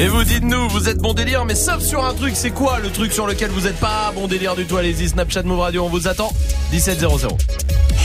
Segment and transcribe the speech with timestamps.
[0.00, 2.90] Et vous dites-nous, vous êtes bon délire, mais sauf sur un truc, c'est quoi le
[2.90, 4.78] truc sur lequel vous êtes pas bon délire du tout?
[4.78, 6.32] Allez-y, Snapchat Move Radio, on vous attend.
[6.72, 7.28] 1700.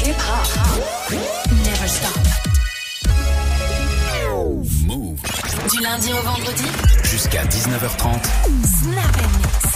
[0.04, 1.14] Hip hop.
[1.64, 2.20] Never stop.
[4.86, 5.22] Move
[5.72, 6.66] Du lundi au vendredi.
[7.04, 8.20] jusqu'à 19h30.
[8.84, 9.75] Snap and mix.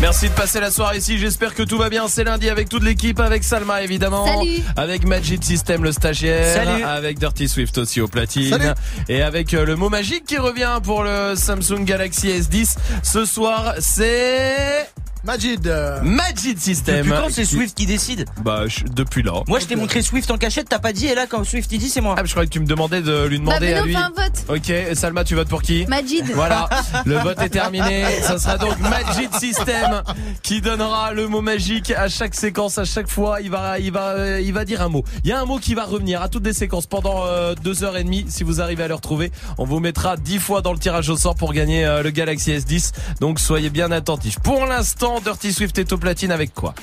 [0.00, 2.06] Merci de passer la soirée ici, j'espère que tout va bien.
[2.06, 4.26] C'est lundi avec toute l'équipe, avec Salma évidemment.
[4.26, 4.62] Salut.
[4.76, 6.54] Avec Magic System le stagiaire.
[6.54, 6.84] Salut.
[6.84, 8.50] Avec Dirty Swift aussi au platine.
[8.50, 8.68] Salut.
[9.08, 12.76] Et avec euh, le mot magique qui revient pour le Samsung Galaxy S10.
[13.02, 14.88] Ce soir, c'est...
[15.32, 15.70] Majid.
[16.04, 16.96] Magic System.
[17.06, 19.32] Depuis quand c'est Swift qui décide Bah, je- depuis là.
[19.46, 21.78] Moi, je t'ai montré Swift en cachette, t'as pas dit, et là, quand Swift il
[21.78, 22.14] dit, c'est moi.
[22.16, 23.92] Ah, je croyais que tu me demandais de lui Bah, demander mais à non, lui.
[23.92, 24.44] fais un vote.
[24.48, 26.24] Ok, et Salma, tu votes pour qui Majid.
[26.34, 26.66] Voilà,
[27.04, 28.04] le vote est terminé.
[28.22, 30.02] Ça sera donc Magic System
[30.42, 33.42] qui donnera le mot magique à chaque séquence, à chaque fois.
[33.42, 35.04] Il va, il va, euh, il va dire un mot.
[35.24, 37.84] Il y a un mot qui va revenir à toutes les séquences pendant euh, deux
[37.84, 38.24] heures et demie.
[38.30, 41.18] Si vous arrivez à le retrouver, on vous mettra dix fois dans le tirage au
[41.18, 42.92] sort pour gagner euh, le Galaxy S10.
[43.20, 44.38] Donc soyez bien attentifs.
[44.38, 46.74] Pour l'instant, Dirty Swift est au platine avec quoi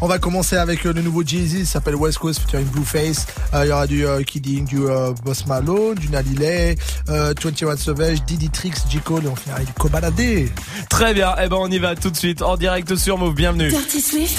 [0.00, 3.26] On va commencer avec euh, le nouveau Jay-Z, ça s'appelle West Coast featuring Blueface.
[3.54, 6.76] Euh, Il y aura du euh, Kidding, du euh, Boss Malone, du Nalilay,
[7.08, 8.98] euh, 21 Savage, Diddy Tricks, J.
[8.98, 10.48] Cole et on finira avec du Kobalade.
[10.90, 11.34] Très bien.
[11.42, 13.34] Eh ben, on y va tout de suite en direct sur Move.
[13.34, 13.70] Bienvenue.
[13.70, 14.38] Dirty Swift.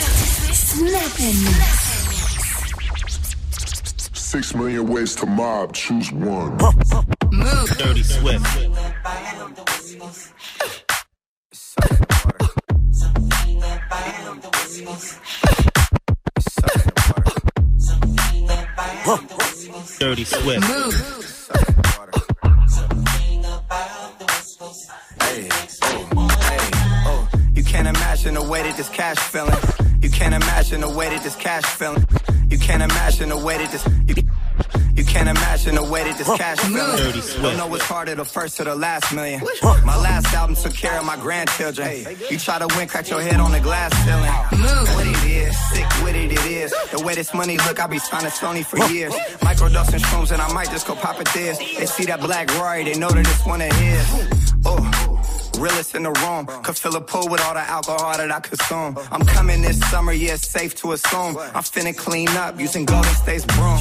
[0.53, 1.95] Snap and mix.
[4.13, 6.55] Six million ways to mob, choose one.
[7.31, 7.77] Move.
[7.77, 8.45] Dirty Swift.
[19.99, 20.65] Dirty Swift.
[20.69, 20.91] Oh,
[27.05, 27.29] oh.
[27.53, 29.88] You can't imagine the way that this cash feeling.
[30.01, 32.05] You can't imagine the way that this cash feeling.
[32.49, 33.85] You can't imagine the way that this.
[34.07, 34.15] You,
[34.95, 37.41] you can't imagine the way that this cash feeling.
[37.41, 39.41] Don't know what's harder, the first or the last million.
[39.85, 42.05] My last album took care of my grandchildren.
[42.29, 44.31] You try to win, crack your head on the glass ceiling.
[44.95, 46.73] What it is, sick with it, it is.
[46.91, 49.13] The way this money look, I be signing Sony for years.
[49.41, 51.57] Microdosing shrooms, and I might just go pop it this.
[51.57, 54.59] They see that black Rory, they know that it's one of his.
[54.65, 55.09] Oh.
[55.59, 56.45] Realest in the room.
[56.63, 58.97] Could fill a pool with all the alcohol that I consume.
[59.11, 61.37] I'm coming this summer, yeah, it's safe to assume.
[61.37, 63.79] I'm finna clean up using Golden State's broom.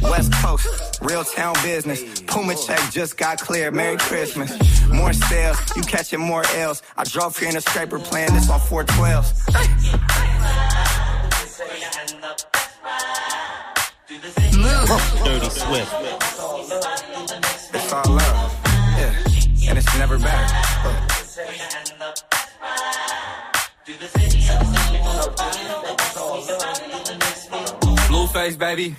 [0.00, 2.20] West Coast, real town business.
[2.22, 3.74] Puma check just got cleared.
[3.74, 4.50] Merry Christmas.
[4.88, 6.82] More sales, you catching more L's.
[6.96, 9.34] I drove here in a scraper playing this on 412s.
[15.24, 15.92] Dirty Swift.
[17.74, 18.60] It's all love.
[18.98, 19.70] Yeah.
[19.70, 20.70] And it's never better.
[28.32, 28.94] Blueface, baby.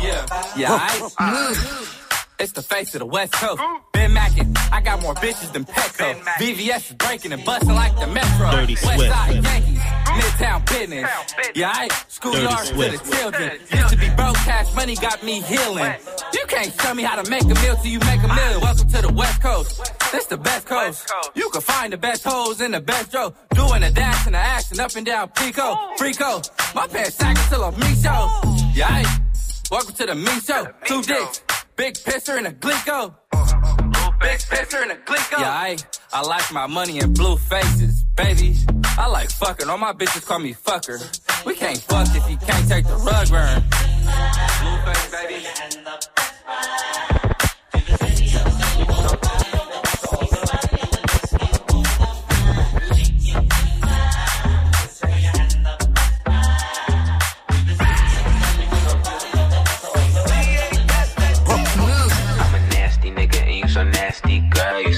[0.00, 0.26] Yeah.
[0.56, 1.12] Yeah, oh.
[1.18, 1.98] I.
[2.42, 3.62] It's the face of the West Coast.
[3.92, 6.12] Ben Mackin, I got more bitches than Petco.
[6.40, 8.50] VVS is breaking and busting like the Metro.
[8.50, 9.14] Dirty West Swift.
[9.14, 11.10] Side Yankees, Midtown business.
[11.54, 13.60] Yeah, I schoolyards to the children.
[13.72, 15.94] Used to be broke, cash money got me healing.
[16.34, 18.60] You can't tell me how to make a meal till you make a meal.
[18.60, 20.10] Welcome to the West Coast.
[20.10, 21.12] This the best coast.
[21.36, 23.32] You can find the best hoes in the best row.
[23.54, 25.76] Doing a dash and a action up and down Pico.
[25.96, 26.74] Frico.
[26.74, 28.72] My pants sagging till I'm me show.
[28.74, 29.20] Yeah, I
[29.70, 30.66] welcome to the me show.
[30.86, 31.40] Two dicks.
[31.82, 33.12] Big pisser and a glico.
[34.20, 35.40] Big pisser and a glico.
[35.40, 35.76] Yeah, I,
[36.12, 38.54] I like my money in blue faces, baby.
[38.96, 39.68] I like fucking.
[39.68, 41.00] All my bitches call me fucker.
[41.44, 43.64] We can't fuck if you can't take the rug burn.
[44.60, 45.44] Blue face, baby.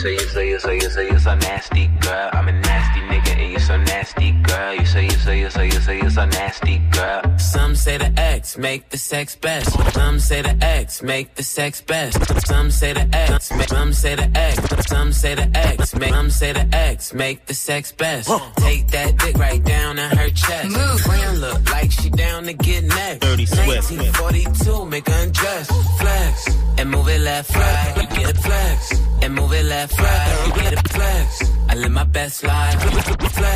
[0.04, 2.28] Say you say you say you say you so nasty, girl.
[2.34, 3.33] I'm a nasty nigga
[3.64, 4.74] so nasty, girl.
[4.74, 7.38] You say you say you say you say you so nasty, girl.
[7.38, 9.70] Some say the X make the sex best.
[9.94, 12.46] Some say the X make the sex best.
[12.46, 16.30] Some say the X, make, some say the X, some say the X, make, some
[16.30, 18.30] say the X make the sex best.
[18.56, 20.68] Take that dick right down in her chest.
[20.70, 23.20] Move, friend look like she down to get next.
[23.20, 23.90] Dirty Swift.
[23.90, 25.66] 1942, make her undress,
[26.00, 27.92] flex, and move it left, right.
[27.96, 30.44] You get a flex, and move it left, right.
[30.46, 31.50] You get a flex.
[31.68, 33.53] I live my best life, flex,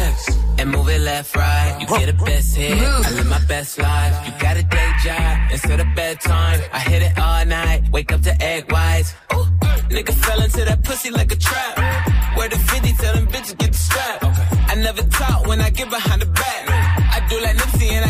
[0.59, 1.77] and move it left, right.
[1.81, 2.79] You get a best hit.
[2.79, 4.27] I live my best life.
[4.27, 6.61] You got a day job instead of bedtime.
[6.73, 7.91] I hit it all night.
[7.93, 9.15] Wake up to egg whites.
[9.35, 9.47] Ooh,
[9.95, 11.75] nigga fell into that pussy like a trap.
[12.37, 14.19] Where the 50 tell them bitches get the strap.
[14.71, 16.68] I never talk when I get behind the back.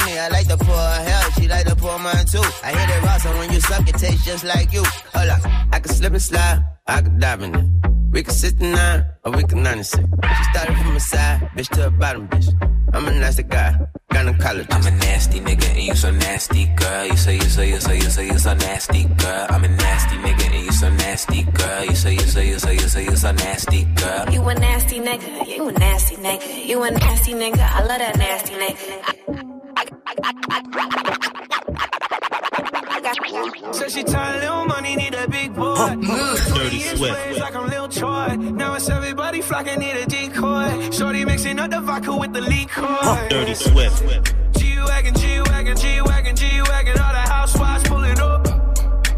[0.00, 0.18] many.
[0.18, 1.30] I like to pour her hell.
[1.32, 2.42] She like to pour mine too.
[2.62, 4.82] I hit it raw, so when you suck, it tastes just like you.
[5.14, 5.40] Hold up.
[5.72, 6.62] I can slip and slide.
[6.86, 7.66] I can dive in it.
[8.12, 10.02] We can 69 or we can 96.
[10.02, 12.48] She started from the side, bitch to the bottom, bitch.
[12.92, 13.78] I'm a nasty guy,
[14.12, 14.74] gynecologist.
[14.74, 17.06] I'm a nasty nigga and you so nasty, girl.
[17.06, 19.46] You say you say you say you say you so nasty, girl.
[19.48, 21.84] I'm a nasty nigga and you so nasty, girl.
[21.84, 24.30] You say you say you say you say you so nasty, girl.
[24.30, 28.18] You a nasty nigga, you a nasty nigga, you a nasty nigga, I love that
[28.18, 29.59] nasty nigga.
[33.72, 35.74] So she tired, little money, need a big boy.
[36.54, 37.38] Dirty Swift.
[37.40, 38.36] like I'm Lil Troy.
[38.36, 40.90] Now it's everybody flocking, need a decoy.
[40.90, 43.28] Shorty mixing up the vodka with the liquor.
[43.28, 44.34] Dirty Swift.
[44.58, 48.46] G-Wagon, G-Wagon, G-Wagon, G-Wagon, all the housewives pulling up.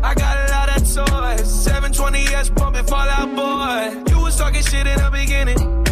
[0.02, 1.66] I got a lot of toys.
[1.66, 4.12] 720S pumping Fallout Boy.
[4.12, 5.91] You was talking shit in the beginning.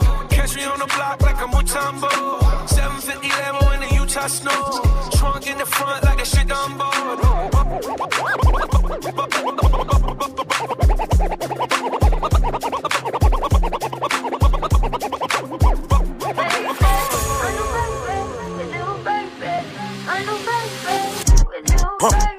[4.21, 5.09] Lambo in the Utah.
[5.17, 6.91] Trunk in the front like a shit Dumbo.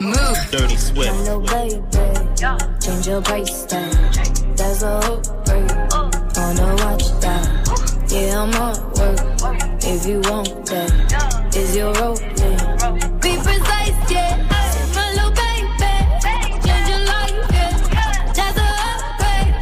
[0.01, 0.51] Move.
[0.51, 1.09] Dirty Swift.
[1.09, 1.81] Hello, baby.
[2.81, 3.93] Change your price tag.
[4.57, 5.71] That's a hook break.
[6.37, 8.09] Wanna watch that?
[8.09, 9.33] Yeah, I'm on work.
[9.85, 11.12] If you want that,
[11.73, 12.17] is your role?
[13.21, 14.37] Be precise, yeah.
[14.97, 15.95] Hello, baby.
[16.65, 17.75] Change your life, yeah.
[18.37, 19.55] That's a upgrade.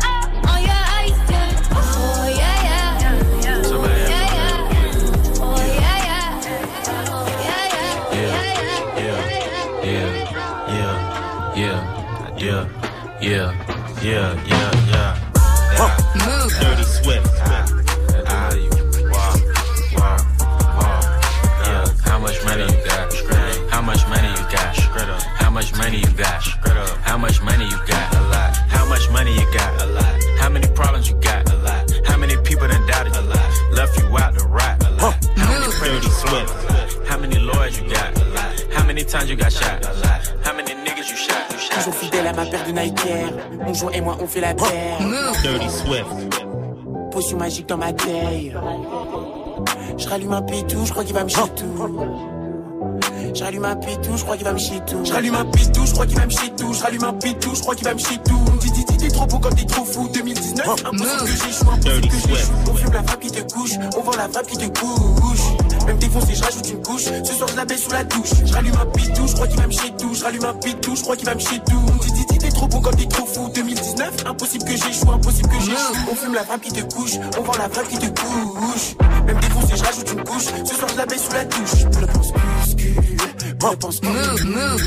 [0.50, 1.70] On your ice, yeah.
[1.72, 2.92] Oh, yeah, yeah.
[3.42, 3.62] Yeah,
[8.80, 9.18] yeah, yeah,
[9.86, 11.78] yeah,
[12.36, 12.62] yeah,
[13.20, 13.50] yeah,
[14.02, 14.59] yeah, yeah.
[25.90, 26.42] Money you got?
[27.02, 28.14] How much money you got?
[28.14, 28.56] A lot.
[28.68, 29.82] How much money you got?
[29.82, 30.22] A lot.
[30.38, 31.50] How many problems you got?
[31.50, 31.90] A lot.
[32.06, 33.20] How many people done doubted you?
[33.20, 33.50] A lot.
[33.72, 34.84] Left you out to rot?
[34.86, 35.14] A lot.
[35.36, 37.08] How many Dirty Swift.
[37.08, 38.16] How many lawyers you got?
[38.16, 38.72] A lot.
[38.72, 39.84] How many times you got shot?
[39.84, 40.32] A lot.
[40.44, 41.50] How many niggas you shot?
[41.50, 41.74] You shot?
[41.78, 43.32] Toujours fidèle à ma paire de Nike Air.
[43.50, 44.98] Mon et moi, on fait la paire.
[45.42, 46.44] Dirty Swift.
[47.10, 48.54] Potion magique dans ma taille.
[49.98, 52.29] Je rallume un pétou, je crois qu'il va me chier tout.
[53.32, 55.04] Je rallume un pétou, je crois qu'il va me chier tout.
[55.04, 56.72] Je rallume un pétou, je crois qu'il va me chier tout.
[56.72, 58.44] Je rallume un pétou, je crois qu'il va me chier tout.
[58.60, 60.08] Dis, dis, dis, t'es trop beau comme t'es trop fou.
[60.12, 62.52] 2019, impossible que j'échoue, impossible que j'échoue.
[62.70, 65.86] On fume la frappe qui te couche, on vend la frappe qui te couche.
[65.86, 67.04] Même défoncé, je rajoute une couche.
[67.04, 68.30] Ce soir, je la baisse sous la douche.
[68.44, 70.14] Je rallume un pétou, je crois qu'il va me chier tout.
[70.14, 71.86] Je rallume un pétou, je crois qu'il va me chier tout.
[72.02, 73.50] Dis, dis, dis, t'es trop beau comme t'es trop fou.
[73.54, 76.10] 2019, impossible que j'échoue, impossible que j'échoue.
[76.10, 78.96] On fume la frappe qui te couche, on vend la frappe qui te couche.
[79.24, 80.46] Même défoncé, je rajoute une couche.
[80.64, 81.78] Ce soir, je la baisse sous la douche.
[81.78, 82.32] Je pense
[83.68, 84.84] je pense move, move.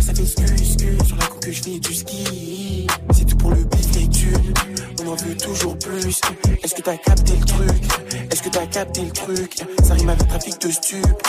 [0.00, 2.86] Ça fait sur la coupe que je fais du ski.
[3.12, 4.54] C'est tout pour le bif, les thunes.
[5.02, 6.20] On en veut toujours plus.
[6.62, 7.82] Est-ce que t'as capté le truc?
[8.30, 9.64] Est-ce que t'as capté le truc?
[9.84, 11.28] Ça rime avec trafic de stupes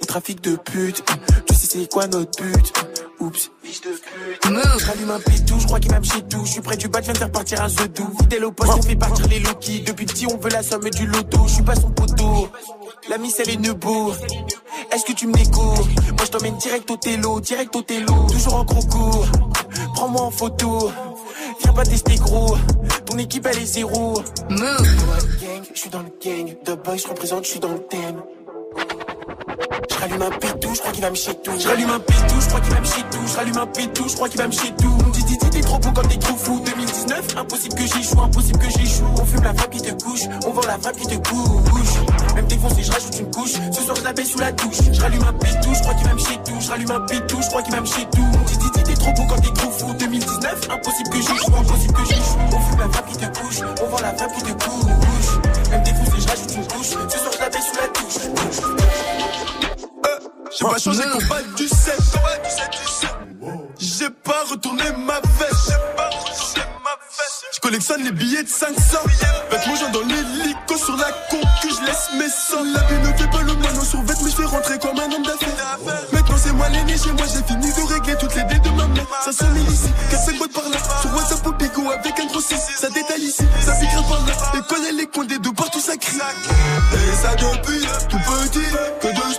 [0.00, 1.02] ou trafic de pute.
[1.46, 2.72] Tu sais c'est quoi notre but?
[3.20, 4.42] Oups, fiche de pute.
[4.44, 6.44] Je rallume un pétou, je crois qu'il me chier tout.
[6.44, 8.12] Je suis près du bas, je viens de faire partir un zedou.
[8.20, 9.80] Fidèle au poste, on fait partir les Loki.
[9.80, 11.44] Depuis petit, on veut la somme du loto.
[11.46, 12.48] Je suis pas son poteau.
[13.08, 14.12] La miss, elle est nebo.
[14.92, 18.26] Est-ce que tu me négo Moi, je t'emmène direct au télo, direct au télo.
[18.30, 19.26] Toujours en gros cours.
[19.94, 20.90] Prends-moi en photo.
[21.62, 22.56] Viens pas tester gros.
[23.06, 24.22] Ton équipe, elle est zéro.
[24.50, 26.54] Je suis dans le gang.
[26.64, 28.22] The boy, je représente, je suis dans le thème.
[30.02, 31.52] Je rallume un pitou, je crois qu'il va me chier tout.
[31.60, 33.24] Je rallume un pitou, je crois qu'il va me tout.
[33.24, 34.98] Je rallume un pitou, je crois qu'il va me chier tout.
[35.12, 36.60] Dis, dis, t'es trop beau comme des fous.
[36.64, 39.06] 2019, impossible que j'y joue, impossible que j'y joue.
[39.20, 42.34] On fume la frappe qui te couche, on vend la frappe qui te couche.
[42.34, 43.52] Même défoncé, je rajoute une couche.
[43.52, 44.78] Ce soir, je la baisse sous la douche.
[44.90, 46.60] Je rallume un pitou, je crois qu'il va me chier tout.
[46.60, 48.26] Je rallume un pitou, je crois qu'il va me chier tout.
[48.46, 49.94] Dis, dis, dis, t'es trop beau comme des fous.
[50.00, 52.38] 2019, impossible que j'y joue, impossible que j'y joue.
[52.48, 55.70] On fume la frappe qui te couche, on vend la frappe qui te couche.
[55.70, 56.90] Même défoncé, je rajoute une couche.
[56.90, 58.71] Ce soir, je la baisse sous la douche.
[60.58, 61.94] J'ai pas changé pas du 7
[63.78, 65.72] J'ai pas retourné ma veste.
[67.54, 68.74] Je collectionne les billets de 500
[69.50, 73.16] Faites mon genre dans l'hélico sur la concu Je laisse mes sangs La vie ne
[73.16, 75.78] fait pas le moineau sur vête Mais je fais rentrer comme un homme d'affaires.
[76.12, 78.86] Maintenant c'est moi l'aîné chez moi J'ai fini de régler toutes les dettes de ma
[78.88, 79.06] mère.
[79.24, 82.54] Ça sonne ici, 4-5 boîtes par là Sur WhatsApp au bigot avec un gros 6
[82.78, 85.96] Ça détaille ici, ça s'écrit par là Et connaît les coins des deux partout ça
[85.96, 86.16] crie.
[86.16, 88.66] Et ça depuis tout petit
[89.00, 89.34] Que de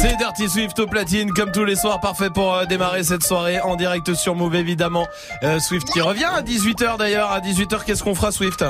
[0.00, 3.60] C'est Dirty Swift au platine, comme tous les soirs, parfait pour euh, démarrer cette soirée
[3.60, 5.06] en direct sur Move évidemment.
[5.42, 7.30] Euh, Swift qui revient à 18h d'ailleurs.
[7.30, 8.64] À 18h, qu'est-ce qu'on fera Swift?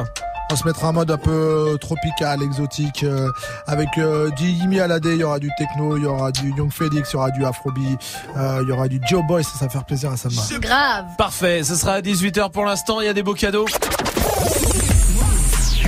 [0.51, 3.31] On se mettra en mode un peu euh, tropical, exotique, euh,
[3.69, 6.73] avec euh, du Yimi Alade, il y aura du techno, il y aura du Young
[6.73, 8.01] Felix, il y aura du Afrobeat,
[8.37, 10.43] euh, il y aura du Joe Boy, ça, ça va faire plaisir à Sama.
[10.59, 11.05] Grave.
[11.17, 13.67] Parfait, ce sera à 18h pour l'instant, il y a des beaux cadeaux.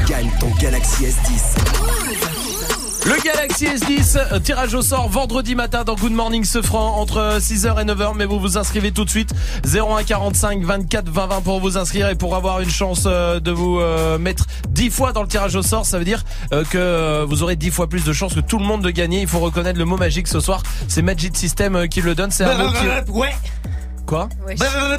[0.07, 1.72] Gagne ton Galaxy S10.
[3.05, 7.81] Le Galaxy S10, euh, tirage au sort vendredi matin dans Good Morning Sefran entre 6h
[7.81, 11.59] et 9h, mais vous vous inscrivez tout de suite 01 45 24 20 20 pour
[11.59, 15.23] vous inscrire et pour avoir une chance euh, de vous euh, mettre 10 fois dans
[15.23, 18.05] le tirage au sort, ça veut dire euh, que euh, vous aurez 10 fois plus
[18.05, 19.21] de chances que tout le monde de gagner.
[19.21, 22.31] Il faut reconnaître le mot magique ce soir, c'est Magic System euh, qui le donne,
[22.31, 22.71] c'est un mot.
[24.07, 24.57] Quoi Ouais.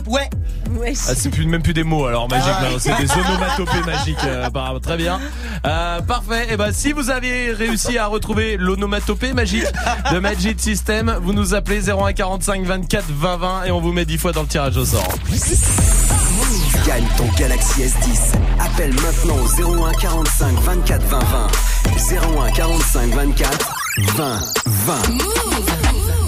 [0.08, 0.94] Ouais.
[1.08, 4.18] ah, c'est plus, même plus des mots alors magique, non, c'est des onomatopées magiques.
[4.26, 4.80] euh, apparemment.
[4.80, 5.20] très bien,
[5.66, 6.48] Euh, parfait.
[6.52, 9.66] Et ben si vous avez réussi à retrouver l'onomatopée magique
[10.12, 14.06] de Magic System, vous nous appelez 01 45 24 20 20 et on vous met
[14.06, 15.08] 10 fois dans le tirage au sort.
[16.88, 18.34] Gagne ton Galaxy S10.
[18.60, 22.48] Appelle maintenant au 01 45 24 20 20.
[22.48, 23.76] 01 45 24
[24.16, 24.94] 20 20.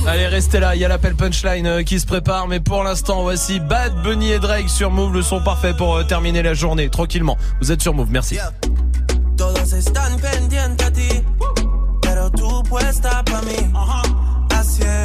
[0.07, 3.23] Allez, restez là, il y a l'appel punchline euh, qui se prépare, mais pour l'instant,
[3.23, 6.89] voici Bad Bunny et Drake sur Move, le son parfait pour euh, terminer la journée,
[6.89, 7.37] tranquillement.
[7.59, 8.37] Vous êtes sur Move, merci.
[9.35, 11.23] Todos están pendientes a ti,
[12.01, 13.73] pero tú puesta pa' mí.
[14.51, 15.04] Haciendo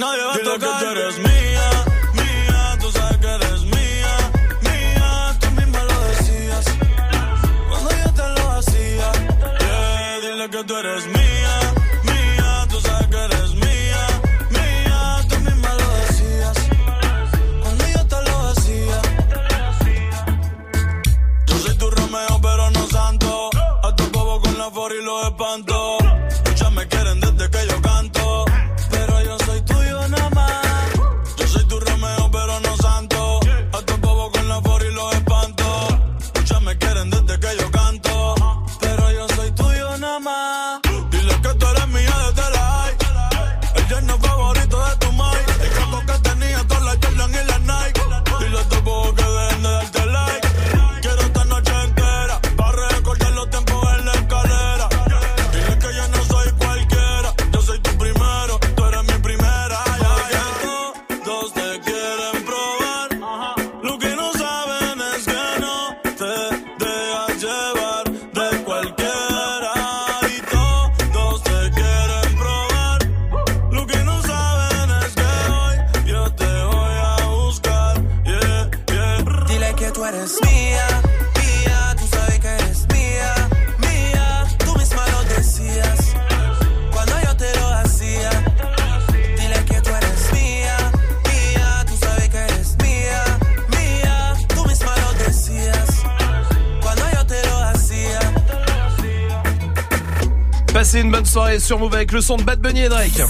[0.00, 0.60] Nadie va a tocar.
[0.60, 1.66] que tú eres mía,
[2.20, 2.62] mía.
[2.80, 4.12] Tú sabes que eres mía,
[4.68, 5.36] mía.
[5.40, 6.64] Tú misma lo decías.
[7.68, 9.08] Cuando yo te lo hacía.
[9.60, 11.54] Yeah, dile que tú eres mía,
[12.10, 12.66] mía.
[12.70, 14.02] Tú sabes que eres mía,
[14.56, 15.00] mía.
[15.28, 16.56] Tú misma lo decías.
[17.62, 18.98] Cuando yo te lo hacía.
[21.48, 23.50] Yo soy tu Romeo, pero no santo.
[23.82, 25.79] A tu bobo con la for y los espanto.
[101.70, 103.22] Sur Move avec le son de Bad Bunny et Drake.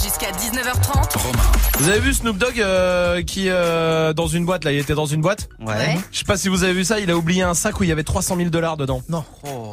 [0.00, 1.18] Jusqu'à 19h30.
[1.80, 5.06] Vous avez vu Snoop Dogg euh, qui euh, dans une boîte là, il était dans
[5.06, 5.48] une boîte?
[5.60, 5.98] Ouais.
[6.12, 7.88] Je sais pas si vous avez vu ça, il a oublié un sac où il
[7.88, 9.02] y avait 300 000 dollars dedans.
[9.08, 9.24] Non.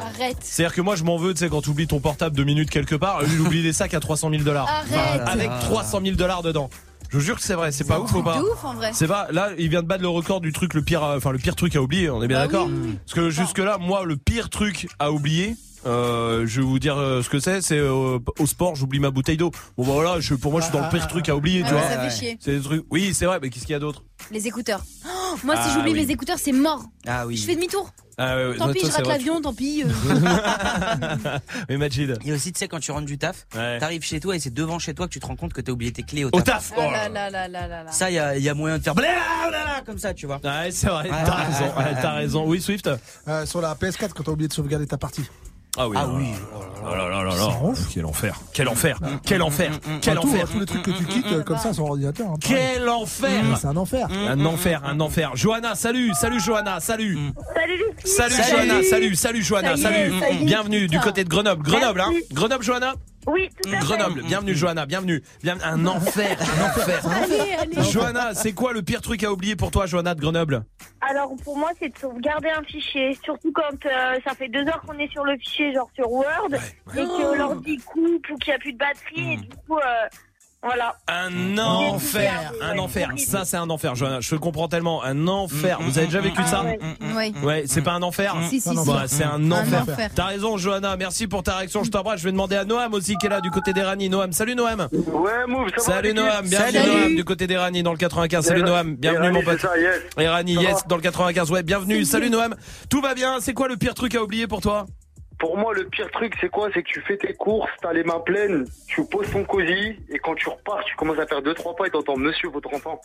[0.02, 0.38] Arrête.
[0.42, 2.72] C'est-à-dire que moi je m'en veux, tu sais, quand tu oublies ton portable deux minutes
[2.72, 4.68] quelque part, lui il oublie des sacs à 300 000 dollars.
[4.68, 5.22] Arrête.
[5.28, 6.72] Avec 300 000 dollars dedans.
[7.10, 8.92] Je vous jure que c'est vrai, c'est pas ouf ou pas ouf en vrai.
[8.94, 11.32] C'est pas là, il vient de battre le record du truc le pire, euh, enfin
[11.32, 12.10] le pire truc à oublier.
[12.10, 12.98] On est bien Bah d'accord oui.
[13.06, 15.56] Parce que jusque là, moi, le pire truc à oublier.
[15.86, 17.62] Euh, je vais vous dire euh, ce que c'est.
[17.62, 19.52] C'est euh, au sport, j'oublie ma bouteille d'eau.
[19.78, 21.68] Bon bah voilà, je, pour moi, je suis dans le pire truc à oublier, Ah
[21.70, 21.90] tu ouais, vois.
[21.90, 22.38] ça fait chier.
[22.42, 22.84] C'est des trucs.
[22.90, 23.40] Oui, c'est vrai.
[23.42, 24.04] Mais qu'est-ce qu'il y a d'autre?
[24.32, 24.82] Les écouteurs.
[25.06, 26.06] Oh, moi, si Ah j'oublie oui.
[26.06, 26.84] mes écouteurs, c'est mort.
[27.06, 27.38] Ah oui.
[27.38, 27.90] Je fais demi-tour.
[28.20, 29.84] Ah ouais, ouais, Tant pis, toi, je c'est rate l'avion, tant pis.
[29.86, 29.90] euh.
[31.70, 32.18] Mais Majid.
[32.26, 33.78] Et aussi, tu sais, quand tu rentres du taf, Ouais.
[33.78, 35.72] t'arrives chez toi et c'est devant chez toi que tu te rends compte que t'as
[35.72, 36.72] oublié tes clés au Au taf.
[36.72, 36.74] taf.
[36.78, 37.92] Ah là là là là là là.
[37.92, 40.40] Ça, il y a, y a moyen de faire blablabla comme ça, tu vois.
[40.44, 41.10] Ouais, c'est vrai.
[41.10, 41.66] T'as raison.
[41.78, 42.46] ouais, T'as raison.
[42.48, 42.90] Oui, Swift.
[43.28, 45.24] Euh, sur la PS4 quand t'as oublié de sauvegarder ta partie.
[45.78, 45.98] Ah oui.
[46.00, 46.32] Ah oui.
[46.90, 47.50] Oh là là là là.
[47.94, 48.40] Quel enfer.
[48.54, 48.98] Quel enfer.
[49.26, 49.72] Quel enfer.
[50.02, 50.44] Quel Enfin, tout, enfer.
[50.46, 52.28] hein, tous les trucs que tu quittes euh, comme ça sur ordinateur.
[52.30, 52.36] hein.
[52.40, 53.44] Quel enfer.
[53.60, 54.08] C'est un enfer.
[54.28, 55.32] Un enfer, un enfer.
[55.36, 57.18] Johanna, salut, salut Johanna, salut.
[57.56, 57.84] Salut.
[58.06, 58.36] Salut.
[58.52, 60.14] Johanna, salut, salut Johanna, salut.
[60.44, 61.64] Bienvenue du côté de Grenoble.
[61.64, 62.12] Grenoble, hein.
[62.32, 62.94] Grenoble, Johanna
[63.28, 63.86] Oui, tout à fait.
[63.86, 65.22] Grenoble, bienvenue Johanna, bienvenue.
[65.44, 67.06] Bien, un enfer, un enfer.
[67.06, 67.90] Allez, allez.
[67.92, 70.64] Johanna, c'est quoi le pire truc à oublier pour toi, Johanna de Grenoble?
[71.02, 74.82] Alors pour moi, c'est de sauvegarder un fichier, surtout quand euh, ça fait deux heures
[74.88, 78.56] qu'on est sur le fichier, genre sur Word, et que l'ordi coupe ou qu'il n'y
[78.56, 80.08] a plus de batterie, et du coup, euh,
[80.64, 80.96] voilà.
[81.08, 83.10] Un enfer, un enfer.
[83.18, 84.20] Ça, c'est un enfer, Johanna.
[84.22, 85.04] Je le comprends tellement.
[85.04, 85.78] Un enfer.
[85.82, 86.80] Vous avez déjà vécu ça ouais.
[87.16, 87.34] Oui.
[87.44, 88.86] Ouais, c'est pas un enfer Si, si, si.
[88.88, 89.84] Bah, c'est un enfer.
[89.84, 90.10] enfer.
[90.14, 90.98] T'as raison, Johanna.
[90.98, 91.84] Merci pour ta réaction.
[91.84, 92.20] Je t'embrasse.
[92.20, 94.10] Je vais demander à Noam aussi qui est là du côté des Rani.
[94.10, 94.88] Noam, salut Noam.
[94.92, 97.00] Ouais, move, ça va Salut Noam, bienvenue Salut.
[97.02, 98.46] Noam du côté des Rani dans le 95.
[98.46, 99.60] Salut Noam, bienvenue mon pote.
[99.62, 100.02] ça, yes.
[100.18, 101.52] Et Rani, Ça yes, dans le 95.
[101.52, 102.04] Ouais, bienvenue.
[102.04, 102.56] Salut Noam.
[102.90, 103.38] Tout va bien.
[103.40, 104.86] C'est quoi le pire truc à oublier pour toi?
[105.40, 106.70] Pour moi, le pire truc, c'est quoi?
[106.74, 110.18] C'est que tu fais tes courses, t'as les mains pleines, tu poses ton cosy, et
[110.18, 113.00] quand tu repars, tu commences à faire deux, trois pas et t'entends monsieur, votre enfant.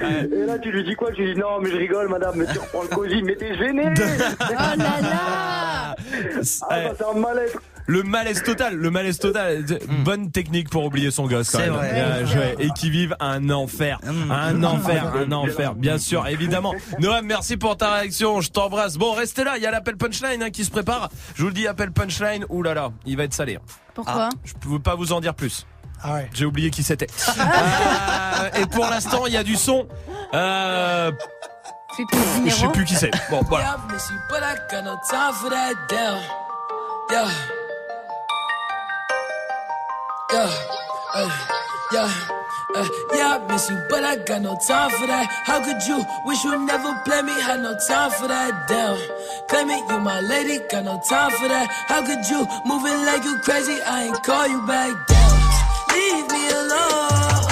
[0.00, 1.12] et là, tu lui dis quoi?
[1.12, 3.54] Tu lui dis non, mais je rigole, madame, mais tu reprends le cosy, mais t'es
[3.56, 3.84] gêné
[4.40, 5.94] Oh là là.
[5.94, 5.94] Ah,
[6.68, 7.60] bah, c'est un mal-être.
[7.86, 9.64] Le malaise total, le malaise total.
[10.04, 11.50] Bonne technique pour oublier son gosse.
[11.50, 11.74] quand C'est même.
[11.74, 11.92] vrai.
[11.92, 12.54] Bien joué.
[12.58, 13.98] Et qui vivent un enfer,
[14.30, 15.74] un enfer, un enfer.
[15.74, 16.74] Bien sûr, évidemment.
[17.00, 18.40] Noam, merci pour ta réaction.
[18.40, 18.96] Je t'embrasse.
[18.96, 19.56] Bon, restez là.
[19.56, 21.10] Il y a l'appel punchline hein, qui se prépare.
[21.34, 22.44] Je vous le dis, appel punchline.
[22.48, 23.58] Ouh là là, il va être salé.
[23.94, 25.66] Pourquoi Je peux pas vous en dire plus.
[26.04, 26.30] Ah ouais.
[26.34, 27.06] J'ai oublié qui c'était.
[28.34, 29.86] Euh, et pour l'instant, il y a du son.
[30.34, 31.12] Euh,
[32.46, 33.10] je sais plus qui c'est.
[33.30, 33.76] Bon, voilà.
[40.32, 40.48] Yeah.
[41.14, 41.30] Uh,
[41.92, 42.10] yeah.
[42.74, 45.26] Uh, yeah, I miss you, but I got no time for that.
[45.44, 47.38] How could you wish you never play me?
[47.38, 48.66] Had no time for that.
[48.66, 48.96] Damn.
[49.48, 51.68] Claim it, you my lady, got no time for that.
[51.86, 53.78] How could you moving like you crazy?
[53.82, 55.06] I ain't call you back.
[55.06, 55.92] Damn.
[55.92, 57.51] Leave me alone.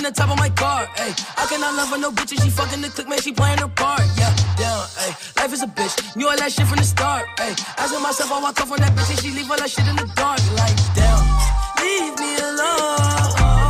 [0.00, 0.88] Dropping the top of my car.
[0.96, 3.20] Ay, I cannot love her no bitch and she fucking the click man.
[3.20, 4.00] She playing her part.
[4.16, 4.86] Yeah, down.
[4.98, 6.16] Ay, life is a bitch.
[6.16, 7.26] Knew all that shit from the start.
[7.38, 9.86] Ay, asking myself, I walk off on that bitch and she leave all that shit
[9.86, 10.40] in the dark.
[10.56, 11.20] Like, damn,
[11.84, 13.69] leave me alone.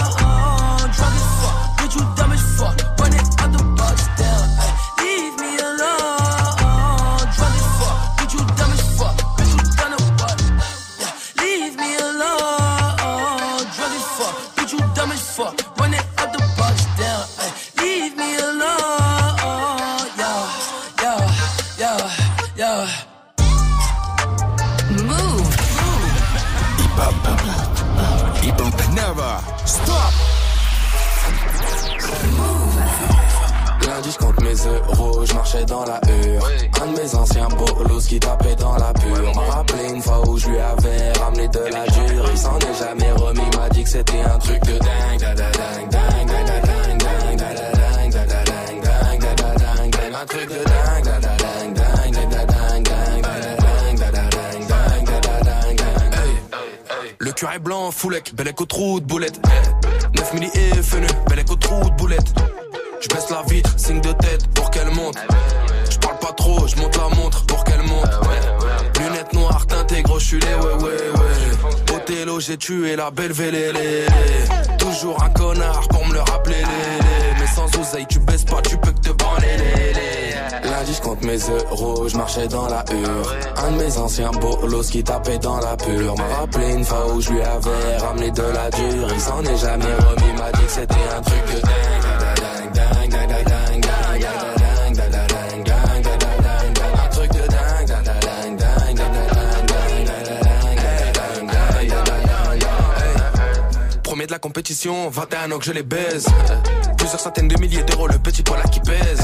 [34.67, 36.49] Euros, je marchais dans la hure.
[36.81, 39.35] Un de mes anciens bolos qui tapait dans la pure.
[39.35, 42.25] M'a rappelé une fois où je lui avais ramené de la dure.
[42.31, 45.19] Il s'en est jamais remis, m'a dit que c'était un truc de dingue.
[45.19, 50.15] da da dingue, dingue, dingue, dingue, dingue, dingue, dingue, dingue, dingue.
[50.21, 54.41] Un truc de dingue, da da dingue, dingue, dingue, dingue, dingue, dingue, dingue, dingue.
[57.19, 59.39] Le est blanc, foulec, bel écho trou de boulette.
[60.15, 62.33] 9 milli et fenu, bel écho trou de boulette.
[63.01, 65.15] Je baisse la vitre, signe de tête pour qu'elle monte.
[65.89, 68.11] Je parle pas trop, je monte la montre pour qu'elle monte.
[68.99, 71.95] Lunettes noires, teintées, gros, je les ouais, ouais, ouais.
[71.95, 74.05] Othello, j'ai tué la belle vélélé.
[74.77, 76.63] Toujours un connard pour me le rappeler.
[77.39, 79.57] Mais sans oseille, tu baisses pas, tu peux que te branler.
[80.63, 83.35] Lundi, je compte mes euros, je marchais dans la hure.
[83.65, 86.15] Un de mes anciens bolos qui tapait dans la pure.
[86.17, 89.07] M'a rappelé une fois où je lui avais ramené de la dure.
[89.11, 92.30] Il s'en est jamais remis, m'a dit que c'était un truc de.
[104.25, 106.25] De la compétition, 21 ans que je les baise.
[106.97, 109.21] Plusieurs centaines de milliers d'euros, le petit poil qui pèse.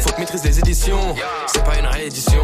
[0.00, 1.14] Faut que maîtrise les éditions,
[1.46, 2.42] c'est pas une réédition.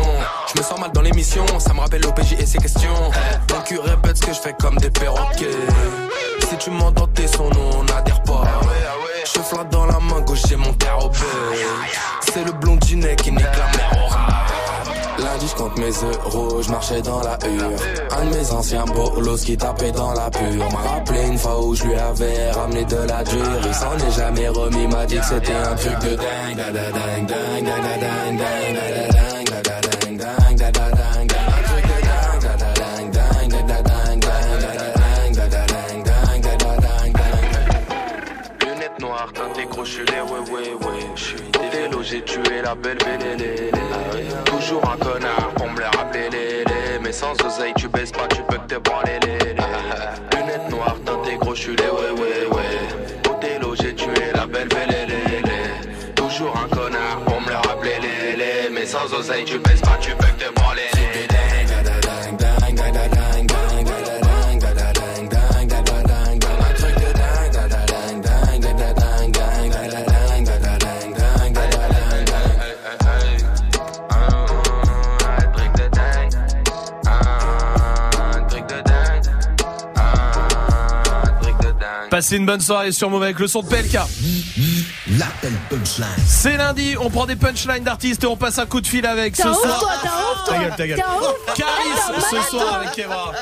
[0.52, 3.10] Je me sens mal dans l'émission, ça me rappelle l'OPJ et ses questions.
[3.46, 5.50] Ton cul répète ce que je fais comme des perroquets.
[6.48, 8.44] Si tu m'entends tes sons, nous on n'adhère pas.
[9.24, 11.10] Je dans la main gauche, j'ai mon terre au
[12.22, 15.22] C'est le blondinet qui nique la mer au.
[15.22, 17.78] Lundi, je compte mes euros, je marchais dans la hure.
[18.10, 20.70] Un de mes anciens bolos qui tapait dans la pure.
[20.72, 23.60] M'a rappelé une fois où je lui avais ramené de la dure.
[23.64, 26.62] Il s'en est jamais remis, m'a dit que c'était un truc de dingue.
[39.92, 41.00] Suis les ouais, ouais, ouais.
[41.14, 43.70] Je suis Othello, j'ai tué la belle vélélé.
[44.46, 46.64] Toujours un connard pour me le rappeler, lélé.
[47.02, 49.54] Mais sans oseille, tu baisses pas, tu peux que te branler, lélé.
[50.34, 53.30] Lunettes noires, teintées gros, je suis les ouais, ouais, ouais.
[53.30, 55.42] Othello, j'ai tué la belle vélélé.
[56.14, 58.70] Toujours un connard pour me le rappeler, lélé.
[58.72, 59.91] Mais sans oseille, tu baisses pas,
[82.32, 83.92] Passez une bonne soirée sur Mauvais avec le son de PLK.
[85.18, 86.08] L'appel punchline.
[86.24, 89.36] C'est lundi, on prend des punchlines d'artistes et on passe un coup de fil avec
[89.36, 89.78] ce ouf, soir.
[89.78, 90.54] toi, t'as ouf, toi.
[90.54, 91.02] Ta gueule, ta gueule.
[91.54, 93.32] Caris ce soir avec Kevra.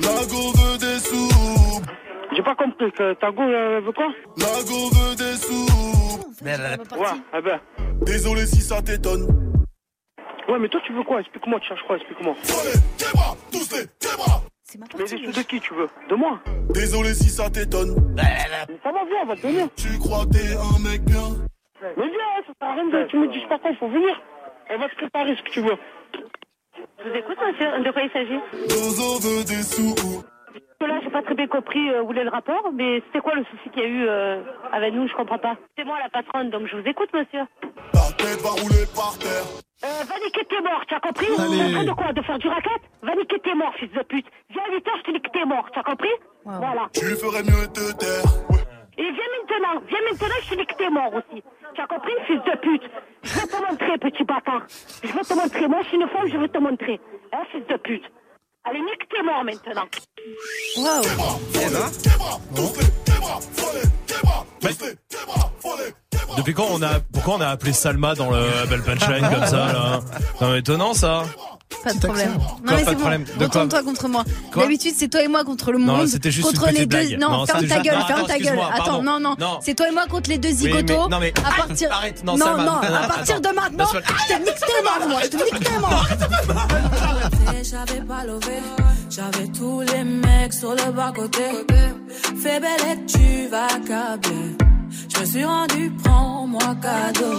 [0.00, 1.82] La go veut des sous.
[2.34, 5.66] J'ai pas compris que ta go euh, veut quoi La go veut des sous.
[6.44, 7.60] Ouais, ah ben.
[8.02, 9.22] Désolé si ça t'étonne.
[10.48, 11.20] Ouais, mais toi tu veux quoi?
[11.20, 11.94] Explique-moi, tu cherches quoi?
[11.94, 12.34] Explique-moi.
[13.52, 13.86] Tous les
[14.78, 17.94] Mais des sous de qui tu veux De moi Désolé si ça t'étonne.
[18.82, 19.64] Ça va, viens, on va te donner.
[19.76, 21.28] Tu crois que t'es un mec bien
[21.96, 23.06] Mais viens, ça sert à rien de.
[23.08, 24.20] Tu me dis pas quoi, faut venir.
[24.70, 25.76] On va te préparer ce que tu veux.
[26.98, 27.82] Je vous écoute, monsieur.
[27.82, 29.94] De quoi il s'agit Dozo veut des sous.
[30.80, 33.44] Là, j'ai pas très bien compris euh, où est le rapport, mais c'était quoi le
[33.44, 35.56] souci qu'il y a eu euh, avec nous Je comprends pas.
[35.76, 37.42] C'est moi la patronne, donc je vous écoute, monsieur.
[37.92, 39.65] Ta tête va rouler par terre.
[39.84, 41.58] Euh, va niquer tes morts, tu as compris Allez.
[41.58, 44.02] T'es en train de quoi De faire du racket Va niquer tes morts, fils de
[44.04, 44.26] pute.
[44.50, 46.88] Viens à 8 heures, je te nique tes morts, tu as compris Voilà.
[46.94, 48.24] Tu ferais mieux de te taire.
[48.98, 51.42] Et viens maintenant, viens maintenant, je te nique tes morts aussi.
[51.74, 52.90] Tu as compris, fils de pute
[53.22, 54.62] Je vais te montrer, petit bâtard.
[55.02, 55.68] Je vais te montrer.
[55.68, 57.00] Moi, je suis une femme, je vais te montrer.
[57.34, 58.04] Hein, fils de pute
[58.68, 59.86] Allez, nique tes morts maintenant.
[66.36, 69.72] Depuis quand on a, pourquoi on a appelé Salma dans le Belle Punchline comme ça,
[69.72, 70.00] là?
[70.38, 71.24] C'est étonnant, ça.
[71.84, 72.30] Pas de problème.
[72.32, 72.56] accent.
[72.64, 73.44] Non mais c'est bon.
[73.44, 74.24] Retourne-toi contre moi.
[74.56, 76.06] D'habitude, c'est toi et moi contre le Non, monde.
[76.08, 76.96] c'était juste contre une les petite deux.
[77.16, 77.20] blague.
[77.20, 78.58] Non, Non, ferme ta gueule, non, ferme attends, ta gueule.
[78.72, 79.34] Attends, non, non.
[79.38, 79.58] Non.
[79.62, 81.08] C'est toi et moi contre les deux zigotos.
[81.08, 81.92] non, mais- à partir.
[81.92, 85.20] Arrête, non, non, non, Non, à partir de maintenant, je te nique tes mains, moi.
[85.24, 85.70] Je te nique tes.
[87.68, 88.58] J'avais pas levé,
[89.10, 91.42] j'avais tous les mecs sur le bas côté.
[92.40, 94.56] Fais belle et tu vas câbler.
[95.12, 97.38] Je me suis rendu, prends-moi cadeau.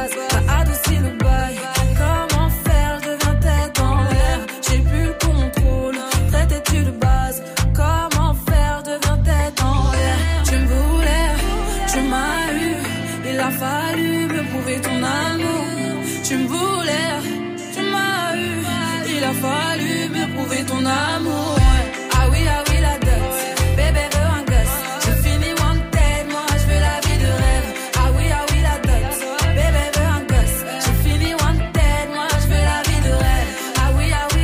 [20.93, 23.33] Ah oui, ah oui, la dot.
[23.77, 24.77] Bébé veut un gosse.
[25.03, 27.69] J'ai fini wanted, moi je veux la vie de rêve.
[27.95, 29.09] Ah oui, ah oui, la dot.
[29.55, 30.59] Bébé veut un gosse.
[30.83, 33.49] J'ai fini wanted, moi je veux la vie de rêve.
[33.77, 34.43] Ah oui, ah oui,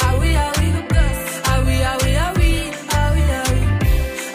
[0.00, 0.70] ah oui, ah oui,
[1.54, 2.52] ah oui, ah oui, ah oui,
[2.90, 3.60] ah oui, ah oui.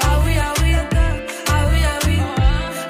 [0.01, 2.17] Ah oui, ah oui, ah oui, ah oui,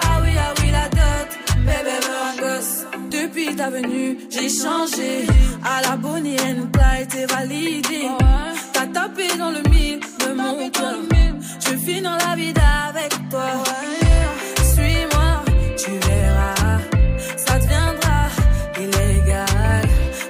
[0.02, 1.30] ah oui, ah oui, la dot.
[1.68, 2.76] Bébé veut un gosse.
[3.10, 5.26] Depuis ta venue, j'ai changé.
[5.64, 7.82] À la Bonnie and Clyde, t'es validé.
[7.82, 7.95] T'as
[8.96, 11.00] tapé dans le mille de mon cœur.
[11.66, 12.54] Je vis dans la vie
[12.90, 13.50] avec toi.
[14.72, 15.32] Suis-moi,
[15.82, 16.80] tu verras.
[17.44, 18.20] Ça deviendra
[18.84, 19.86] illégal.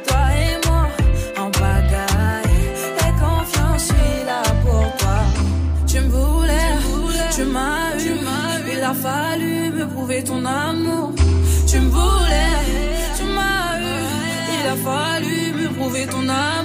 [0.07, 0.83] Toi et moi,
[1.43, 2.59] en pagaille.
[3.05, 5.19] Et confiance, je suis là pour toi.
[5.89, 6.71] Tu me voulais,
[7.35, 8.15] tu m'as eu.
[8.73, 11.13] Il a fallu me prouver ton amour.
[11.69, 12.55] Tu me voulais,
[13.17, 13.97] tu m'as eu.
[14.55, 16.64] Il a fallu me prouver ton amour.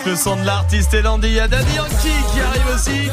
[0.00, 1.28] avec le son de l'artiste et Landy.
[1.28, 3.10] Il y a Daddy Yankee qui arrive aussi.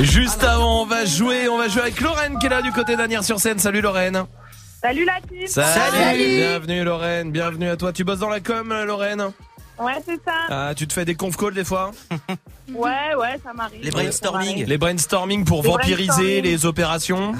[0.00, 2.72] Et juste avant, on va jouer, on va jouer avec Lorraine qui est là du
[2.72, 3.58] côté d'Anières sur scène.
[3.58, 4.24] Salut Lorraine.
[4.80, 5.48] Salut la team
[6.36, 7.92] Bienvenue Lorraine, bienvenue à toi.
[7.92, 9.32] Tu bosses dans la com euh, Lorraine
[9.80, 10.32] Ouais, c'est ça.
[10.48, 11.90] Ah, tu te fais des conf calls des fois
[12.74, 13.80] Ouais, ouais, ça m'arrive.
[13.82, 13.90] Les
[14.78, 16.42] brainstorming pour Les vampiriser brainstorming.
[16.42, 17.32] les opérations.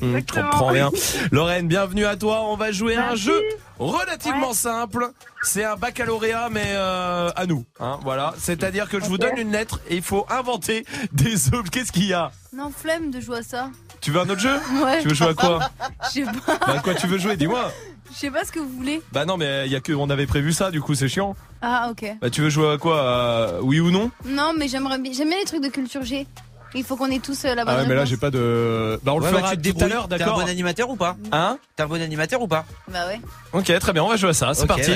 [0.00, 0.90] Ouais, Hmm, je comprends bien.
[1.32, 2.42] Lorraine, bienvenue à toi.
[2.44, 3.40] On va jouer à un jeu
[3.78, 5.10] relativement simple.
[5.42, 7.64] C'est un baccalauréat, mais euh, à nous.
[7.80, 8.34] Hein, voilà.
[8.38, 11.70] C'est-à-dire que je vous donne une lettre et il faut inventer des objets.
[11.70, 12.30] Qu'est-ce qu'il y a?
[12.52, 13.70] Non, flemme de jouer à ça.
[14.00, 14.56] Tu veux un autre jeu?
[14.84, 15.00] Ouais.
[15.02, 15.60] Tu veux jouer à quoi?
[16.04, 16.58] Je sais pas.
[16.66, 17.36] Bah quoi tu veux jouer?
[17.36, 17.70] Dis-moi.
[18.12, 19.00] Je sais pas ce que vous voulez.
[19.12, 20.70] Bah non, mais il y a que on avait prévu ça.
[20.70, 21.36] Du coup, c'est chiant.
[21.62, 22.04] Ah, ok.
[22.20, 22.96] Bah tu veux jouer à quoi?
[22.98, 24.10] Euh, Oui ou non?
[24.24, 25.12] Non, mais j'aimerais bien.
[25.12, 26.26] J'aime bien les trucs de culture G.
[26.74, 29.00] Il faut qu'on ait tous euh, la bonne Ah ouais, mais là j'ai pas de.
[29.02, 31.16] Bah on le Ouais, fera tout à l'heure, T'es un d'accord bon animateur ou pas
[31.32, 33.20] Hein T'es un bon animateur ou pas Bah ouais.
[33.52, 34.54] Ok, très bien, on va jouer à ça.
[34.54, 34.92] C'est parti.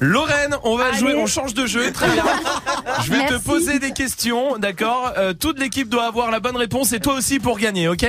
[0.00, 0.98] Lorraine, on va Allez.
[0.98, 1.92] jouer, on change de jeu.
[1.92, 2.24] Très bien.
[3.04, 6.92] Je vais te poser des questions, d'accord Euh, Toute l'équipe doit avoir la bonne réponse
[6.92, 8.06] et toi aussi pour gagner, ok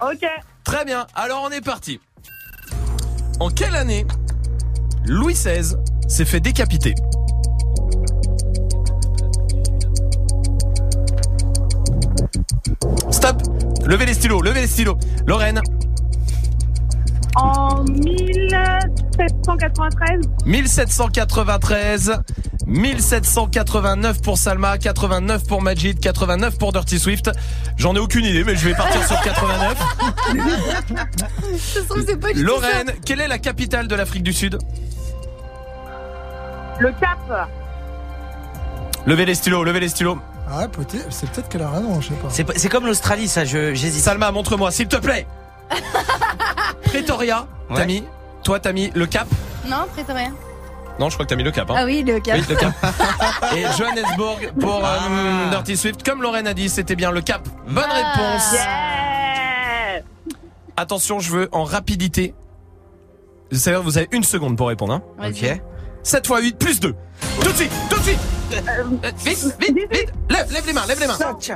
[0.00, 0.24] Ok.
[0.64, 1.06] Très bien.
[1.16, 1.98] Alors on est parti.
[3.40, 4.06] En quelle année
[5.04, 5.74] Louis XVI
[6.06, 6.94] s'est fait décapiter?
[13.12, 13.42] Stop
[13.84, 14.96] Levez les stylos, levez les stylos.
[15.26, 15.60] Lorraine,
[17.34, 20.20] En 1793.
[20.46, 22.20] 1793,
[22.66, 27.30] 1789 pour Salma, 89 pour Majid, 89 pour Dirty Swift.
[27.76, 29.78] J'en ai aucune idée, mais je vais partir sur 89.
[31.58, 34.32] Ça se trouve, c'est pas du tout Lorraine, quelle est la capitale de l'Afrique du
[34.32, 34.56] Sud?
[36.78, 37.48] Le Cap.
[39.06, 40.18] Levez les stylos, levez les stylos.
[40.54, 42.52] Ah ouais, peut-être, c'est peut-être qu'elle a raison, je sais pas.
[42.56, 44.02] C'est comme l'Australie, ça, je- j'hésite.
[44.02, 45.26] Salma, montre-moi, s'il te plaît.
[46.84, 47.86] Pretoria, t'as Ouais.
[47.86, 48.04] mis
[48.44, 49.26] Toi, t'as mis le Cap.
[49.68, 50.34] Non, prête rien.
[50.98, 51.70] Non, je crois que t'as mis le Cap.
[51.70, 51.74] Hein.
[51.78, 52.36] Ah oui, le cap.
[52.38, 52.72] Oui, le Cap.
[53.56, 56.02] Et Johannesburg pour euh, Dirty Swift.
[56.02, 57.48] Comme Lorraine a dit, c'était bien le Cap.
[57.68, 58.12] Bonne Ah.
[58.12, 58.52] réponse.
[58.52, 60.02] Yeah.
[60.76, 62.34] Attention, je veux en rapidité.
[63.50, 64.92] C'est-à-dire, vous avez une seconde pour répondre.
[64.94, 65.02] Hein.
[65.18, 65.60] Vas-y.
[66.02, 66.94] 7 x 8 plus 2.
[67.42, 68.18] Tout de suite, tout de suite.
[68.52, 68.84] Euh,
[69.24, 70.12] Vite, vite, vite.
[70.30, 71.16] Lève, lève les mains, lève les mains.
[71.18, 71.54] 7 J'ai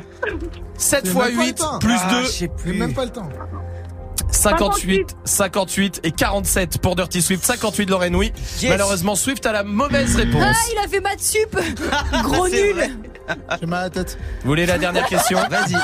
[1.11, 1.79] x même pas le 8 temps.
[1.79, 2.23] plus Ah, 2.
[2.23, 2.73] je sais J'ai plus.
[2.75, 3.29] même pas le temps.
[4.31, 8.33] 58, 58 et 47 pour Dirty Swift, 58 Lorraine oui.
[8.61, 8.71] Yes.
[8.71, 10.43] Malheureusement Swift a la mauvaise réponse.
[10.45, 11.57] Ah, il a fait maths sup
[12.25, 12.99] Gros C'est nul.
[13.61, 14.19] J'ai mal à la tête.
[14.43, 15.77] Vous voulez la dernière question Vas-y.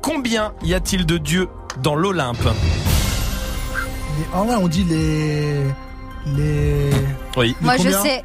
[0.00, 1.48] Combien y a-t-il de dieux
[1.82, 2.48] dans l'Olympe
[4.34, 5.54] En vrai, on dit les.
[6.36, 6.90] Les.
[7.36, 7.56] Oui.
[7.60, 8.24] Moi, je sais.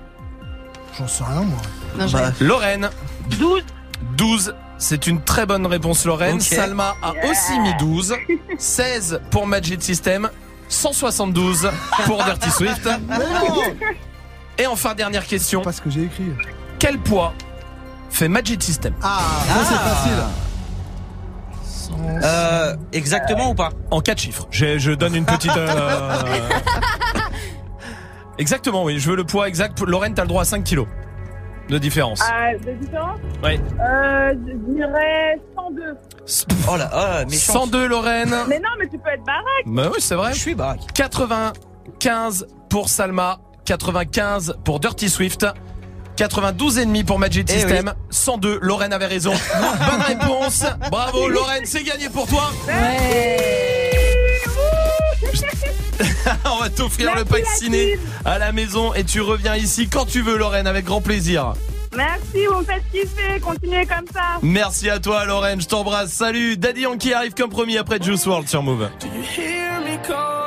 [0.97, 1.57] J'en sais rien, moi.
[1.97, 2.89] Non, Bah, Lorraine,
[3.39, 3.63] 12.
[4.17, 4.55] 12.
[4.79, 6.39] C'est une très bonne réponse Lorraine.
[6.39, 8.15] Salma a aussi mis 12.
[8.57, 10.29] 16 pour Magic System.
[10.69, 11.69] 172
[12.05, 12.87] pour Dirty Swift.
[14.59, 15.61] Et enfin dernière question.
[15.61, 16.25] Pas ce que j'ai écrit.
[16.79, 17.33] Quel poids
[18.09, 18.93] fait Magic System?
[19.01, 19.19] Ah,
[19.63, 19.89] c'est Ah.
[19.89, 20.23] facile.
[22.23, 23.69] Euh, exactement ou pas?
[23.91, 24.47] En 4 chiffres.
[24.51, 25.55] Je, je donne une petite.
[25.55, 26.23] euh,
[28.37, 28.99] Exactement, oui.
[28.99, 29.79] Je veux le poids exact.
[29.81, 30.87] Lorraine, t'as le droit à 5 kilos
[31.69, 32.21] de différence.
[32.23, 33.59] Ah, de différence Oui.
[33.79, 35.97] Euh, je dirais 102.
[36.69, 38.33] Oh là, ah, mais 102, Lorraine.
[38.47, 39.43] mais non, mais tu peux être baraque.
[39.65, 40.33] Bah oui, c'est vrai.
[40.33, 40.81] Je suis baraque.
[40.93, 45.45] 95 pour Salma, 95 pour Dirty Swift.
[46.17, 49.33] 92,5 pour Magic eh System, 102, Lorraine avait raison.
[49.91, 52.49] Bonne réponse, bravo Lorraine, c'est gagné pour toi.
[52.67, 53.57] Ouais.
[56.45, 60.21] On va t'offrir le pack ciné à la maison et tu reviens ici quand tu
[60.21, 61.53] veux, Lorraine, avec grand plaisir.
[61.95, 64.37] Merci, vous me faites kiffer, continuez comme ça.
[64.41, 66.11] Merci à toi, Lorraine, je t'embrasse.
[66.11, 68.89] Salut, Daddy Yankee arrive comme promis après Juice World sur Move.
[68.99, 70.37] Do you hear me call?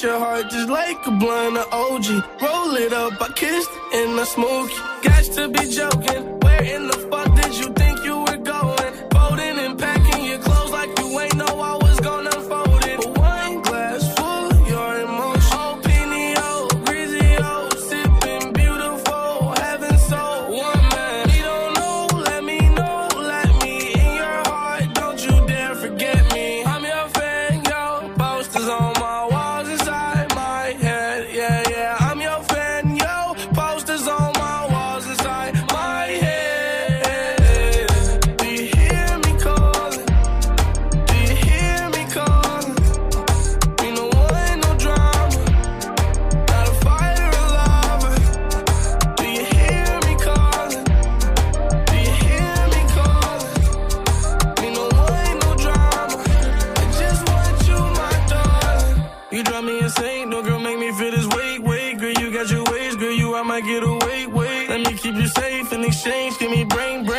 [0.00, 2.06] at your heart just like a blunt of OG.
[2.40, 4.70] Roll it up, I kissed and I smoke.
[5.02, 6.38] Got to be joking.
[6.40, 7.29] Where in the fuck?
[59.80, 60.30] insane.
[60.30, 61.98] No girl make me feel this way, wait.
[61.98, 64.68] Girl, you got your ways, girl, you I might get away, wait.
[64.68, 66.38] Let me keep you safe in exchange.
[66.38, 67.09] Give me brain, brain.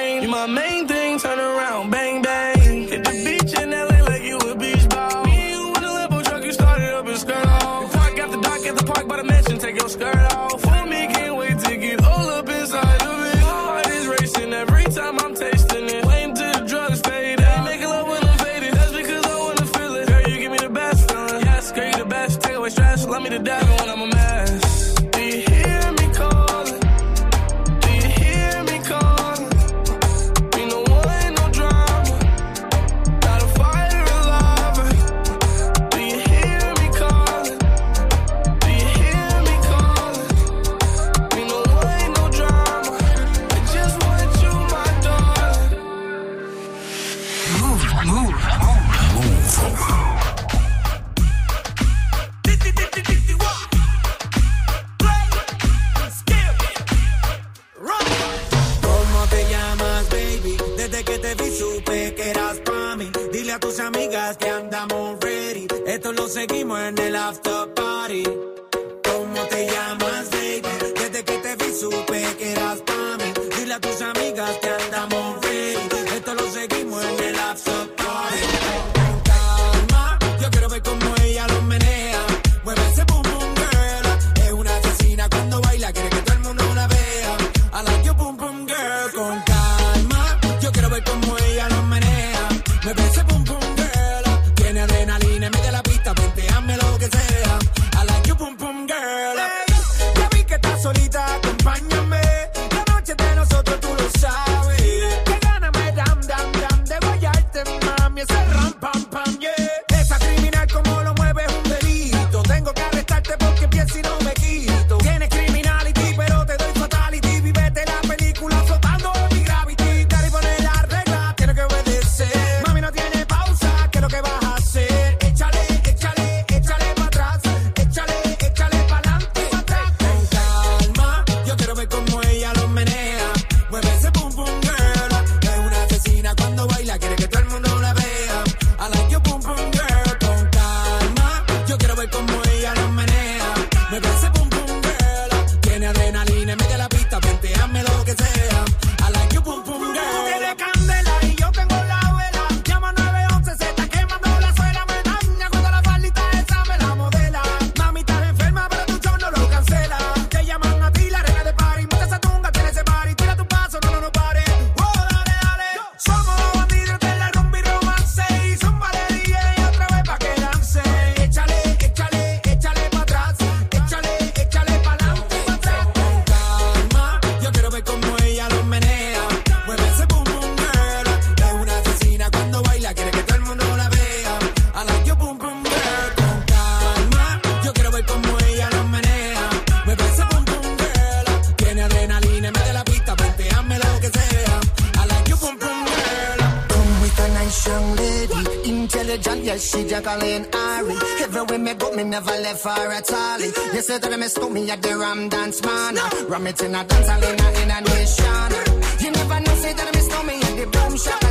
[200.01, 200.95] She Jacqueline Ari.
[201.21, 203.39] Everywhere me go, me never left her at all.
[203.39, 205.95] You say that me stole me at the Ram Dance Man.
[206.27, 208.51] Ram it in a dance hall in a, in a nation.
[208.99, 211.30] You never know, say that me stole me at the boom shop.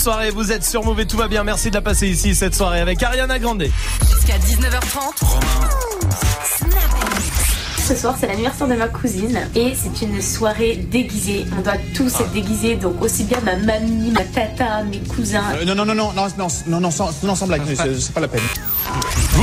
[0.00, 1.44] soirée, vous êtes sur Move et tout va bien.
[1.44, 3.64] Merci de la passer ici cette soirée avec Ariana Grande.
[4.00, 5.60] Jusqu'à 19h30.
[7.86, 11.44] Ce soir, c'est l'anniversaire de ma cousine et c'est une soirée déguisée.
[11.58, 15.42] On doit tous être déguisés, donc aussi bien ma mamie, ma tata, mes cousins.
[15.60, 16.28] Euh, non, non, non, non, non,
[16.66, 18.40] non, non, sans, non, sans blague, c'est c'est pas la peine.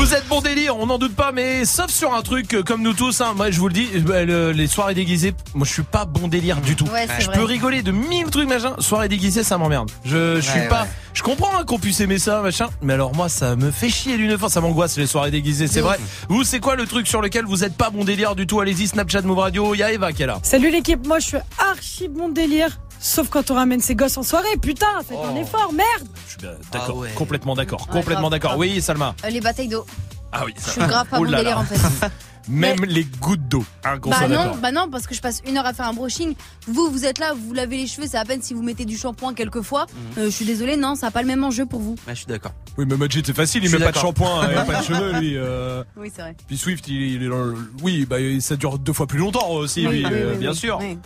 [0.07, 2.81] Vous êtes bon délire, on n'en doute pas, mais sauf sur un truc euh, comme
[2.81, 3.19] nous tous.
[3.19, 6.05] Hein, moi, je vous le dis, euh, le- les soirées déguisées, moi, je suis pas
[6.05, 6.85] bon délire du tout.
[6.85, 7.37] Ouais, je vrai.
[7.37, 8.73] peux rigoler de mille trucs machin.
[8.79, 9.91] Soirée déguisée, ça m'emmerde.
[10.05, 10.83] Je, je suis Ouais, pas.
[10.83, 10.89] ouais.
[11.13, 14.15] Je comprends hein, qu'on puisse aimer ça, machin, mais alors moi, ça me fait chier
[14.15, 14.49] d'une fois.
[14.49, 15.99] Ça m'angoisse les soirées déguisées, c'est vrai.
[16.29, 18.61] Vous, c'est quoi le truc sur lequel vous êtes pas bon délire du tout?
[18.61, 19.75] Allez-y, Snapchat, Move Radio.
[19.75, 20.39] Il y a Eva qui est là.
[20.41, 22.69] Salut l'équipe, moi je suis archi bon délire.
[22.99, 25.41] Sauf quand on ramène ses gosses en soirée, putain, faites un Oh.
[25.41, 26.07] effort, merde
[26.43, 28.57] Euh, d'accord, complètement d'accord, complètement d'accord.
[28.57, 29.15] Oui, Salma.
[29.25, 29.85] Euh, les batailles d'eau.
[30.31, 30.53] Ah oui.
[30.57, 31.61] Je suis grave pas Oh là délire là.
[31.61, 32.11] en fait.
[32.49, 33.65] Même les gouttes d'eau.
[33.83, 36.33] Hein, Bah non, bah non, parce que je passe une heure à faire un brushing.
[36.65, 38.95] Vous, vous êtes là, vous lavez les cheveux, c'est à peine si vous mettez du
[38.97, 39.85] shampoing quelques fois.
[39.85, 39.99] Mhm.
[40.19, 41.95] Euh, je suis désolée, non, ça n'a pas le même enjeu pour vous.
[42.07, 42.53] Ouais, je suis d'accord.
[42.77, 45.19] Oui, mais Majid, c'est facile, il met pas de shampoing, il a pas de cheveux,
[45.19, 45.33] lui.
[45.35, 45.83] euh.
[45.97, 46.37] Oui, c'est vrai.
[46.47, 49.49] Puis Swift, il, il est dans le- Oui, bah, ça dure deux fois plus longtemps
[49.49, 50.77] aussi, Oui, lui, oui, euh, oui, bien oui, sûr.
[50.79, 50.97] oui.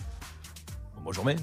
[1.03, 1.37] Moi, j'en mets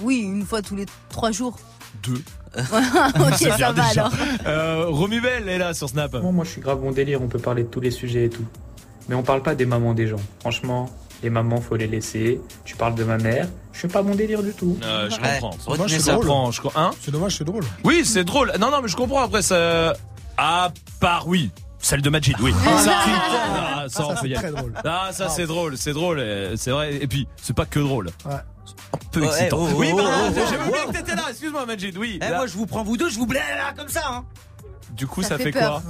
[0.00, 1.58] Oui, une fois tous les trois jours.
[2.02, 2.22] deux.
[2.58, 4.06] ok, C'est ça bien va déjà.
[4.06, 4.12] alors.
[4.46, 6.12] Euh, Romuvel est là sur Snap.
[6.14, 8.30] Moi, moi, je suis grave bon délire, on peut parler de tous les sujets et
[8.30, 8.44] tout.
[9.08, 10.20] Mais on parle pas des mamans des gens.
[10.40, 10.90] Franchement,
[11.22, 12.40] Les mamans, faut les laisser.
[12.64, 13.48] Tu parles de ma mère.
[13.72, 14.78] Je fais pas mon délire du tout.
[14.84, 15.40] Euh, je Ouais.
[15.40, 15.86] comprends.
[15.88, 16.14] Je ça.
[16.14, 16.50] comprends.
[16.52, 16.60] Je...
[16.76, 17.64] Hein C'est dommage, c'est drôle.
[17.82, 18.52] Oui, c'est drôle.
[18.60, 19.22] Non, non, mais je comprends.
[19.24, 19.94] Après, ça.
[20.36, 20.70] À
[21.00, 21.50] part, oui.
[21.80, 22.52] Celle de Majid, oui.
[22.66, 22.78] Ah.
[22.78, 24.72] ça, ah, ça, c'est très drôle.
[24.84, 26.22] Ah, ça, c'est drôle, c'est drôle,
[26.56, 26.94] c'est vrai.
[27.00, 28.10] Et puis, c'est pas que drôle.
[28.24, 28.32] Ouais.
[28.92, 29.58] Un peu excitant.
[29.60, 30.68] oh, oh, oui, bah, oh, oh.
[30.68, 31.24] oublié que t'étais là.
[31.30, 31.96] Excuse-moi, Majid.
[31.96, 32.18] Oui.
[32.22, 34.02] Eh, moi, je vous prends vous deux, je vous blâme là, comme ça.
[34.10, 34.24] Hein.
[34.90, 35.82] Du coup, ça, ça fait, fait quoi.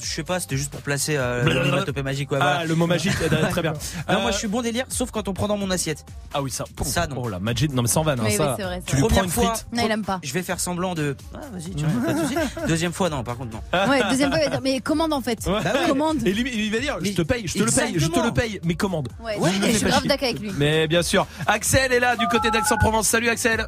[0.00, 1.70] Je sais pas, c'était juste pour placer euh, Blablabla.
[1.70, 2.30] l'onomatopée magique.
[2.30, 2.64] Ouais, Ah, voilà.
[2.64, 3.72] le mot magique, euh, très bien.
[3.72, 3.78] Non,
[4.14, 6.04] Euh, moi, je suis bon délire, sauf quand on prend dans mon assiette.
[6.32, 6.64] Ah oui, ça.
[6.82, 7.16] Ça, non.
[7.24, 8.54] Oh là, Majid, non mais sans vanne, hein, Oui, oui, ça.
[8.56, 9.66] c'est vrai, tu lui prends une Première fois, frite.
[9.72, 10.20] Non, il aime pas.
[10.22, 11.16] Je vais faire semblant de.
[11.34, 12.34] Ah, vas-y, tu vois, pas de souci.
[12.68, 13.88] Deuxième fois, non, par contre, non.
[13.90, 15.38] Ouais, deuxième fois, il va dire, mais commande en fait.
[15.46, 15.60] Ouais.
[15.88, 16.26] Commande.
[16.26, 18.32] Et lui, il va dire, je te paye, je te le paye, je te le
[18.32, 19.08] paye, mais commande.
[19.22, 20.52] Ouais, je suis grave d'accord avec lui.
[20.58, 21.26] Mais bien sûr.
[21.46, 23.06] Axel est là du côté d'Aix-en-Provence.
[23.08, 23.66] Salut Axel.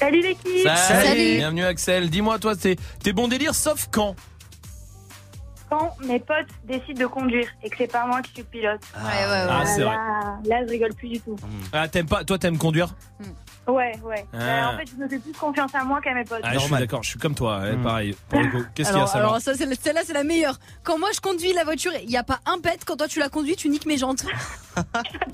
[0.00, 1.36] Salut l'équipe Salut.
[1.36, 2.08] Bienvenue Axel.
[2.08, 4.16] Dis-moi, toi, t'es t'es bon délire, sauf quand
[5.68, 8.80] Quand mes potes décident de conduire et que c'est pas moi qui suis pilote.
[8.96, 9.46] Ouais, ouais, ouais.
[9.50, 9.84] Ah, vrai.
[9.84, 11.36] là, là, je rigole plus du tout.
[11.74, 12.94] Ah, t'aimes pas, toi, t'aimes conduire
[13.68, 14.24] Ouais, ouais.
[14.32, 14.36] Ah.
[14.36, 16.40] Euh, en fait, je me fais plus confiance à moi qu'à mes potes.
[16.42, 17.82] Ah, je suis d'accord, je suis comme toi, ouais, Mm.
[17.84, 18.16] pareil.
[18.28, 18.64] Pour le coup.
[18.74, 20.58] Qu'est-ce qu'il y a, Alors, ça alors ça, c'est celle-là, c'est la meilleure.
[20.82, 22.80] Quand moi je conduis la voiture, il n'y a pas un pet.
[22.84, 24.24] Quand toi tu la conduis, tu niques mes jantes.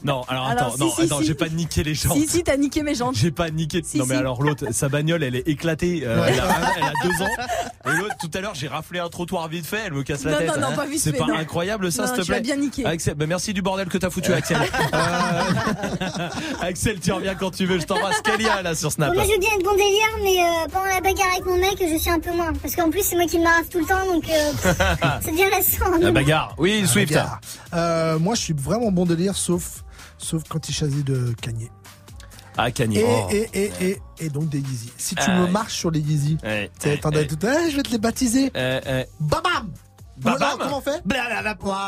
[0.02, 1.26] Non, alors Alors, attends, si, non, si, attends, si.
[1.26, 2.14] j'ai pas niqué les gens.
[2.14, 3.14] Si, si, t'as niqué mes jantes.
[3.16, 3.82] J'ai pas niqué.
[3.84, 4.20] Si, non mais si.
[4.20, 6.02] alors l'autre, sa bagnole, elle est éclatée.
[6.04, 6.32] euh, Ouais.
[6.32, 7.28] elle, a, elle a deux ans.
[7.86, 9.82] Et l'autre, tout à l'heure, j'ai raflé un trottoir vite fait.
[9.86, 10.48] Elle me casse la Non, tête.
[10.60, 11.34] non, non, pas vite C'est fait, pas non.
[11.36, 12.42] incroyable ça, s'il te tu l'as plaît.
[12.44, 12.86] bien niqué.
[12.86, 14.56] Axel, bah, merci du bordel que t'as foutu, Axel.
[14.94, 15.42] Euh,
[16.62, 17.78] Axel, tu reviens quand tu veux.
[17.78, 18.22] Je t'embrasse.
[18.62, 19.08] Là sur Snap.
[19.10, 21.56] Bon, moi je veux bien être bon délire, mais euh, pendant la bagarre avec mon
[21.58, 22.52] mec, je suis un peu moins.
[22.54, 24.52] Parce qu'en plus, c'est moi qui me marave tout le temps, donc euh,
[25.22, 25.90] ça devient récent.
[26.00, 26.54] La bagarre.
[26.58, 27.12] Oui, Swift.
[27.12, 27.40] bagarre.
[27.74, 29.84] Euh, moi, je suis vraiment bon délire, sauf,
[30.18, 31.70] sauf quand il choisit de cagner.
[32.58, 32.98] Ah, Kanye.
[33.00, 33.28] Et, Oh.
[33.30, 34.90] et, et, et, et donc des Yeezy.
[34.96, 36.38] Si tu Ah, me marches sur les Yeezy,
[36.80, 38.50] t'entendais tout, Ah, je vais te les baptiser.
[38.56, 39.04] Euh, euh,
[40.18, 41.02] Babam Babam Voilà, Comment on fait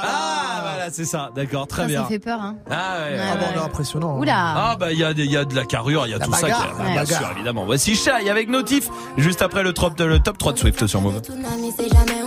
[0.05, 1.31] Ah, voilà, c'est ça.
[1.35, 2.03] D'accord, très Ça, bien.
[2.03, 2.57] ça fait peur, hein.
[2.71, 3.15] Ah, ouais.
[3.17, 3.57] Ouais, Ah bon, ouais.
[3.57, 4.17] non, impressionnant.
[4.17, 4.19] hein.
[4.21, 4.35] Oula.
[4.37, 6.19] Ah bah il y a, des- il y a de la carrure, il y a
[6.19, 6.67] La tout bagarre, ça.
[6.67, 7.19] qui- la bien bagarre.
[7.21, 7.65] sûr, évidemment.
[7.65, 11.21] Voici Shy avec Notif, juste après le top, le top 3 de Swift sur Move.
[11.21, 12.23] Tsunami, c'est jamais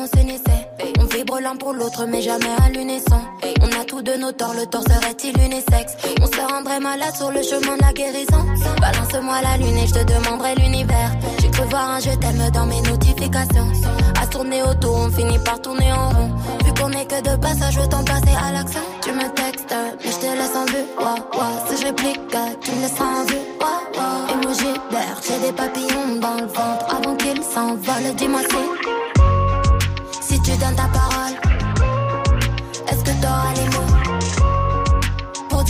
[1.41, 3.19] l'un pour l'autre, mais jamais à l'unisson.
[3.61, 7.31] On a tous de nos torts, le tort serait-il unisexe On se rendrait malade sur
[7.31, 8.45] le chemin de la guérison.
[8.79, 11.11] Balance-moi la lune et je te demanderai l'univers.
[11.39, 13.71] J'ai cru voir un je t'aime dans mes notifications.
[14.21, 16.31] À tourner autour, on finit par tourner en rond.
[16.63, 18.81] Vu qu'on est que de passage, autant passer à l'action.
[19.01, 19.73] Tu me textes,
[20.03, 20.85] mais je te laisse en vue.
[20.99, 21.15] Ouah.
[21.69, 22.21] Si je réplique,
[22.61, 23.43] tu me laisseras en vue.
[23.59, 24.33] Ouah, ouah.
[24.33, 26.85] Emoji vert, j'ai des papillons dans le ventre.
[26.95, 28.91] Avant qu'ils s'envolent, dis-moi si.
[30.21, 31.00] Si tu donnes ta parole,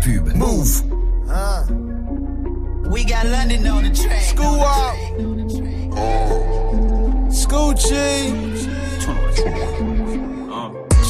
[0.00, 0.34] Pub.
[0.34, 0.82] Move.
[2.90, 4.22] We got London on the track.
[4.22, 4.96] School up.
[5.96, 7.28] Oh.
[7.30, 7.88] School G.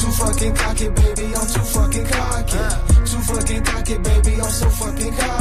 [0.01, 2.57] Too fucking cocky, baby, I'm too fucking cocky.
[3.05, 5.40] Too fucking cocky, baby, I'm so fucking cocky.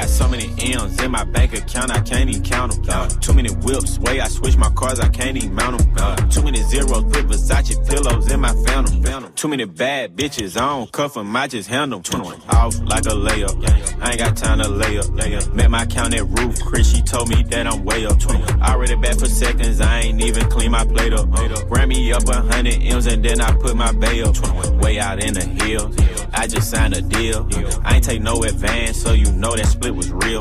[0.00, 3.08] Got so many M's in my bank account, I can't even count them.
[3.20, 6.30] Too many whips, way I switch my cars, I can't even mount them.
[6.30, 9.32] Too many zeros, put Versace pillows in my phantom.
[9.34, 12.22] Too many bad bitches, I don't cuff them, I just handle them.
[12.48, 13.56] Off like a layup,
[14.00, 15.52] I ain't got time to lay up.
[15.54, 18.18] Met my count at roof, Chris, she told me that I'm way up.
[18.60, 21.28] I already back for seconds, I ain't even clean my plate up.
[21.70, 24.36] Ran me up a hundred M's and then I put my bay up.
[24.82, 25.94] Way out in the hills,
[26.32, 27.46] I just signed a deal.
[27.84, 30.40] I ain't take no advance, so you know that split was real.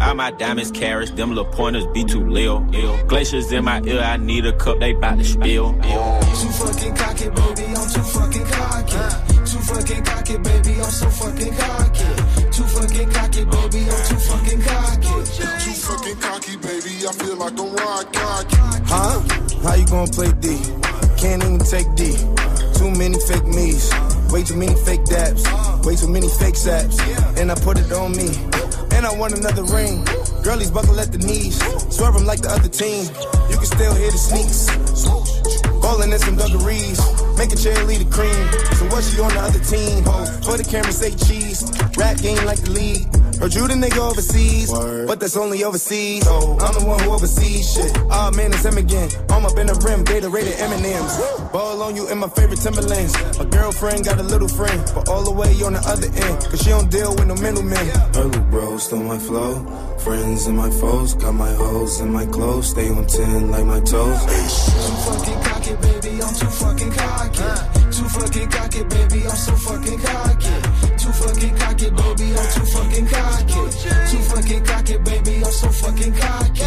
[0.00, 2.60] All my diamonds carrots, them little pointers be too lil.
[3.06, 5.72] Glaciers in my ear, I need a cup, they bout to spill.
[5.72, 9.28] Too fucking cocky, baby, I'm too fucking cocky.
[9.48, 12.04] Too fucking cocky, baby, I'm so fucking cocky.
[12.52, 15.08] Too fucking cocky, baby, I'm too fucking cocky.
[15.64, 17.06] Too fucking cocky, baby.
[17.06, 18.56] I feel like I'm rock cocky.
[18.86, 19.20] Huh?
[19.62, 20.58] How you gonna play D?
[21.16, 22.16] Can't even take D.
[22.76, 23.90] Too many fake me's.
[24.30, 25.44] Way too many fake dabs.
[25.84, 27.00] Way too many fake saps.
[27.38, 28.28] And I put it on me.
[28.98, 30.04] And I want another ring.
[30.42, 31.56] Girlies buckle at the knees.
[31.88, 33.04] Swerve 'em like the other team.
[33.48, 34.66] You can still hear the sneaks.
[35.80, 36.98] Ballin' in some dungarees.
[37.38, 38.50] Make a cheerleader cream.
[38.74, 40.02] So what she on the other team?
[40.42, 41.62] For the camera say cheese.
[41.96, 43.17] Rap game like the league.
[43.40, 44.72] Heard you the nigga overseas,
[45.06, 46.24] but that's only overseas.
[46.24, 47.96] So I'm the one who oversees shit.
[48.10, 49.08] Ah man, it's him again.
[49.30, 51.14] I'm up in the rim, Gatorade M&M's.
[51.52, 53.14] Ball on you in my favorite Timberlands.
[53.38, 56.60] My girlfriend got a little friend, but all the way on the other end, cause
[56.62, 57.86] she don't deal with no middlemen.
[58.12, 59.64] Little bro stole my flow.
[59.98, 62.70] Friends and my foes, got my hoes in my clothes.
[62.70, 64.18] Stay on 10 like my toes.
[64.26, 67.77] Too fucking cocky, baby, I'm too fucking cocky.
[67.98, 70.54] Too fucking cocky, baby, I'm so fucking cocky.
[70.98, 73.54] Too fucking cocky, baby, I'm too fucking cocky.
[74.06, 76.62] Too fucking cocky, baby, I'm so fucking cocky.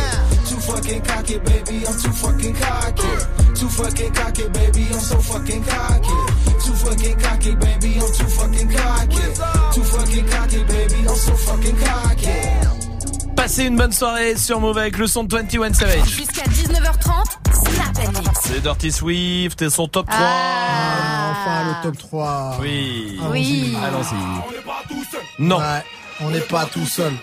[0.50, 3.12] Too fucking cocky, baby, I'm too fucking cocky.
[3.56, 6.18] Too fucking cocky, baby, I'm so fucking cocky.
[6.66, 9.24] Too fucking cocky, baby, I'm too fucking cocky.
[9.72, 12.81] Too fucking cocky, baby, I'm so fucking cocky.
[13.36, 16.10] Passez une bonne soirée sur Move avec le son de 21 Savage.
[16.10, 18.40] Jusqu'à 19h30, Snap and Mix.
[18.44, 20.20] C'est Dirty Swift et son top 3.
[20.22, 22.58] Ah, enfin, le top 3.
[22.62, 23.20] Oui.
[23.32, 23.78] Oui.
[23.84, 25.44] Allons-y.
[25.44, 25.58] Non.
[25.58, 25.84] Ouais,
[26.22, 27.14] on n'est pas tout seul.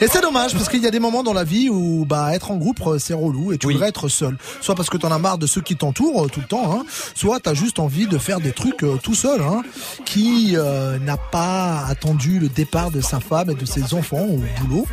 [0.00, 2.50] Et c'est dommage parce qu'il y a des moments dans la vie où bah être
[2.50, 4.36] en groupe euh, c'est relou et tu voudrais être seul.
[4.60, 6.84] Soit parce que t'en as marre de ceux qui t'entourent euh, tout le temps, hein,
[7.14, 9.40] soit t'as juste envie de faire des trucs euh, tout seul.
[9.42, 9.62] Hein,
[10.04, 14.40] qui euh, n'a pas attendu le départ de sa femme et de ses enfants au
[14.60, 14.86] boulot,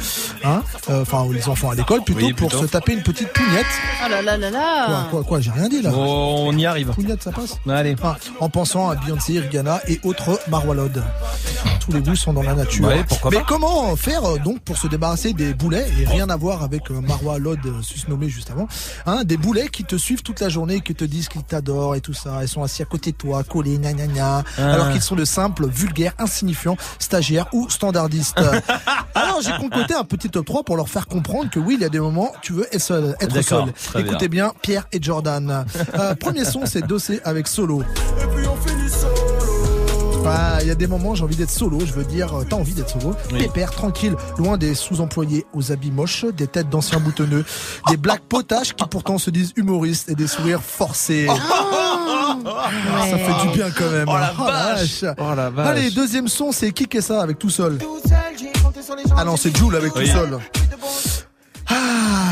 [0.44, 2.66] hein, euh, enfin ou les enfants à l'école plutôt Oui, pour plutôt.
[2.66, 3.66] se taper une petite pugnette.
[4.06, 4.52] Oh là là là Quoi
[4.94, 5.08] là.
[5.10, 5.92] quoi quoi J'ai rien dit là.
[5.94, 6.92] Oh, on y arrive.
[6.94, 7.58] Pugnette ça passe.
[7.70, 7.96] Allez.
[8.04, 11.04] Ah, en pensant à Beyoncé, Rihanna et autres Marwalod.
[11.80, 12.86] Tous les goûts sont dans la nature.
[12.86, 13.46] Ouais, pourquoi Mais pas.
[13.48, 17.02] comment faire euh, donc pour se débarrasser des boulets et rien à voir avec euh,
[17.02, 18.68] Marwa Lod euh, susnommé juste avant,
[19.06, 22.02] hein, des boulets qui te suivent toute la journée, qui te disent qu'ils t'adorent et
[22.02, 24.74] tout ça, ils sont assis à côté de toi, collés, gna gna gna, Ah.
[24.74, 28.38] alors qu'ils sont de simples, vulgaires, insignifiants, stagiaires ou standardistes.
[29.16, 31.86] alors j'ai concocté un petit top 3 pour leur faire comprendre que oui, il y
[31.86, 33.16] a des moments tu veux être seul.
[33.20, 33.66] Être seul.
[33.66, 34.02] bien.
[34.02, 34.54] Écoutez bien.
[34.62, 35.66] Pierre et Jordan.
[35.96, 37.84] Euh, premier son, c'est Dossé avec Solo.
[40.28, 41.80] Bah, il y a des moments, j'ai envie d'être solo.
[41.86, 43.16] Je veux dire, euh, t'as envie d'être solo.
[43.32, 43.40] Oui.
[43.40, 47.46] Pépère, tranquille, loin des sous-employés aux habits moches, des têtes d'anciens boutonneux,
[47.90, 51.28] des blagues potaches qui pourtant se disent humoristes et des sourires forcés.
[51.28, 54.08] Ça fait du bien quand même.
[54.10, 55.04] Oh la Oh vache.
[55.04, 55.16] vache.
[55.18, 55.68] Oh la vache.
[55.68, 57.78] Allez, deuxième son, c'est qui qu'est ça avec tout seul
[59.16, 60.06] Ah non, c'est Jules avec Oui.
[60.06, 60.40] tout seul.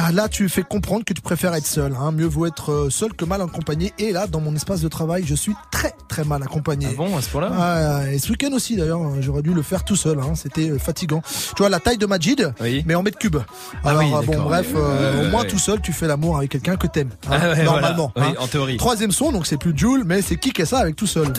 [0.08, 1.96] Ah, là, tu fais comprendre que tu préfères être seul.
[2.00, 2.12] Hein.
[2.12, 3.92] Mieux vaut être euh, seul que mal accompagné.
[3.98, 6.88] Et là, dans mon espace de travail, je suis très très mal accompagné.
[6.92, 7.52] Ah bon, à ce point-là?
[7.58, 10.20] Ah, et ce week-end aussi d'ailleurs, j'aurais dû le faire tout seul.
[10.20, 10.36] Hein.
[10.36, 11.24] C'était euh, fatigant.
[11.56, 12.54] Tu vois la taille de Majid,
[12.86, 13.38] mais en mètre cube.
[13.84, 15.48] Ah Alors oui, euh, bon, bref, euh, au moins ouais.
[15.48, 17.10] tout seul, tu fais l'amour avec quelqu'un que t'aimes.
[17.28, 18.12] hein, Ah ouais, normalement.
[18.16, 18.30] voilà.
[18.30, 18.44] Oui, hein.
[18.44, 18.78] en théorie.
[18.78, 21.34] Troisième son, donc c'est plus Jules, mais c'est qui qu'est ça avec tout seul.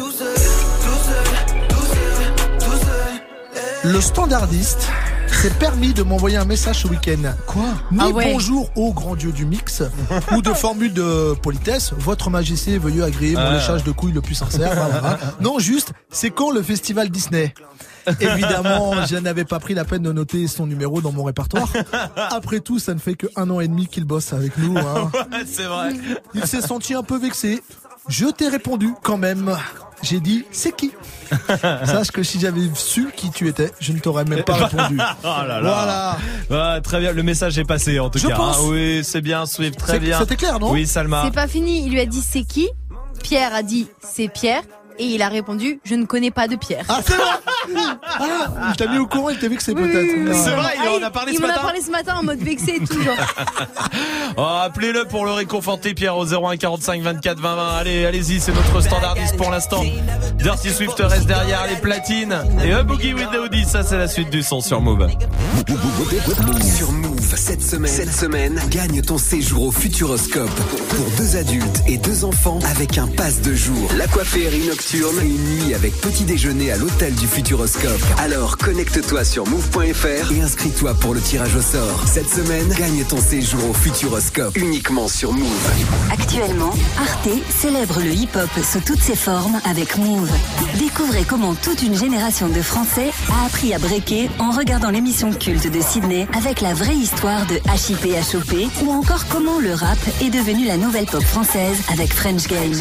[3.84, 4.88] Le standardiste
[5.36, 7.34] s'est permis de m'envoyer un message ce week-end.
[7.46, 8.32] Quoi Ni Ah ouais.
[8.32, 9.82] bonjour au grand dieu du mix,
[10.32, 13.54] ou de formule de politesse, votre majesté veuillez agréer mon Ah.
[13.54, 14.72] léchage de couilles le plus sincère.
[14.74, 15.18] blablabla.
[15.40, 17.52] Non, juste, c'est quand le festival Disney
[18.20, 21.68] Évidemment, je n'avais pas pris la peine de noter son numéro dans mon répertoire.
[22.16, 24.76] Après tout, ça ne fait que un an et demi qu'il bosse avec nous.
[24.78, 25.10] hein.
[25.46, 25.90] c'est vrai.
[26.34, 27.62] Il s'est senti un peu vexé.
[28.08, 29.56] Je t'ai répondu quand même.
[30.02, 30.92] J'ai dit, c'est qui
[31.48, 34.96] Sache que si j'avais su qui tu étais, je ne t'aurais même pas répondu.
[35.24, 36.18] Oh là là.
[36.48, 36.74] Voilà.
[36.74, 38.36] Ah, très bien, le message est passé en tout Je cas.
[38.36, 38.58] pense.
[38.58, 38.68] hein.
[38.68, 40.18] Oui, c'est bien, Swift, très bien.
[40.20, 41.22] c'était clair, non Oui, Salma.
[41.24, 41.84] C'est pas fini.
[41.86, 42.68] Il lui a dit c'est qui
[43.22, 44.62] Pierre a dit c'est Pierre.
[44.98, 46.84] Et il a répondu Je ne connais pas de Pierre.
[46.88, 47.24] Ah, c'est vrai
[47.76, 50.34] Ah, il t'a mis au courant, il t'a vu que c'est peut-être.
[50.34, 50.56] C'est Ah.
[50.60, 51.62] vrai, il en a parlé il ce m'en a matin.
[51.62, 53.00] parlé ce matin en mode vexé et tout.
[53.02, 53.16] Genre.
[54.38, 57.68] Oh, appelez-le pour le réconforter, Pierre, au 01 45 24 20 20.
[57.78, 59.82] Allez, allez-y, c'est notre standardiste pour l'instant.
[60.38, 62.36] Dirty Swift reste derrière les platines.
[62.64, 65.08] Et A Boogie with the Hoodie, ça c'est la suite du son sur Move.
[66.76, 70.50] Sur Move, cette semaine, cette semaine, gagne ton séjour au Futuroscope
[70.88, 73.90] pour deux adultes et deux enfants avec un pass de jour.
[73.96, 78.00] L'aquaférie nocturne et une nuit avec petit déjeuner à l'hôtel du Futuroscope.
[78.18, 82.02] Alors connecte-toi sur move.fr et inscris-toi pour le tirage au sort.
[82.06, 85.70] Cette semaine, gagne ton séjour au Futuroscope uniquement sur Move.
[86.12, 90.30] Actuellement, Arte célèbre le hip-hop sous toutes ses formes avec Move.
[90.78, 95.70] Découvrez comment toute une génération de Français a appris à breaker en regardant l'émission culte
[95.70, 100.30] de Sydney avec la vraie histoire de HIP HOP ou encore comment le rap est
[100.30, 102.72] devenu la nouvelle pop française avec French Game.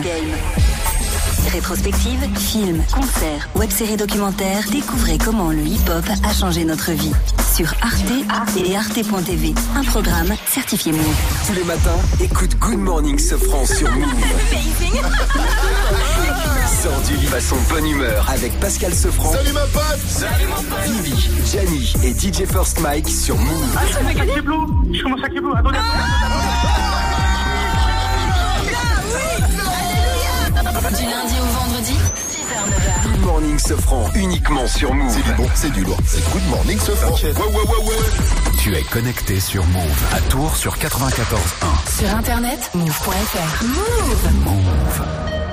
[1.56, 7.14] Rétrospective, films, concerts, web-séries documentaires, découvrez comment le hip-hop a changé notre vie.
[7.56, 8.04] Sur Arte
[8.58, 11.16] et arte.tv, un programme certifié Move.
[11.48, 14.04] Tous les matins, écoute Good Morning Sofran sur Move.
[16.84, 19.32] Sors du lit à son bonne humeur avec Pascal Sefranc.
[19.32, 23.78] Salut ma pote Salut mon pote Vivi, Gianni et DJ First Mike sur Move.
[23.78, 24.42] Ah, ça fait Je
[25.04, 25.28] commence à
[25.58, 25.78] attendez
[30.94, 33.12] Du lundi au vendredi, 6h-9h.
[33.12, 35.10] Good Morning Sofran uniquement sur Move.
[35.12, 35.98] C'est du bon, c'est du lourd.
[36.06, 37.12] C'est Good Morning Sofran.
[37.12, 38.56] Ouais, ouais, ouais, ouais.
[38.60, 41.98] Tu es connecté sur Move à Tours sur 94.1.
[42.00, 43.64] Sur internet, move.fr.
[43.64, 44.46] Move.
[44.46, 45.45] Look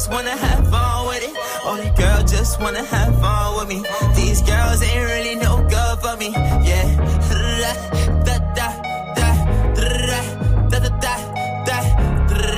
[0.00, 1.34] just wanna have fun with it.
[1.62, 3.84] Oh, the girl just wanna have fun with me.
[4.14, 6.28] These girls ain't really no good for me.
[6.68, 6.86] Yeah.
[8.26, 8.68] Da, da,
[9.18, 9.28] da,
[9.76, 9.90] da,
[10.70, 11.12] da, da, da, da,
[11.68, 11.82] da,
[12.30, 12.56] da,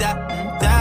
[0.00, 0.10] da,
[0.60, 0.80] da,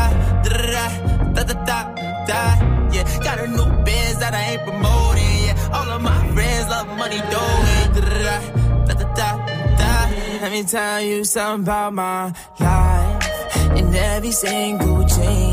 [1.34, 1.80] da, da, da,
[2.28, 2.44] da.
[2.92, 5.38] Yeah, got a new biz that I ain't promoting.
[5.48, 7.88] Yeah, all of my friends love money doing.
[7.96, 8.02] Da,
[8.88, 9.30] da, da, da,
[9.80, 10.00] da.
[10.42, 13.30] Let me tell you something about my life.
[13.78, 15.53] In every single chain, and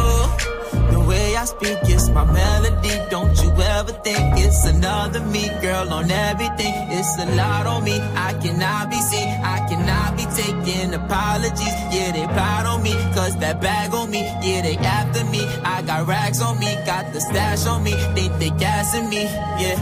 [1.41, 2.93] I speak it's my melody.
[3.09, 6.73] Don't you ever think it's another me, girl, on everything.
[6.91, 7.99] It's a lot on me.
[7.99, 9.27] I cannot be seen.
[9.41, 11.77] I cannot be taking apologies.
[11.89, 12.93] Yeah, they proud on me.
[13.15, 14.21] Cause that bag on me.
[14.43, 15.41] Yeah, they after me.
[15.63, 16.75] I got racks on me.
[16.85, 17.93] Got the stash on me.
[18.13, 19.23] They think they gassing me.
[19.23, 19.77] Yeah.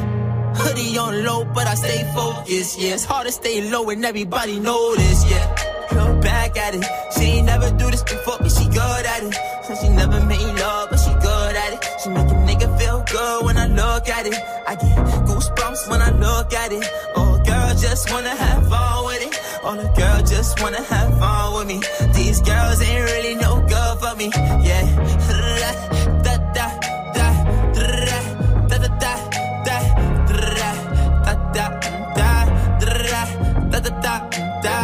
[0.56, 2.80] Hoodie on low, but I stay focused.
[2.80, 5.30] Yeah, it's hard to stay low and everybody this.
[5.30, 5.70] Yeah.
[5.92, 6.86] Look back at it.
[7.18, 9.34] She ain't never do this before, but she good at it.
[9.64, 10.79] Said she never made love,
[13.12, 14.36] good when I look at it.
[14.68, 14.96] I get
[15.28, 16.86] goosebumps when I look at it.
[17.16, 19.34] Oh, girl, just wanna have fun with it.
[19.64, 21.82] Oh, the girl just wanna have fun with me.
[22.14, 24.32] These girls ain't really no good for me.
[24.66, 24.86] Yeah.
[26.24, 26.68] Da, da,
[27.16, 27.28] da,
[27.76, 28.20] da, da,
[28.70, 29.14] da, da, da,
[29.66, 29.78] da,
[31.16, 31.66] da, da,
[32.20, 32.36] da,
[33.72, 34.16] da, da, da,
[34.64, 34.78] da.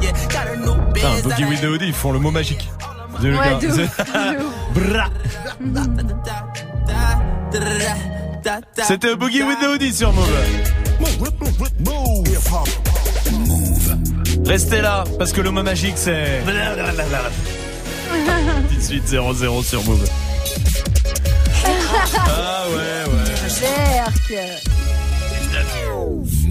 [0.00, 2.18] Yeah, got a new Putain, biz that Boogie I with the Hoodie, ils font le
[2.18, 2.70] mot magique.
[3.22, 4.54] Ouais, de ouf.
[4.74, 5.06] Bra.
[8.84, 10.28] C'était Boogie with the Hoodie sur Move.
[14.44, 16.42] Restez là, parce que le mot magique c'est.
[18.76, 20.04] De suite 0-0 sur Move.
[22.16, 23.34] Ah ouais, ouais.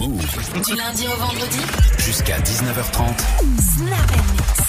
[0.02, 0.20] Move
[0.66, 1.60] Du lundi au vendredi,
[1.98, 3.12] jusqu'à 19h30.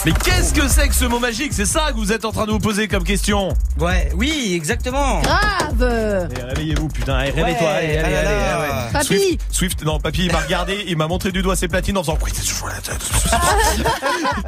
[0.06, 1.52] Mais qu'est-ce que c'est que ce mot magique?
[1.54, 5.22] C'est ça que vous êtes en train de vous poser comme question Ouais, oui, exactement.
[5.22, 5.82] Grave.
[5.82, 8.92] Allez, Réveillez-vous, putain, allez, réveille-toi, Ouais, allez, allez, ah allez, ah ouais.
[8.92, 9.06] Papy.
[9.06, 12.02] Swift, Swift, non, papy, il m'a regardé, il m'a montré du doigt ses platines en
[12.02, 12.18] faisant.
[12.22, 12.74] Oui, t'es toujours là.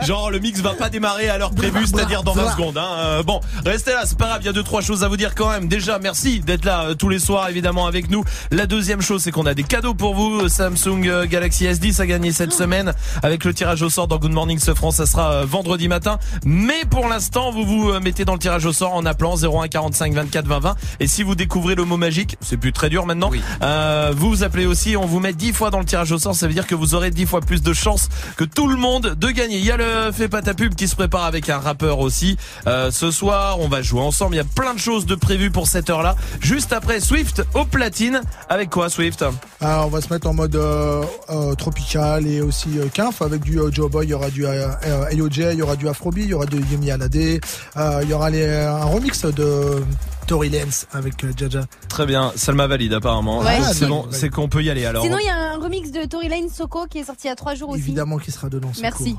[0.05, 2.77] Genre, le mix va pas démarrer à l'heure prévue, c'est-à-dire dans 20 secondes.
[2.79, 2.89] Hein.
[2.99, 5.17] Euh, bon, restez là, c'est pas grave, il y a deux, trois choses à vous
[5.17, 5.69] dire quand même.
[5.69, 8.25] Déjà, merci d'être là euh, tous les soirs, évidemment, avec nous.
[8.51, 10.49] La deuxième chose, c'est qu'on a des cadeaux pour vous.
[10.51, 14.19] Samsung Samsung euh, Galaxy S10 à gagner cette semaine avec le tirage au sort dans
[14.19, 14.97] Good Morning ce France.
[14.97, 16.19] Ça sera euh, vendredi matin.
[16.45, 19.69] Mais pour l'instant, vous vous euh, mettez dans le tirage au sort en appelant 01
[19.69, 20.77] 45 24 20 20.
[21.01, 23.31] Et si vous découvrez le mot magique, c'est plus très dur maintenant.
[23.63, 26.35] Euh, vous vous appelez aussi, on vous met 10 fois dans le tirage au sort.
[26.35, 29.15] Ça veut dire que vous aurez 10 fois plus de chances que tout le monde
[29.19, 29.57] de gagner.
[29.59, 32.37] Il y a le fait pas ta pub qui se prépare avec un rappeur aussi.
[32.67, 34.35] Euh, ce soir, on va jouer ensemble.
[34.35, 36.17] Il y a plein de choses de prévues pour cette heure-là.
[36.41, 38.21] Juste après Swift au platine.
[38.49, 39.25] Avec quoi Swift?
[39.61, 43.43] Alors, on va se mettre en mode euh, euh, tropical et aussi euh, Kinf avec
[43.43, 44.07] du euh, Joe Boy.
[44.07, 46.91] Il y aura du AOJ, il y aura du Afrobeat, il y aura du Yumi
[46.91, 49.83] Alade, euh, il y aura les, un remix de
[50.27, 51.65] Tory Lanez avec Jaja.
[51.89, 53.41] Très bien, Salma valide apparemment.
[53.41, 53.61] Ouais.
[53.73, 55.05] C'est bon, c'est qu'on peut y aller alors.
[55.05, 57.33] Sinon, il y a un remix de Tory Lane Soko qui est sorti il y
[57.33, 57.81] a trois jours aussi.
[57.81, 58.73] Évidemment qui sera dedans.
[58.83, 59.17] Merci.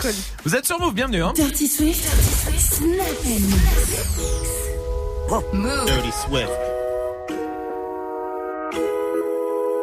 [0.00, 0.10] Cool.
[0.44, 1.22] Vous êtes sur Move, bienvenue.
[1.22, 1.32] Hein.
[1.34, 2.08] Dirty Swift.
[5.52, 5.86] Move.
[5.86, 6.71] Dirty Swift.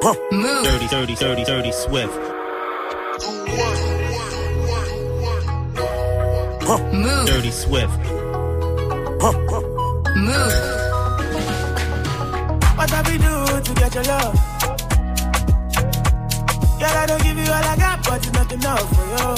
[0.01, 0.63] Move.
[0.63, 2.15] Dirty, dirty, dirty, dirty Swift.
[6.93, 7.25] Move.
[7.27, 7.99] Dirty Swift.
[10.15, 10.53] Move.
[12.77, 14.35] What have we do to get your love?
[16.79, 19.35] Girl, I don't give you all I got, but it's not enough for you.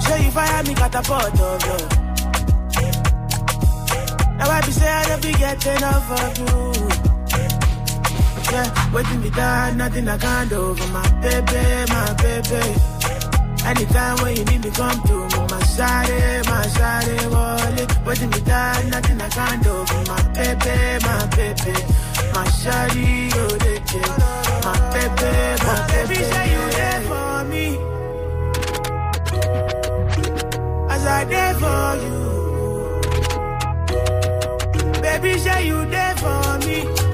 [0.00, 1.88] Show you fire me catapult of love.
[4.38, 7.13] Now I be say I don't be getting enough of you.
[8.54, 12.62] Yeah, waiting me down, nothing I can't do for my baby, my baby.
[13.66, 17.90] Anytime when you need me, come to me, my shawty, my shawty, wallet.
[18.06, 21.74] Waiting me down, nothing I can't do for my baby, my baby.
[22.32, 24.10] My shawty, oh, you the kid.
[24.62, 25.30] My baby,
[25.66, 26.18] my baby.
[26.30, 27.66] say you there for me.
[30.94, 32.18] As I there for you.
[35.02, 37.13] Baby, say you there for me.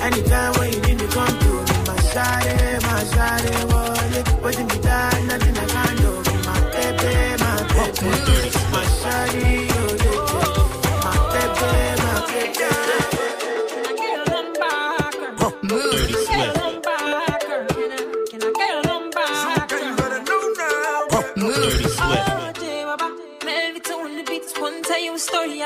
[0.00, 1.76] Anytime when you need me, come to me.
[1.86, 4.42] My shawty, my shawty, wallet.
[4.42, 4.68] Waiting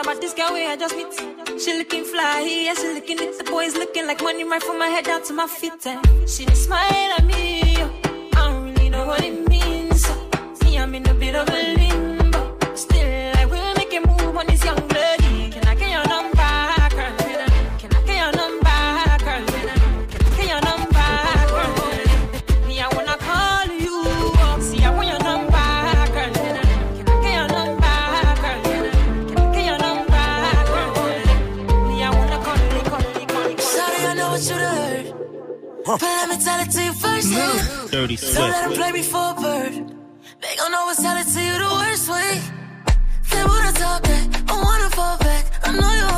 [0.03, 1.61] about this girl where I just meet.
[1.61, 4.88] She looking fly, yeah, she looking at the boys looking like money right from my
[4.88, 5.86] head down to my feet.
[5.86, 7.76] And she just smile at me.
[7.78, 8.28] Oh.
[8.34, 10.05] I don't really know what it means.
[10.07, 10.55] Oh.
[10.55, 11.81] See, I'm in a bit of a
[36.01, 37.28] But let me tell it to you first.
[37.28, 37.90] Move.
[37.90, 39.72] Dirty Don't let him play me for a bird.
[40.40, 42.40] They gon' always tell it to you the worst way.
[43.30, 45.45] They wanna talk that, I wanna fall back.
[45.64, 46.11] I know you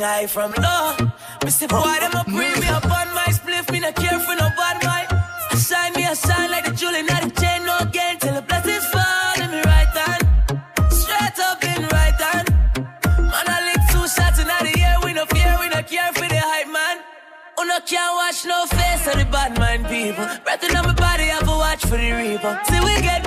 [0.00, 0.96] thing high from low.
[1.44, 4.34] Me say boy, them a bring me up on my spliff, me not care for
[4.34, 5.08] no bad mind.
[5.96, 8.18] me I shine like the jewel not the chain, no gain.
[8.18, 10.22] Till the blessings fall in me right hand.
[10.90, 12.48] Straight up in right hand.
[13.32, 14.96] Man, I lick two shots in the air.
[15.04, 16.96] We no fear, we no care for the hype, man.
[17.56, 20.26] Who no can't watch no face of the bad mind people.
[20.44, 22.52] Breathing on my body, I have a watch for the reaper.
[22.68, 23.19] See, we get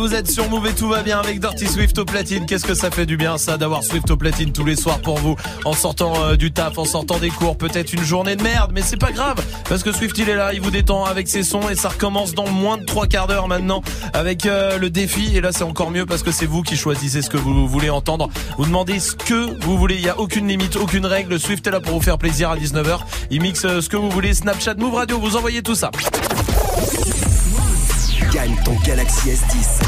[0.00, 2.46] vous êtes sur Move et tout va bien avec Dirty Swift au platine.
[2.46, 5.18] Qu'est-ce que ça fait du bien ça d'avoir Swift au platine tous les soirs pour
[5.18, 5.36] vous
[5.66, 8.80] en sortant euh, du taf, en sortant des cours, peut-être une journée de merde, mais
[8.80, 9.36] c'est pas grave
[9.68, 12.32] parce que Swift il est là, il vous détend avec ses sons et ça recommence
[12.34, 13.82] dans moins de trois quarts d'heure maintenant
[14.14, 17.20] avec euh, le défi et là c'est encore mieux parce que c'est vous qui choisissez
[17.20, 18.30] ce que vous voulez entendre.
[18.56, 21.38] Vous demandez ce que vous voulez, il y a aucune limite, aucune règle.
[21.38, 23.00] Swift est là pour vous faire plaisir à 19h.
[23.30, 25.90] Il mixe euh, ce que vous voulez, Snapchat, Move Radio, vous envoyez tout ça.
[28.32, 29.79] Gagne ton Galaxy S10.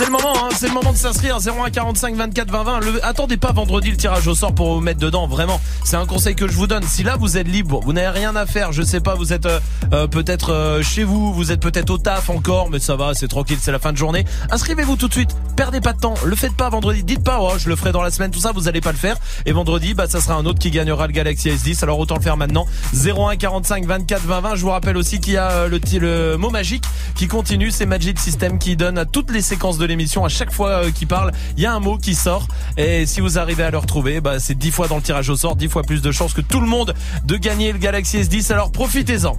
[0.00, 2.80] C'est le moment, hein, c'est le moment de s'inscrire 01 45 24 20 20.
[2.80, 5.26] Le- attendez pas vendredi le tirage au sort pour vous mettre dedans.
[5.26, 6.82] Vraiment, c'est un conseil que je vous donne.
[6.84, 9.44] Si là vous êtes libre, vous n'avez rien à faire, je sais pas, vous êtes
[9.44, 9.60] euh,
[9.92, 13.28] euh, peut-être euh, chez vous, vous êtes peut-être au taf encore, mais ça va, c'est
[13.28, 14.24] tranquille, c'est la fin de journée.
[14.50, 15.36] Inscrivez-vous tout de suite.
[15.60, 16.14] Perdez pas de temps.
[16.24, 17.04] Le faites pas vendredi.
[17.04, 18.96] Dites pas, oh, je le ferai dans la semaine, tout ça, vous allez pas le
[18.96, 19.18] faire.
[19.44, 21.82] Et vendredi, bah ça sera un autre qui gagnera le Galaxy S10.
[21.82, 22.66] Alors autant le faire maintenant.
[22.94, 24.54] 01 45 24 20 20.
[24.54, 26.84] Je vous rappelle aussi qu'il y a euh, le, mot magique
[27.14, 27.70] qui continue.
[27.70, 30.90] C'est Magic System qui donne à toutes les séquences de l'émission, à chaque fois euh,
[30.92, 32.48] qu'il parle, il y a un mot qui sort.
[32.78, 35.36] Et si vous arrivez à le retrouver, bah c'est 10 fois dans le tirage au
[35.36, 36.94] sort, 10 fois plus de chances que tout le monde
[37.26, 38.50] de gagner le Galaxy S10.
[38.50, 39.36] Alors profitez-en.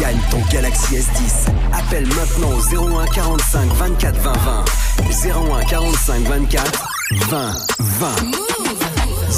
[0.00, 1.50] Gagne ton Galaxy S10.
[1.74, 5.30] Appelle maintenant au 01 45 24 20 20.
[5.60, 6.88] 01 45 24
[7.28, 8.08] 20 20.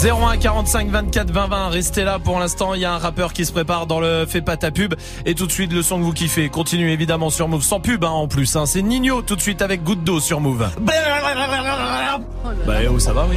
[0.05, 3.45] 01 45 24 20 20 Restez là pour l'instant Il y a un rappeur qui
[3.45, 4.95] se prépare dans le Fais pas ta pub
[5.27, 8.05] Et tout de suite le son que vous kiffez Continue évidemment sur Move Sans pub
[8.05, 8.65] hein, en plus hein.
[8.65, 13.37] C'est Nino tout de suite avec Goutte d'eau sur Move Bah oh ça va oui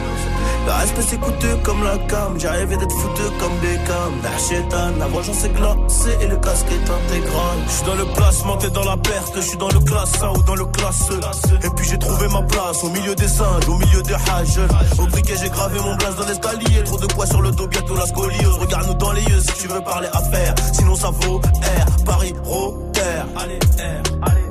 [0.65, 2.37] Le respect c'est coûteux comme la cam.
[2.37, 4.13] Rêvé d'être foutu comme Beckham.
[4.23, 7.57] La chétane, la vengeance est glacée et le casque est intégral.
[7.65, 9.33] Je suis dans le placement, t'es dans la perte.
[9.35, 11.65] Je suis dans le classe 1 ou dans le classe E.
[11.65, 14.59] Et puis j'ai trouvé ma place au milieu des singes, au milieu des hages.
[14.99, 16.83] Au briquet, j'ai gravé mon blase dans l'escalier.
[16.83, 18.57] Trop de poids sur le dos, bientôt la scoliose.
[18.59, 20.55] Regarde-nous dans les yeux si tu veux parler affaires.
[20.73, 23.01] Sinon ça vaut R, Paris, Rotter.
[23.35, 24.50] Allez, R, allez.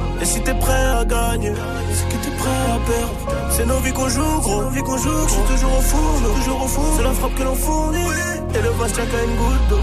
[0.21, 1.51] Et si t'es prêt à gagner,
[1.91, 3.49] c'est que t'es prêt à perdre.
[3.49, 4.63] C'est nos vies qu'on joue, gros.
[4.63, 6.93] Nos vies qu'on joue, je suis toujours au four, toujours au four.
[6.95, 7.97] C'est la frappe que l'on fournit.
[8.53, 9.79] Et le vase qu'à une goutte d'eau.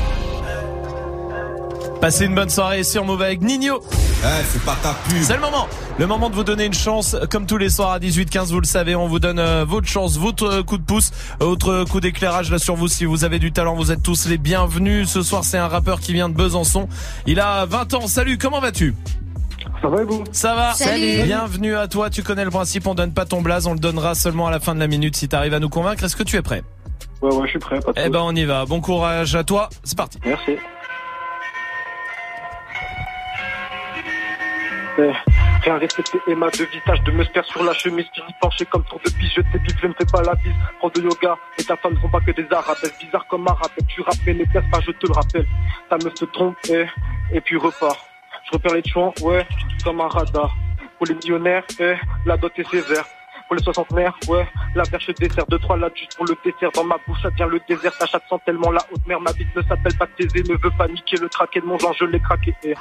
[2.00, 3.80] Passez une bonne soirée sur Move avec Nino.
[3.90, 5.22] Eh, c'est pas ta pub.
[5.22, 5.66] C'est le moment.
[5.98, 7.16] Le moment de vous donner une chance.
[7.30, 10.16] Comme tous les soirs à 18h15, vous le savez, on vous donne euh, votre chance,
[10.16, 11.10] votre euh, coup de pouce,
[11.40, 12.86] votre coup d'éclairage là sur vous.
[12.86, 15.08] Si vous avez du talent, vous êtes tous les bienvenus.
[15.08, 16.88] Ce soir, c'est un rappeur qui vient de Besançon.
[17.26, 18.06] Il a 20 ans.
[18.06, 18.94] Salut, comment vas-tu?
[19.82, 21.22] Ça va et vous Ça va Salut.
[21.24, 22.10] Bienvenue à toi.
[22.10, 22.86] Tu connais le principe.
[22.86, 23.66] On donne pas ton blaze.
[23.66, 26.02] On le donnera seulement à la fin de la minute si t'arrives à nous convaincre.
[26.04, 26.62] Est-ce que tu es prêt?
[27.22, 27.78] Ouais, ouais, je suis prêt.
[27.80, 28.64] Pas de Eh ben, on y va.
[28.66, 29.68] Bon courage à toi.
[29.84, 30.18] C'est parti.
[30.24, 30.56] Merci.
[35.00, 35.12] Eh,
[35.62, 38.82] Rien respecté et ma deux visages de me faire sur la chemise fini penché comme
[38.84, 41.36] tour de pige je t'ai dit je ne fais pas la bise prends de yoga
[41.58, 44.16] et ta femme ne sont pas que des arabes bizarre comme un rappel tu rappes
[44.26, 45.46] mais ne places pas je te le rappelle
[45.90, 46.84] ta meuf se trompe et,
[47.32, 47.98] et puis repart
[48.50, 49.46] je repère les chouans ouais
[49.84, 50.54] comme un radar
[50.96, 51.94] pour les millionnaires eh,
[52.26, 53.04] la dot est sévère
[53.48, 56.70] pour les soixantenaires, ouais, la verche dessert, deux, trois là juste pour le dessert.
[56.72, 59.18] Dans ma bouche, ça devient le désert, ta chatte sent tellement la haute mer.
[59.22, 61.94] Ma bite ne s'appelle pas Thésée, ne veut pas niquer le traquet de mon genre,
[61.98, 62.54] je l'ai craqué.
[62.64, 62.74] eh.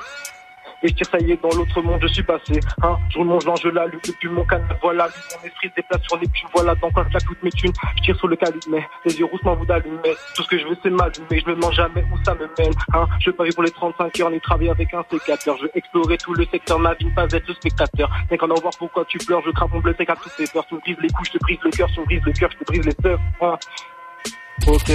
[0.84, 2.60] Et je tire, ça y est, dans l'autre monde, je suis passé.
[2.84, 4.78] Hein, je roule mon genre, je l'allume depuis mon canal.
[4.82, 6.50] Voilà, mon esprit se déplace sur les plumes.
[6.54, 7.74] Voilà, dans quoi je claque toutes mes thunes.
[7.98, 8.38] Je tire sur le
[8.70, 10.16] mais les yeux rouges m'envoient d'allumer.
[10.36, 11.40] Tout ce que je veux, c'est m'allumer.
[11.44, 12.74] Je me demande jamais où ça me mène.
[12.94, 15.58] Hein, je parie pour les 35 heures, ni travailler avec un sécateur.
[15.58, 18.10] Je veux explorer tout le secteur, ma vie, ne pas être le spectateur.
[18.30, 20.46] Rien qu'en en voir pourquoi tu pleures, je crains mon bleu sec à toutes tes
[20.46, 20.66] peurs.
[20.68, 22.52] Tu me brises les couches, je te brise le cœur, tu me brises le cœur,
[22.52, 23.20] je te brise les œufs.
[23.42, 23.56] Hein.
[24.66, 24.92] Ok.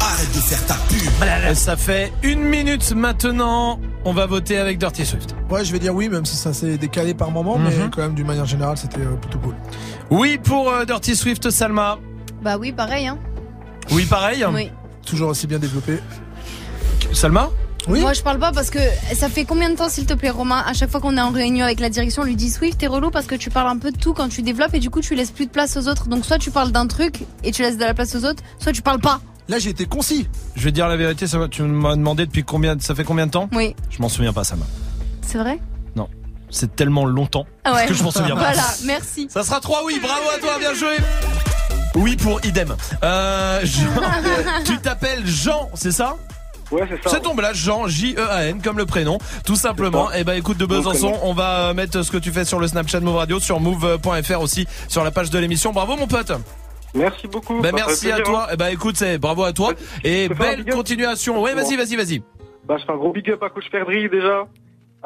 [0.00, 1.00] Arrête de faire ta pub.
[1.22, 3.78] Euh, Ça fait une minute maintenant.
[4.04, 5.34] On va voter avec Dirty Swift.
[5.48, 8.14] Ouais, je vais dire oui, même si ça s'est décalé par moment, mais quand même,
[8.14, 9.54] d'une manière générale, c'était euh, plutôt cool.
[10.10, 11.98] Oui pour euh, Dirty Swift, Salma.
[12.42, 13.18] Bah oui, pareil, hein.
[13.92, 14.44] Oui, pareil.
[14.52, 14.70] Oui.
[15.06, 15.98] Toujours aussi bien développé.
[17.12, 17.50] Salma?
[17.88, 18.00] Oui.
[18.00, 18.78] Moi, je parle pas parce que
[19.14, 21.30] ça fait combien de temps, s'il te plaît, Romain À chaque fois qu'on est en
[21.30, 23.76] réunion avec la direction, on lui dit Swift, t'es relou parce que tu parles un
[23.78, 25.86] peu de tout quand tu développes et du coup, tu laisses plus de place aux
[25.88, 26.08] autres.
[26.08, 28.72] Donc, soit tu parles d'un truc et tu laisses de la place aux autres, soit
[28.72, 29.20] tu parles pas.
[29.48, 30.26] Là, j'ai été concis.
[30.56, 33.26] Je vais te dire la vérité, Salma, tu m'as demandé depuis combien, ça fait combien
[33.26, 33.76] de temps Oui.
[33.90, 34.64] Je m'en souviens pas, Salma.
[35.20, 35.58] C'est vrai?
[35.94, 36.08] Non.
[36.48, 37.86] C'est tellement longtemps Ah ouais.
[37.86, 38.52] que je m'en souviens pas.
[38.52, 39.26] Voilà, merci.
[39.28, 40.96] Ça sera 3 oui, bravo à toi, bien joué.
[41.96, 42.74] Oui pour idem.
[43.02, 43.84] Euh, Jean,
[44.64, 46.16] tu t'appelles Jean, c'est ça?
[46.70, 47.10] Ouais, c'est ça.
[47.16, 50.10] C'est ton blague, Jean, J-E-A-N, comme le prénom, tout simplement.
[50.12, 53.00] Et bah écoute, de Besançon, on va mettre ce que tu fais sur le Snapchat
[53.00, 55.72] Move Radio, sur move.fr aussi, sur la page de l'émission.
[55.72, 56.32] Bravo mon pote.
[56.94, 57.60] Merci beaucoup.
[57.60, 58.46] Bah fait merci à toi.
[58.48, 58.52] hein.
[58.54, 59.72] Et bah écoute, c'est bravo à toi.
[60.04, 61.42] Et belle continuation.
[61.42, 62.22] Ouais, vas-y, vas-y, vas-y.
[62.66, 64.46] Bah, je fais un gros big up à Coach Perdry déjà.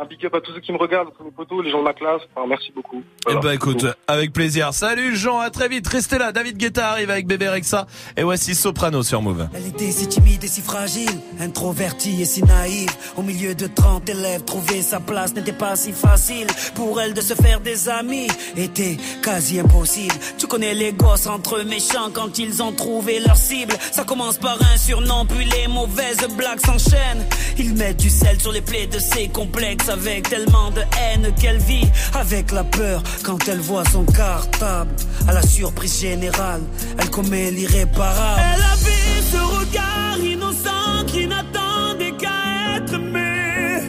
[0.01, 1.83] Un big up à tous ceux qui me regardent, tous mes potos, les gens de
[1.83, 2.23] ma classe.
[2.33, 3.03] Enfin, merci beaucoup.
[3.29, 4.73] Et bah écoute, avec plaisir.
[4.73, 5.89] Salut Jean, à très vite.
[5.89, 6.31] Restez là.
[6.31, 7.89] David Guetta arrive avec Bébé Rexa.
[8.17, 9.49] Et voici Soprano sur Move.
[9.53, 11.11] Elle était si timide et si fragile,
[11.41, 12.91] introvertie et si naïve.
[13.17, 16.47] Au milieu de 30 élèves, trouver sa place n'était pas si facile.
[16.77, 20.15] Pour elle de se faire des amis était quasi impossible.
[20.39, 23.75] Tu connais les gosses entre méchants quand ils ont trouvé leur cible.
[23.91, 27.27] Ça commence par un surnom, puis les mauvaises blagues s'enchaînent.
[27.59, 31.59] Ils mettent du sel sur les plaies de ses complexes avec tellement de haine qu'elle
[31.59, 34.91] vit avec la peur quand elle voit son cartable.
[35.27, 36.63] À la surprise générale,
[36.99, 38.43] elle commet l'irréparable.
[38.55, 43.81] Elle avait ce regard innocent qui n'attendait qu'à être aimé.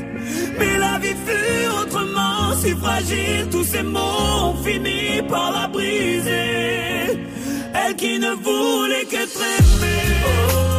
[0.57, 3.99] Mais la vie fut autrement si fragile, tous ces mots
[4.43, 7.19] ont fini par la briser.
[7.73, 9.89] Elle qui ne voulait qu'être aimée.
[10.25, 10.78] Oh,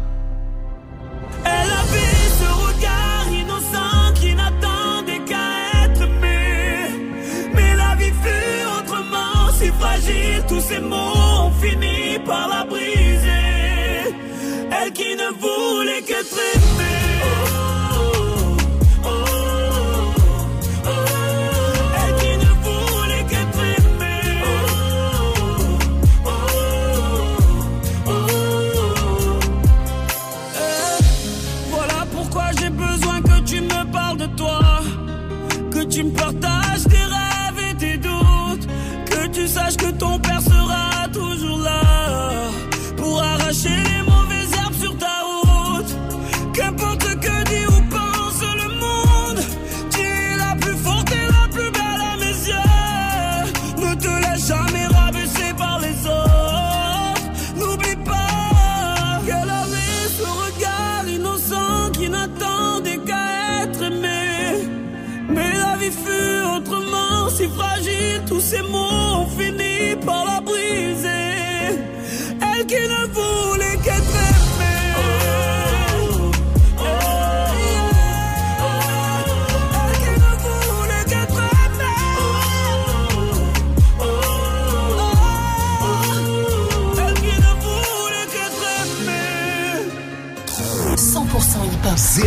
[1.45, 6.41] Elle avait ce regard innocent qui n'attendait qu'à être aimé
[7.53, 14.15] Mais la vie fut autrement si fragile Tous ces mots ont fini par la briser.
[14.71, 16.70] Elle qui ne voulait que traîner.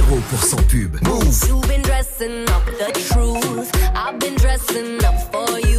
[0.01, 1.03] 0% pub.
[1.07, 1.49] Move.
[1.49, 3.71] You've been dressing up the truth.
[3.95, 5.75] I've been dressing up for you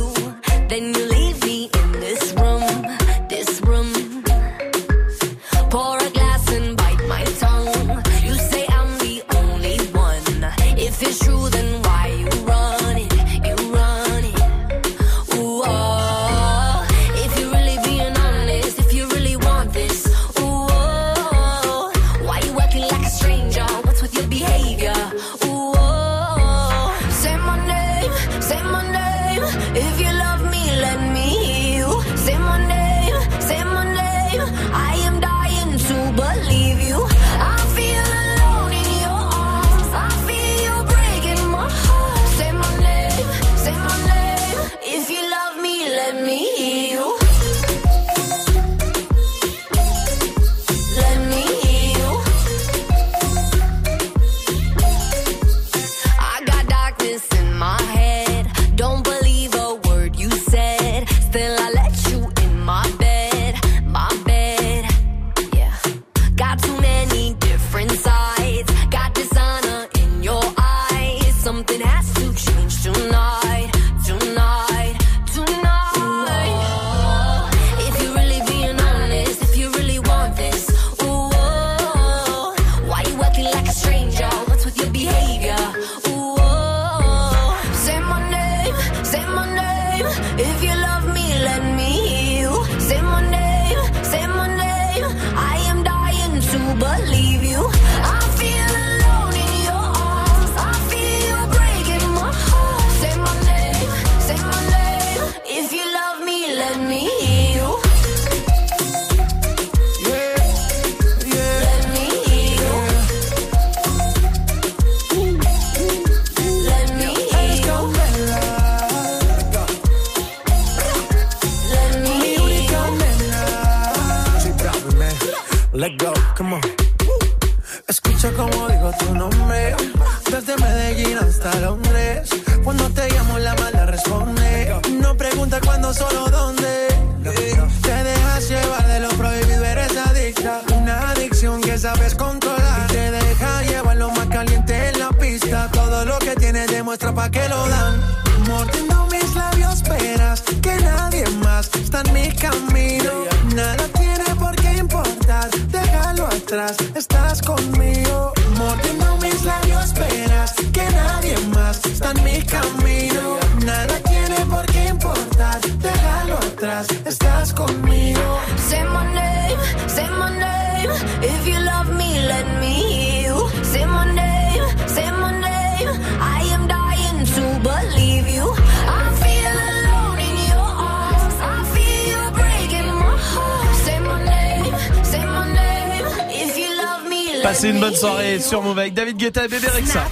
[187.66, 190.04] Passez une bonne soirée sur Move avec David Guetta et Bébé Rexa.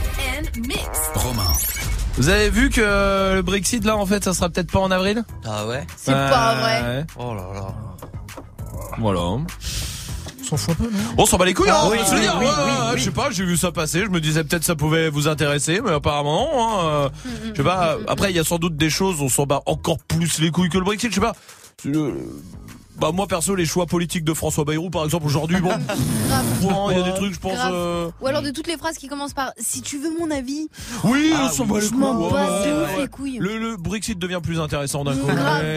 [1.13, 1.43] Romain.
[2.17, 2.81] Vous avez vu que
[3.35, 5.23] le Brexit là en fait ça sera peut-être pas en avril?
[5.45, 5.85] Ah ouais?
[5.95, 6.81] C'est pas vrai.
[6.81, 7.05] Ouais.
[7.15, 7.67] Oh là là.
[8.97, 9.19] Voilà.
[9.21, 9.45] On
[10.43, 10.97] s'en fout un peu, non?
[11.19, 11.99] On s'en bat les couilles, hein, Ah, oui.
[12.95, 15.79] Je sais pas, j'ai vu ça passer, je me disais peut-être ça pouvait vous intéresser,
[15.79, 16.79] mais apparemment non.
[16.79, 17.09] hein, euh,
[17.51, 17.97] Je sais pas.
[18.07, 20.69] Après, il y a sans doute des choses, on s'en bat encore plus les couilles
[20.69, 21.11] que le Brexit.
[21.11, 21.35] Je sais pas.
[21.85, 22.15] Le-
[23.03, 25.73] Bah moi perso, les choix politiques de François Bayrou, par exemple, aujourd'hui, bon,
[26.61, 27.57] bon, il y a des trucs, je pense.
[27.69, 30.69] Euh, Ou alors de toutes les phrases qui commencent par si tu veux mon avis.
[31.03, 33.39] Oui, Ah on s'en bat les je couilles.
[33.39, 33.39] ouais, ouais.
[33.39, 35.27] Le, le Brexit devient plus intéressant d'un coup.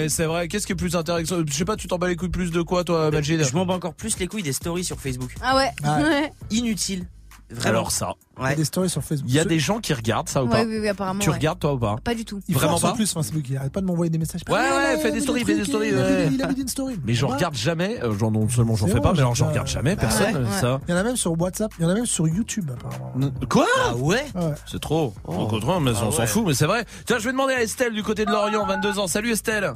[0.07, 0.47] C'est vrai.
[0.47, 1.39] Qu'est-ce qui est plus intéressant?
[1.45, 3.43] Je sais pas, tu t'en bats les couilles plus de quoi, toi, Majid?
[3.43, 5.35] Je m'en bats encore plus les couilles des stories sur Facebook.
[5.43, 5.73] Ah ouais.
[5.85, 6.31] Ouais.
[6.53, 7.07] Inutile.
[7.51, 7.69] Vraiment.
[7.79, 8.15] Alors ça.
[8.41, 9.31] Il y a des stories sur Facebook.
[9.31, 11.21] Il y a des gens qui regardent ça ou Ouais, pas oui, oui, apparemment.
[11.21, 11.37] Tu ouais.
[11.37, 12.41] regardes toi ou pas Pas du tout.
[12.49, 14.41] Il Vraiment en pas plus Facebook, il arrête pas de m'envoyer des messages.
[14.49, 16.29] Ouais, Ah, ouais, fais des stories, fais des stories, il a mis- ouais.
[16.33, 16.99] Il a mis une story.
[17.05, 17.35] Mais j'en Ouais.
[17.37, 17.99] regarde jamais.
[18.03, 19.95] euh, Genre non seulement j'en fais pas, mais alors j'en j'en regarde jamais.
[19.97, 20.61] Personne Ouais.
[20.61, 20.81] ça.
[20.89, 23.31] Il y en a même sur WhatsApp, il y en a même sur YouTube apparemment.
[23.49, 24.53] Quoi Ah ouais Ouais.
[24.67, 25.15] C'est trop.
[25.25, 25.33] Oh.
[25.35, 26.27] Au contraire, mais on s'en ouais.
[26.27, 26.85] fout, mais c'est vrai.
[27.07, 29.07] Tiens, je vais demander à Estelle du côté de Lorient, 22 ans.
[29.07, 29.73] Salut Estelle.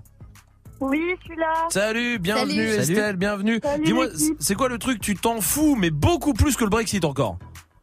[0.81, 1.53] Oui, je suis là.
[1.69, 2.81] Salut, bienvenue Salut.
[2.81, 3.61] Estelle, bienvenue.
[3.85, 4.07] Dis-moi,
[4.39, 7.39] c'est quoi le truc Tu t'en fous, mais beaucoup plus que le Brexit encore.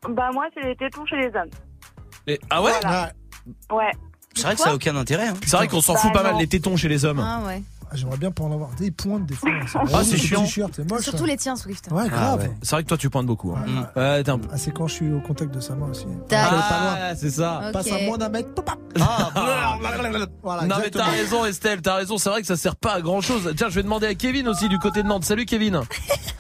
[0.10, 1.50] Bah moi, c'est les tétons chez les hommes.
[2.28, 3.12] Et- ah ouais Voilà.
[3.72, 3.92] Ouais.
[4.36, 5.28] C'est vrai que ça a aucun intérêt.
[5.28, 5.34] Hein.
[5.46, 6.32] C'est vrai qu'on s'en Bah fout pas non.
[6.32, 7.20] mal les tétons chez les hommes.
[7.20, 7.62] Ah ouais.
[7.90, 8.70] Ah, J'aimerais bien pas en avoir.
[8.76, 9.50] Des pointes des fois.
[9.94, 10.46] Ah, c'est chiant.
[10.46, 11.04] C'est moche.
[11.04, 11.88] Surtout les tiens, Swift.
[11.92, 12.50] Ouais, grave.
[12.62, 13.54] C'est vrai que toi tu pointes beaucoup.
[13.54, 13.88] hein.
[13.96, 16.06] Ouais, t'es un peu- Ah, c'est quand je suis au contact de sa main aussi.
[16.32, 17.62] Ah, c'est ça.
[17.68, 17.74] Ok.
[17.74, 18.54] Passe à moins d'un mètre.
[18.54, 18.76] pop, pop.
[20.44, 21.04] Voilà, non mais exactement.
[21.06, 23.54] t'as raison Estelle, t'as raison, c'est vrai que ça sert pas à grand chose.
[23.58, 25.26] Tiens, je vais demander à Kevin aussi du côté de Nantes.
[25.26, 25.82] Salut Kevin.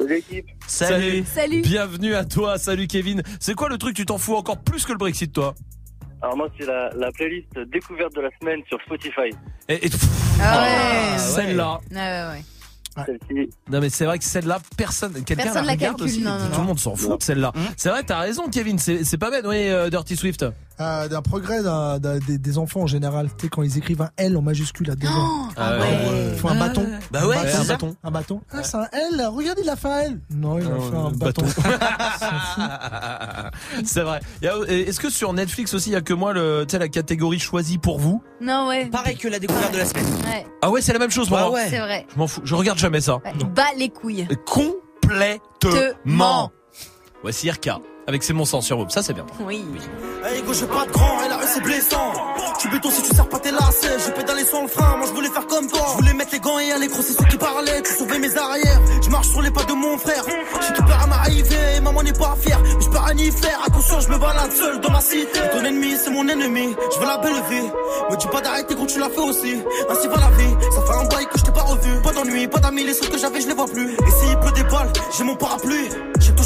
[0.08, 0.46] L'équipe.
[0.68, 1.26] Salut.
[1.34, 1.62] Salut.
[1.62, 3.22] Bienvenue à toi, salut Kevin.
[3.40, 5.56] C'est quoi le truc tu t'en fous encore plus que le Brexit toi?
[6.22, 9.30] Alors moi, c'est la, la playlist découverte de la semaine sur Spotify.
[9.70, 9.90] et, et-
[10.42, 11.18] Ah ouais.
[11.18, 11.80] Celle-là.
[11.92, 12.44] Ouais, ouais, ouais.
[13.06, 13.50] Celle-ci.
[13.70, 16.22] Non mais c'est vrai que celle-là, personne, quelqu'un la regarde calcule, aussi.
[16.22, 16.58] non, non, Tout non.
[16.62, 17.54] le monde s'en fout de celle-là.
[17.76, 20.44] C'est vrai, t'as raison Kevin, c'est c'est pas bête, oui, euh, Dirty Swift.
[20.80, 23.30] Euh, d'un progrès d'un- d'un- des, des enfants en général.
[23.38, 25.50] Tu sais, quand ils écrivent un L en majuscule à deux ans.
[25.58, 25.88] Ah ouais.
[26.34, 26.88] Ils font un bâton.
[27.12, 27.96] Bah ouais, un c'est bâton.
[28.04, 28.42] Un bâton.
[28.52, 29.26] Ah, c'est un L.
[29.28, 30.20] Regarde, il a fait un L.
[30.30, 31.46] Non, il a fait un bâton.
[33.86, 34.20] c'est vrai.
[34.44, 36.90] A- Est-ce que sur Netflix aussi, il y a que moi le, tu sais, la
[36.90, 38.22] catégorie choisie pour vous?
[38.42, 38.86] Non, ouais.
[38.86, 40.06] Pareil que la découverte de la semaine.
[40.26, 40.46] Ouais.
[40.62, 41.54] Ah ouais, c'est la même chose pour Bah moi.
[41.54, 41.68] ouais.
[41.70, 42.06] C'est vrai.
[42.14, 43.16] Je m'en fous, je regarde jamais ça.
[43.18, 43.34] Ouais.
[43.56, 44.28] Bas les couilles.
[44.46, 46.52] Complètement.
[47.24, 47.72] Voici RK
[48.08, 48.90] avec ses mon sang sur vous.
[48.90, 49.26] Ça c'est bien.
[49.42, 49.66] Oui.
[50.26, 52.14] Hey go, j'ai pas de grand, et la rue c'est blessant.
[52.60, 54.00] Tu béton si tu sers pas tes lacets.
[54.06, 55.86] J'ai pédalé sans le frein, moi je voulais faire comme toi.
[55.92, 57.82] Je voulais mettre les gants et aller gros, c'est ceux qui parlaient.
[57.84, 60.24] Tu sauvais mes arrières, je marche sur les pas de mon frère.
[60.26, 62.60] J'ai tout peur à m'arriver, maman n'est pas fière.
[62.64, 65.40] Mais je peux rien y faire, à conscience, je me balade seul dans ma cité.
[65.52, 67.68] Ton ennemi, c'est mon ennemi, je veux la belle vie.
[68.10, 69.62] Me dis pas d'arrêter gros, tu l'as fait aussi.
[69.90, 72.02] Ainsi va la vie, ça fait un bail que je t'ai pas revu.
[72.02, 73.94] Pas d'ennui, pas d'amis, les trucs que j'avais, je les vois plus.
[73.94, 75.90] Et s'il pleut des balles, j'ai mon parapluie.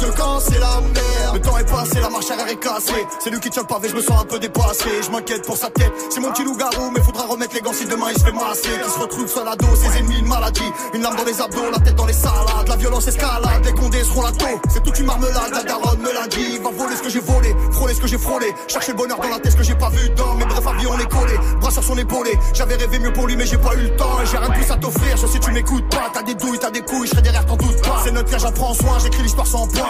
[0.00, 1.34] À deux camps, c'est la merde.
[1.34, 3.06] Le temps est passé, la marche arrière est cassée.
[3.22, 4.88] C'est lui qui tient le pavé, je me sens un peu dépassé.
[5.04, 5.92] Je m'inquiète pour sa tête.
[6.08, 8.80] C'est mon petit loup-garou, mais faudra remettre les gants si demain il se fait masser.
[8.82, 10.72] Qui se retrouve seul à dos, ses ennemis, une maladie.
[10.94, 12.66] Une lame dans les abdos, la tête dans les salades.
[12.66, 14.60] La violence escalade, les condés seront la taux.
[14.72, 16.58] C'est toute une marmelade, la daronne me l'a dit.
[16.58, 18.54] Va voler ce que j'ai volé, frôler ce que j'ai frôlé.
[18.68, 20.34] Chercher le bonheur dans la tête, ce que j'ai pas vu dans.
[20.36, 21.34] Mais bref, avis, on est collé.
[21.60, 22.38] Bras sur son épaulé.
[22.54, 24.18] J'avais rêvé mieux pour lui, mais j'ai pas eu le temps.
[24.22, 25.16] Et j'ai rien de plus à t'offrir.
[25.18, 26.10] Je sais, tu m'écoutes pas.
[26.14, 28.00] T'as des douilles, t'as des couilles, je derrière, t'en doute pas.
[28.02, 28.98] C'est notre frère, j'en soin.
[28.98, 29.89] J'écris l'histoire sans point.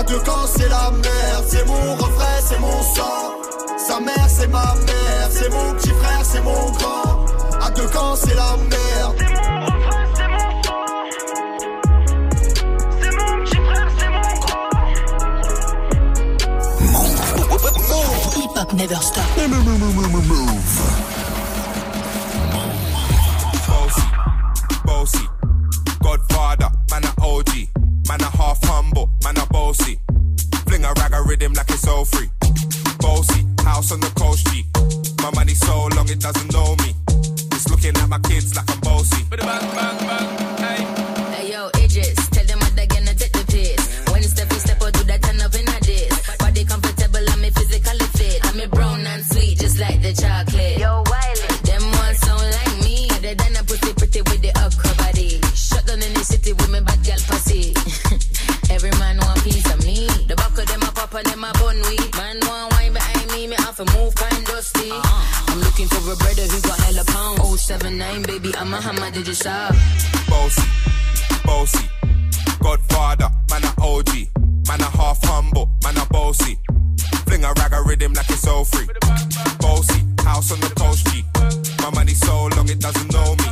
[0.00, 1.44] À deux camps, c'est la merde.
[1.46, 3.36] C'est mon refrain, c'est mon sang.
[3.86, 5.28] Sa mère, c'est ma mère.
[5.30, 7.26] C'est mon petit frère, c'est mon grand.
[7.60, 9.16] À deux camps, c'est la merde.
[9.18, 10.86] C'est mon refrain, c'est mon sang.
[13.02, 14.70] C'est mon petit frère, c'est mon grand.
[18.36, 19.24] Hip hop never stop.
[23.68, 24.02] Bossy,
[24.86, 25.28] bossy,
[26.00, 27.50] Godfather, man a OG,
[28.10, 29.96] man a half humble, man a bossy.
[30.66, 32.28] Fling a rag a rhythm like it's all free.
[32.98, 34.64] Bossy, house on the coast G.
[35.22, 36.90] My money so long it doesn't know me.
[37.54, 39.22] It's looking at my kids like I'm bossy.
[39.30, 40.28] Bang, bang, bang,
[40.64, 40.82] hey.
[41.36, 43.82] Hey yo, Idris, tell them what they gonna take the piss.
[44.10, 46.36] When step you step out, do that turn up in a this.
[46.38, 48.40] Body comfortable, I'm me physically fit.
[48.42, 50.49] I'm a brown and sweet, just like the chocolate.
[61.20, 62.10] And them a bun weed.
[62.16, 64.90] Man want wine behind me, me have to move kind dusty.
[64.90, 65.52] Uh-huh.
[65.52, 67.58] I'm looking for a brother who got hella pound.
[67.58, 69.74] 079, baby, I'm a hammer, did you stop?
[70.28, 70.66] Bossy,
[71.44, 71.86] bossy,
[72.60, 74.10] Godfather, man a OG,
[74.68, 76.58] man a half humble, man a bossy.
[77.26, 78.88] Fling a rag a rhythm like it's all free.
[79.60, 81.24] Bossy, house on the coast G.
[81.82, 83.48] My money so long it doesn't know me.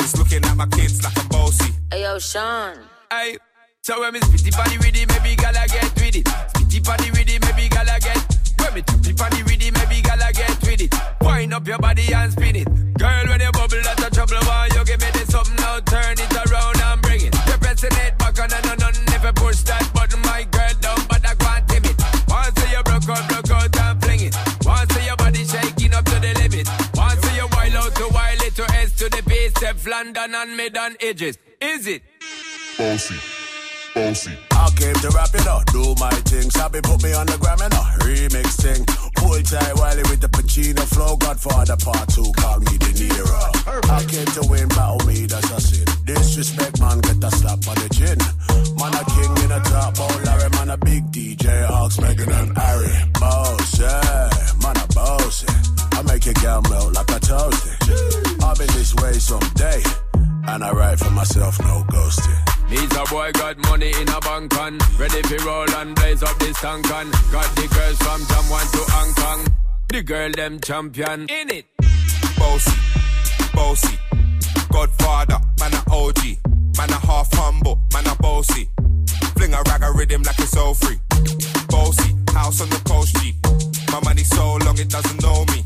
[0.00, 1.72] It's looking at my kids like I'm bossy.
[1.90, 2.76] Hey yo, Sean.
[3.10, 3.38] Hey,
[3.88, 6.26] so when me spitty body with it, maybe gala get with it.
[6.52, 8.20] Spitty body with it, maybe gala get.
[8.60, 10.92] When me tappy body with it, maybe gala get with it.
[11.22, 12.68] Wind up your body and spin it.
[13.00, 14.44] Girl, when you bubble, that's a trouble.
[14.44, 15.80] Why you give me this something now?
[15.88, 17.34] Turn it around and bring it.
[17.48, 20.76] You're pressing it back on and on and never push that button, my girl
[21.08, 21.96] but I can't tame it.
[22.28, 24.36] Once you broke out, broke out and fling it.
[24.68, 26.68] Once your body shaking up to the limit.
[26.92, 29.56] Once you wild out to wild it to S to the base,
[29.86, 31.38] London and mid on edges.
[31.62, 32.02] Is it?
[32.76, 33.16] Bossy,
[33.98, 34.38] bossy.
[34.52, 36.50] I came to rap it up, do my thing.
[36.50, 38.82] Sabi put me on the gram and a remix thing.
[39.16, 41.16] Pull tight Wiley with the Pacino flow.
[41.16, 43.42] Godfather part two, call me De Niro.
[43.90, 45.86] I came to win, battle me, that's a sin.
[46.04, 48.18] Disrespect, man, get a slap on the chin.
[48.78, 52.56] Man, a king in a top, oh Larry, man, a big DJ, Hawks, Megan and
[52.56, 52.94] Harry.
[53.18, 54.30] Boss, yeah,
[54.62, 55.98] man, a boss, yeah.
[55.98, 58.42] I make your girl melt like a toasty.
[58.42, 59.82] I'll be this way someday.
[60.48, 62.57] And I write for myself, no ghosting.
[62.70, 66.38] Needs a boy got money in a bank on Ready for roll and blaze up
[66.38, 69.54] this tank on Got the girls from Jamwan to Hong Kong.
[69.88, 71.26] The girl them champion.
[71.30, 71.64] In it.
[72.36, 72.76] Bossy,
[73.54, 73.98] bossy.
[74.70, 76.20] Godfather, man a OG
[76.76, 78.68] Man a half humble, man a bossy.
[79.36, 80.98] Fling a rag a rhythm like it's all free.
[81.68, 83.34] Bossy, house on the coast G.
[83.90, 85.57] My money so long it doesn't know me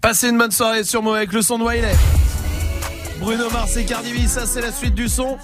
[0.00, 1.94] Passez une bonne soirée sur moi avec le son de Wiley.
[3.18, 5.38] Bruno Mars et Cardi B, ça c'est la suite du son.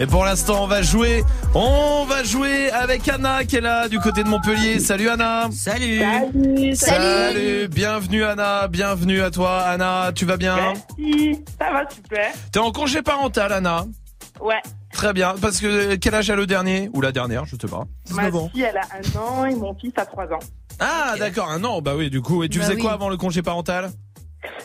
[0.00, 1.24] Et pour l'instant, on va jouer.
[1.54, 4.78] On va jouer avec Anna qui est là du côté de Montpellier.
[4.78, 5.48] Salut Anna.
[5.50, 5.98] Salut.
[5.98, 6.76] Salut.
[6.76, 7.68] Salut.
[7.68, 8.68] Bienvenue Anna.
[8.68, 10.12] Bienvenue à toi Anna.
[10.14, 10.56] Tu vas bien?
[10.56, 11.44] Merci.
[11.58, 12.32] Ça va super.
[12.52, 13.86] T'es en congé parental Anna?
[14.40, 14.62] Ouais.
[14.92, 15.34] Très bien.
[15.40, 16.90] Parce que quel âge a le dernier?
[16.94, 17.84] Ou la dernière, je sais pas.
[18.10, 20.38] Ma fille, elle a un an et mon fils a trois ans.
[20.80, 21.80] Ah d'accord, un an.
[21.82, 22.42] Bah oui, du coup.
[22.42, 22.82] Et tu Bah faisais oui.
[22.82, 23.90] quoi avant le congé parental?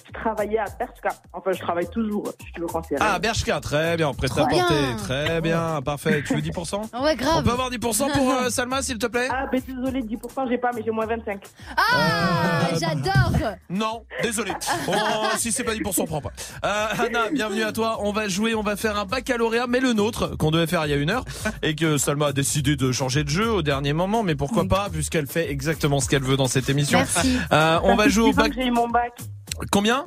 [0.08, 1.10] Je travaillais à Berska.
[1.34, 3.02] Enfin, je travaille toujours, si tu veux considérer.
[3.04, 6.24] Ah, Bershka, très bien, prêt à porter, très bien, parfait.
[6.26, 7.36] Tu veux 10% Ouais, grave.
[7.40, 9.28] On peut avoir 10% pour euh, Salma, s'il te plaît?
[9.32, 11.42] Ah, ben désolé, 10% j'ai pas, mais j'ai moins 25.
[11.78, 13.52] Ah, j'adore.
[13.70, 14.52] Non, désolé.
[14.88, 14.94] Oh,
[15.38, 16.32] si c'est pas 10%, on prend pas.
[16.66, 17.98] Euh, Anna, bienvenue à toi.
[18.02, 20.90] On va jouer, on va faire un baccalauréat, mais le nôtre, qu'on devait faire il
[20.90, 21.26] y a une heure,
[21.62, 24.90] et que Salma a décidé de changer de jeu au dernier moment, mais pourquoi pas,
[24.92, 27.00] puisqu'elle fait exactement ce qu'elle veut dans cette émission.
[27.00, 27.38] Merci.
[27.52, 28.54] Euh, on Ça va jouer au 10 ans bac.
[28.56, 29.14] J'ai eu mon bac.
[29.72, 30.06] Combien?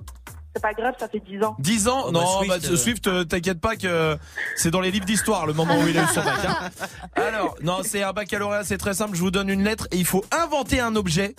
[0.55, 1.55] C'est pas grave, ça fait 10 ans.
[1.59, 2.05] 10 ans?
[2.07, 2.77] Oh, bah, Non, Swift, bah, euh.
[2.77, 4.17] Swift, euh, t'inquiète pas que
[4.57, 6.39] c'est dans les livres d'histoire le moment où il a eu son bac.
[6.49, 6.71] hein.
[7.15, 9.17] Alors, non, c'est un baccalauréat, c'est très simple.
[9.17, 11.35] Je vous donne une lettre et il faut inventer un objet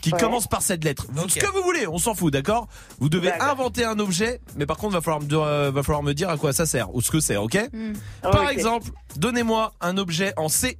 [0.00, 0.18] qui Ouais.
[0.20, 1.06] commence par cette lettre.
[1.28, 2.66] Ce que vous voulez, on s'en fout, d'accord?
[3.00, 6.12] Vous devez inventer un objet, mais par contre, va falloir me, euh, va falloir me
[6.12, 7.56] dire à quoi ça sert ou ce que c'est, ok?
[8.20, 8.50] Par Ok.
[8.52, 10.78] exemple, donnez-moi un objet en C.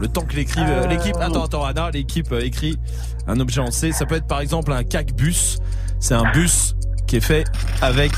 [0.00, 1.16] Le temps que l'écrive Euh, l'équipe.
[1.20, 2.78] Attends, attends, Anna, l'équipe euh, écrit
[3.26, 3.92] un objet en C.
[3.92, 5.58] Ça peut être par exemple un cacbus.
[5.98, 6.74] C'est un bus
[7.06, 7.44] qui est fait
[7.82, 8.12] avec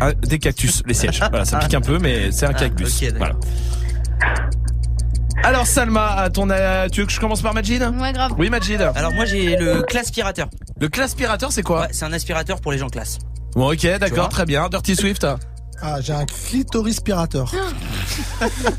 [0.00, 1.20] un- des cactus, les sièges.
[1.30, 3.00] Voilà, ça pique un peu, mais c'est un cacbus.
[3.00, 3.18] d'accord.
[3.18, 3.34] voilà.
[5.44, 7.82] Alors Salma, à ton, euh, tu veux que je commence par Majid?
[8.00, 8.32] Ouais, grave.
[8.38, 8.80] Oui Majid.
[8.94, 10.48] Alors moi j'ai le claspirateur.
[10.80, 11.82] Le claspirateur c'est quoi?
[11.82, 13.18] Ouais, c'est un aspirateur pour les gens classe.
[13.54, 14.68] Bon ok, d'accord, très bien.
[14.68, 15.26] Dirty Swift?
[15.84, 17.52] Ah, j'ai un clitorispirateur.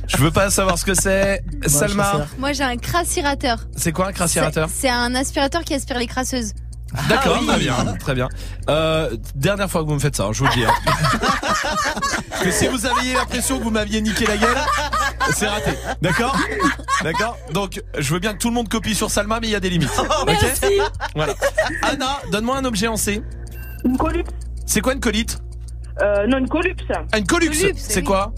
[0.08, 1.44] Je veux pas savoir ce que c'est.
[1.68, 2.28] Salma.
[2.38, 3.60] Moi, j'ai un crassirateur.
[3.76, 6.54] c'est quoi un crassirateur C'est un aspirateur qui aspire les crasseuses.
[7.10, 7.48] D'accord, oui.
[7.48, 8.30] très bien, très bien.
[8.70, 10.64] Euh, dernière fois que vous me faites ça, hein, je vous le dis.
[10.64, 10.72] hein.
[12.42, 14.58] Que si vous aviez l'impression que vous m'aviez niqué la gueule,
[15.34, 15.72] c'est raté.
[16.04, 16.38] D'accord?
[17.02, 17.38] D'accord?
[17.52, 19.60] Donc, je veux bien que tout le monde copie sur Salma, mais il y a
[19.60, 19.90] des limites.
[19.98, 20.46] Ok?
[21.16, 21.34] Voilà.
[21.82, 23.24] Anna, donne-moi un objet en C.
[23.84, 24.30] Une colupse.
[24.68, 25.40] C'est quoi une colite?
[26.02, 26.84] Euh, non, une colupse.
[27.12, 28.04] Ah, une Colux, c'est oui.
[28.04, 28.34] quoi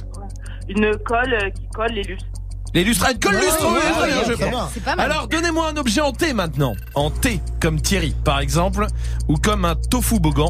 [0.67, 2.27] Une colle euh, qui colle les lustres.
[2.73, 3.05] Les lustres.
[3.07, 3.79] Ah, une colle lustre, oui,
[4.27, 4.33] je
[4.81, 5.11] pas mal.
[5.11, 6.73] Alors, donnez-moi un objet en T maintenant.
[6.95, 8.87] En T, comme Thierry, par exemple,
[9.29, 10.49] ou comme un tofu bogan,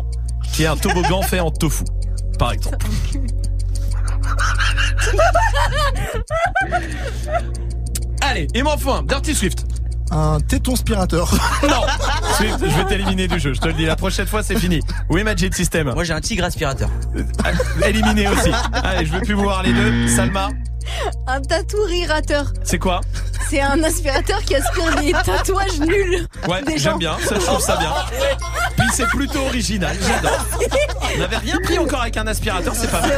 [0.53, 1.83] qui est un toboggan fait en tofu,
[2.39, 2.85] par exemple.
[8.21, 9.03] Allez, il m'en faut un.
[9.03, 9.65] Dirty Swift.
[10.11, 11.31] Un tétonspirateur.
[11.67, 11.81] Non,
[12.39, 13.53] je vais t'éliminer du jeu.
[13.53, 13.85] Je te le dis.
[13.85, 14.79] La prochaine fois, c'est fini.
[15.09, 15.91] Oui, Magic System.
[15.93, 16.89] Moi j'ai un tigre aspirateur.
[17.85, 18.51] Éliminé aussi.
[18.73, 20.07] Allez, je veux plus vous voir les deux.
[20.07, 20.49] Salma,
[21.27, 22.51] Un tatouirateur.
[22.63, 23.01] c'est quoi
[23.49, 26.27] C'est un aspirateur qui aspire les tatouages nuls.
[26.47, 27.17] Ouais, des j'aime bien.
[27.27, 27.91] Ça, je trouve ça bien.
[28.77, 29.95] Puis c'est plutôt original.
[30.05, 30.45] J'adore.
[31.15, 33.11] On n'avait rien pris encore avec un aspirateur, c'est pas mal.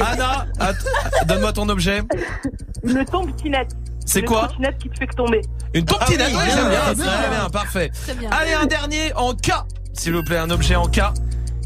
[0.00, 0.46] Anna,
[1.26, 2.02] donne-moi ton objet.
[2.84, 3.70] Une trottinette.
[4.10, 5.40] C'est Une quoi trottinette qui te fait que tomber.
[5.72, 6.30] Une trottinette.
[6.34, 7.04] Ah oui, ouais, bien, j'aime bien.
[7.04, 7.30] bien.
[7.30, 7.90] bien, parfait.
[8.18, 8.28] Bien.
[8.30, 9.52] Allez, un dernier en K,
[9.92, 11.00] s'il vous plaît, un objet en K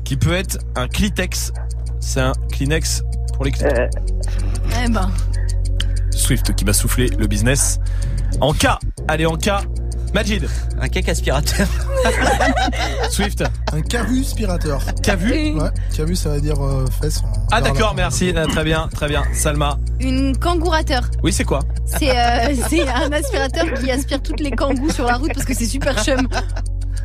[0.05, 1.53] qui peut être un Klitex.
[2.01, 3.03] C'est un Kleenex
[3.33, 3.79] pour les Kleenex.
[3.79, 5.11] Euh, Eh ben.
[6.11, 7.81] Swift qui va souffler le business.
[8.43, 8.67] En K,
[9.09, 9.49] allez en K.
[10.15, 10.47] Majid,
[10.81, 11.67] Un cake aspirateur.
[13.11, 13.43] Swift,
[13.73, 14.81] Un cavuspirateur.
[15.03, 17.33] qu'a vu Ouais, cavu ça veut dire euh, fesse en.
[17.51, 19.25] Ah d'accord, merci, Ah, très bien, très bien.
[19.33, 21.03] Salma, Une kangourateur.
[21.25, 21.61] oui c'est quoi?
[21.87, 25.55] C'est euh, c'est un aspirateur qui aspire toutes les kangous sur la route parce que
[25.55, 26.29] c'est super chum.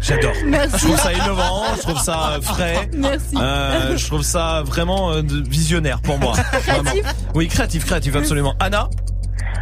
[0.01, 0.31] J'adore.
[0.45, 0.77] Merci.
[0.77, 2.89] Je trouve ça innovant, je trouve ça euh, frais.
[2.95, 3.35] Merci.
[3.37, 6.33] Euh, je trouve ça vraiment euh, visionnaire pour moi.
[6.63, 6.83] Vraiment.
[6.83, 7.15] Créatif.
[7.33, 8.53] Oui, créatif, créatif, absolument.
[8.59, 8.87] Anna,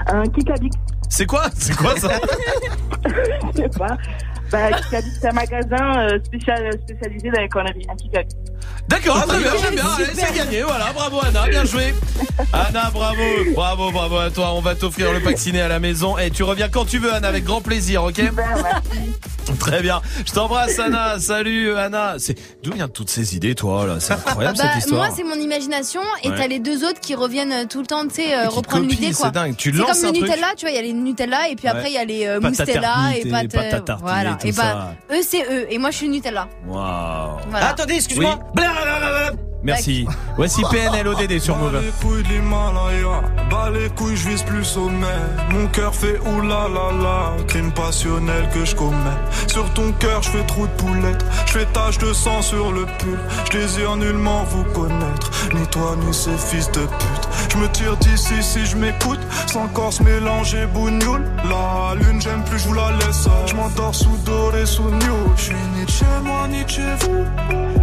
[0.07, 0.73] un Kikabik.
[1.09, 1.45] C'est quoi?
[1.57, 2.19] C'est quoi ça?
[3.55, 3.97] Je sais pas.
[4.51, 7.85] Bah, c'est un magasin euh, spécial, spécialisé dans les conneries.
[8.87, 9.83] D'accord, très bien, bien.
[9.97, 10.27] Super.
[10.27, 11.93] c'est gagné, voilà, bravo Anna, bien joué.
[12.53, 13.21] Anna, bravo,
[13.53, 14.53] bravo, bravo à toi.
[14.53, 16.17] On va t'offrir le pack ciné à la maison.
[16.17, 18.15] Et tu reviens quand tu veux, Anna, avec grand plaisir, ok?
[18.33, 19.11] Ben, merci.
[19.59, 20.01] Très bien.
[20.25, 21.19] Je t'embrasse, Anna.
[21.19, 22.15] Salut, Anna.
[22.17, 23.95] C'est d'où viennent toutes ces idées, toi là?
[23.99, 25.05] C'est incroyable Bah, cette histoire.
[25.07, 26.35] moi, c'est mon imagination et Ouais.
[26.37, 29.11] t'as les deux autres qui reviennent euh, tout le temps, tu sais, euh, reprendre l'idée
[29.13, 29.27] quoi.
[29.27, 29.55] c'est dingue.
[29.57, 30.29] Tu C'est lances comme un le truc.
[30.29, 31.89] Nutella, tu vois, il y a les Nutella et puis après Ouais.
[31.91, 33.91] il y a les euh, Moustella et et pâte.
[34.37, 34.41] Voilà.
[34.41, 35.15] tout Et bah, ça.
[35.15, 36.47] eux c'est eux et moi je suis Nutella.
[36.67, 37.37] Waouh.
[37.49, 37.69] Voilà.
[37.69, 38.39] Attendez, excuse-moi.
[39.67, 40.07] Merci.
[40.37, 41.81] Voici PNL ODD sur Move.
[41.81, 45.19] les couilles de l'Himalaya, bas les couilles, je vise plus sommet.
[45.51, 48.95] Mon cœur fait oulala, crime passionnel que je commets.
[49.47, 52.85] Sur ton cœur, je fais trop de poulettes, je fais tache de sang sur le
[52.97, 53.19] pull.
[53.51, 57.27] Je désire nullement vous connaître, ni toi ni ces fils de pute.
[57.51, 61.25] Je me tire d'ici si je m'écoute, sans corse mélanger bougnoule.
[61.49, 63.27] La lune, j'aime plus, je vous la laisse.
[63.45, 65.35] Je m'endors sous doré, sous new.
[65.35, 67.66] Je suis ni chez moi, ni chez vous.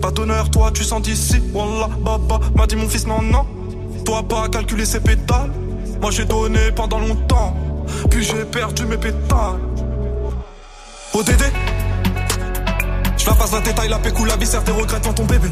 [0.00, 1.42] Pas d'honneur, toi tu sens d'ici.
[1.52, 3.46] Wallah, baba, m'a dit mon fils, non, non.
[4.04, 5.50] Toi pas calculer ses pétales.
[6.00, 7.56] Moi j'ai donné pendant longtemps.
[8.10, 9.60] Puis j'ai perdu mes pétales.
[11.14, 11.44] ODD
[13.16, 15.48] Je la passe la détail, la pécou, la viscère, tes regrets devant ton bébé.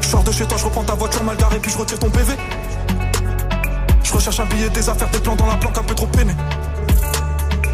[0.00, 2.34] Je de chez toi, je reprends ta voiture mal garée, puis je retire ton PV.
[4.02, 6.32] Je recherche un billet, des affaires, des plans dans la planque un peu trop peiné.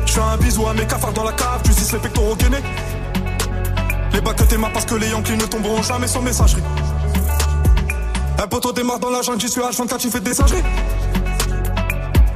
[0.05, 2.63] Je fais un bisou à mes cafards dans la cave, tu dis les pectoraux gainés.
[4.17, 6.63] Les bacs que t'aimas parce que les Yankees ne tomberont jamais sans messagerie.
[8.43, 10.63] Un poteau démarre dans la jungle, j'y suis H24, tu fais des singeries.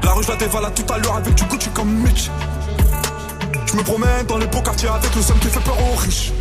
[0.02, 2.30] La rue, je la dévalade tout à l'heure avec du Gucci comme Mitch.
[3.64, 6.32] Je me promène dans les beaux quartiers avec le seum qui fait peur aux riches.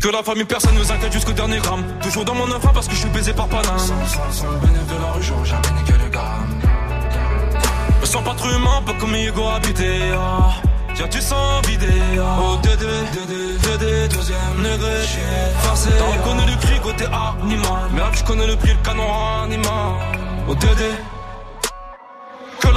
[0.00, 1.84] Que la famille, personne nous inquiète jusqu'au dernier gramme.
[2.02, 3.78] Toujours dans mon enfant parce que je suis baisé par Paname.
[3.78, 6.58] Sans, sans, le bénéfice de la rue, j'aurais jamais niqué le gramme.
[8.00, 10.00] Me sens pas trop humain, pas comme Hugo habité.
[10.16, 10.52] ah.
[10.94, 11.86] Tiens, tu sens vidé.
[12.18, 12.88] Oh, 2 2 2
[13.26, 14.90] 2 2 deuxième degré.
[15.60, 15.90] Forcé.
[15.98, 17.90] T'as reconnu le cri côté animal.
[17.92, 19.04] Merde, je connais le prix, le canon
[19.44, 20.00] animal.
[20.48, 21.19] Oh, 2 2 que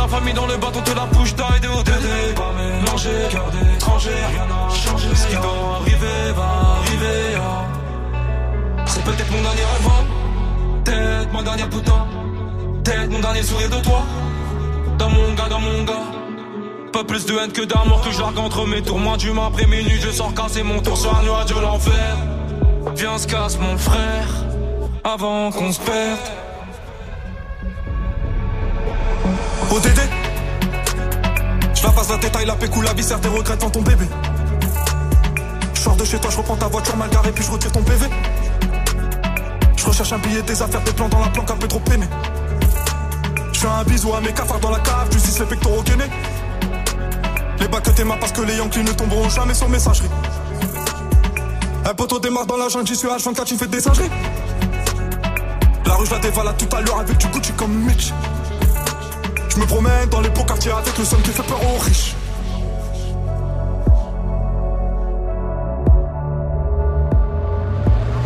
[0.04, 4.10] la famille dans le bateau te la bouche d'aide au DD Pas mélanger, cœur d'étranger,
[4.32, 5.08] rien n'a changé.
[5.16, 6.50] Ce qui doit arriver va
[6.80, 7.66] arriver ah.
[8.86, 10.04] C'est peut-être mon dernier rêve hein.
[10.84, 12.08] Peut-être ma dernière putain.
[12.84, 14.04] Peut-être mon dernier sourire de toi.
[14.98, 16.08] Dans mon gars, dans mon gars.
[16.92, 19.00] Pas plus de haine que d'amour que je entre mes tours.
[19.00, 22.18] Moi du après minuit je sors casser mon tour sur un nuage de l'enfer.
[22.96, 24.28] Viens se casse mon frère.
[25.06, 26.43] Avant qu'on se perde
[29.74, 29.88] ODD
[31.74, 34.06] Je la passe la détail, la pécou, la viscère, tes regrets dans ton bébé.
[35.74, 37.82] Je sors de chez toi, je reprends ta voiture mal garée, puis je retire ton
[37.82, 38.06] PV.
[39.76, 42.06] Je recherche un billet, des affaires, des plans dans la planque, un peu trop peiné.
[43.52, 46.12] Je fais un bisou à mes cafards dans la cave, tu les pectoraux gainés.
[47.60, 50.10] Les bacs que t'aimes parce que les Yankees ne tomberont jamais sur messagerie.
[51.84, 54.12] Un poteau démarre dans la jungle, j'y suis H24, tu fais des singeries.
[55.88, 58.14] La rue, je la dévale à tout à l'heure avec du Gucci comme Mitch.
[59.54, 62.16] Je me promène dans les beaux quartiers avec le son qui fait peur aux riches.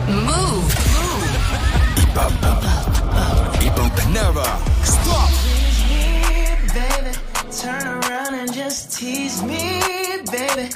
[0.08, 0.76] Move.
[1.98, 2.32] Hip hop.
[3.62, 4.46] Hip hop never
[4.86, 5.30] stop.
[6.74, 7.18] baby.
[7.52, 9.82] Turn around and just tease me,
[10.32, 10.70] baby.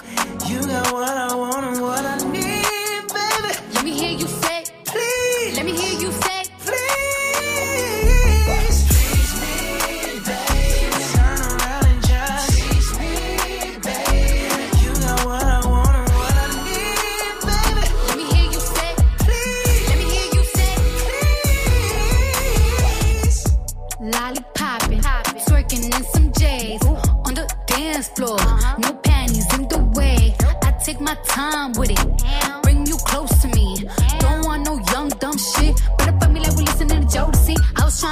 [0.50, 3.54] You got what I want and what I need, baby.
[3.74, 5.56] Let me hear you say, please.
[5.56, 6.41] Let me hear you say,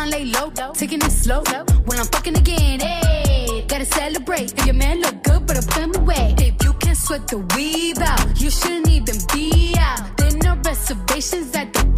[0.07, 1.43] Lay low, taking it slow.
[1.85, 4.53] When I'm fucking again, hey, gotta celebrate.
[4.57, 6.35] If your man look good, but I put him away.
[6.37, 10.17] If you can sweat the weave out, you shouldn't even be out.
[10.17, 11.88] There no reservations at the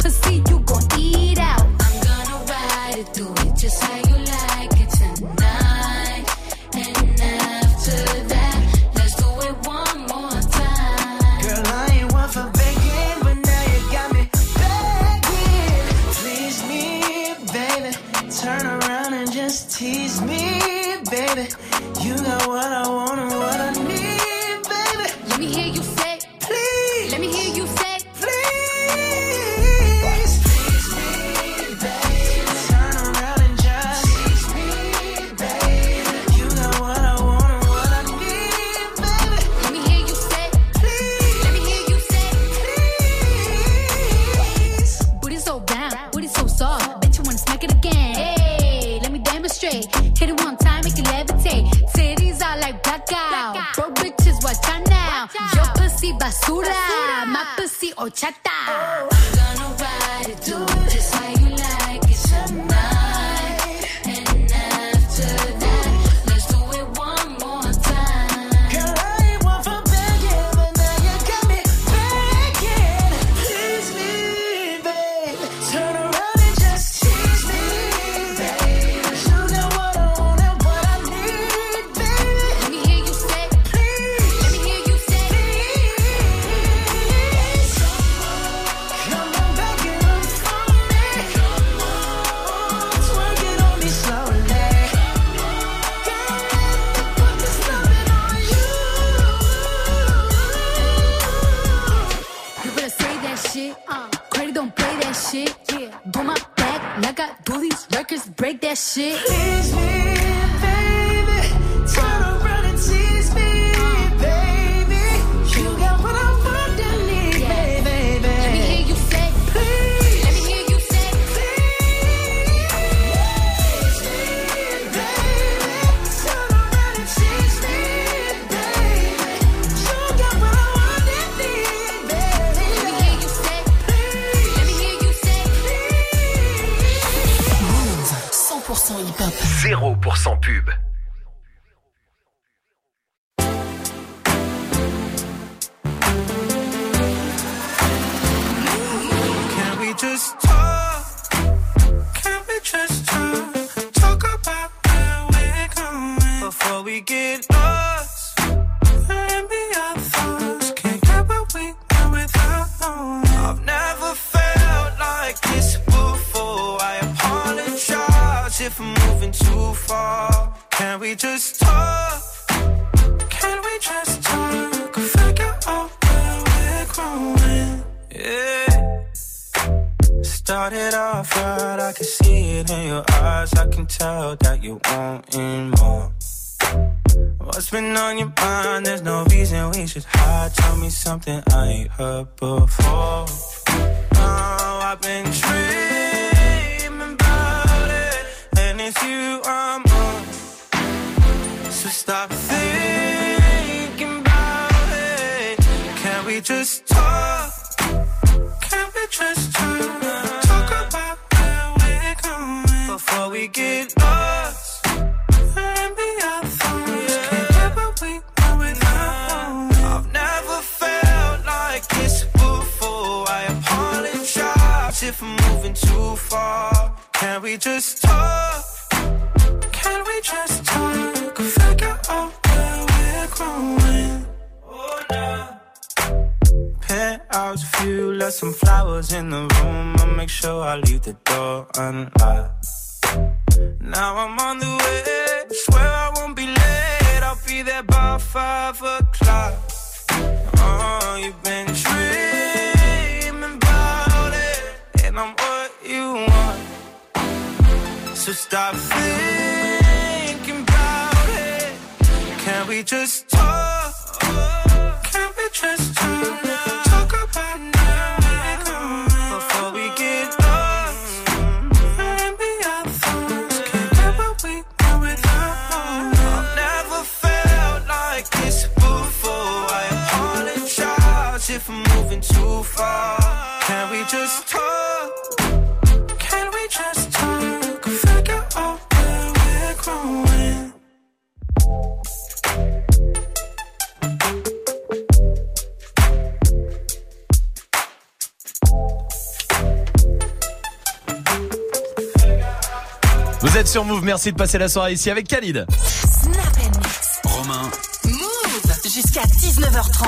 [304.12, 305.64] merci de passer la soirée ici avec Khalid.
[305.70, 307.20] Snap Mix.
[307.24, 307.70] Romain.
[308.04, 310.06] Move jusqu'à 19h30.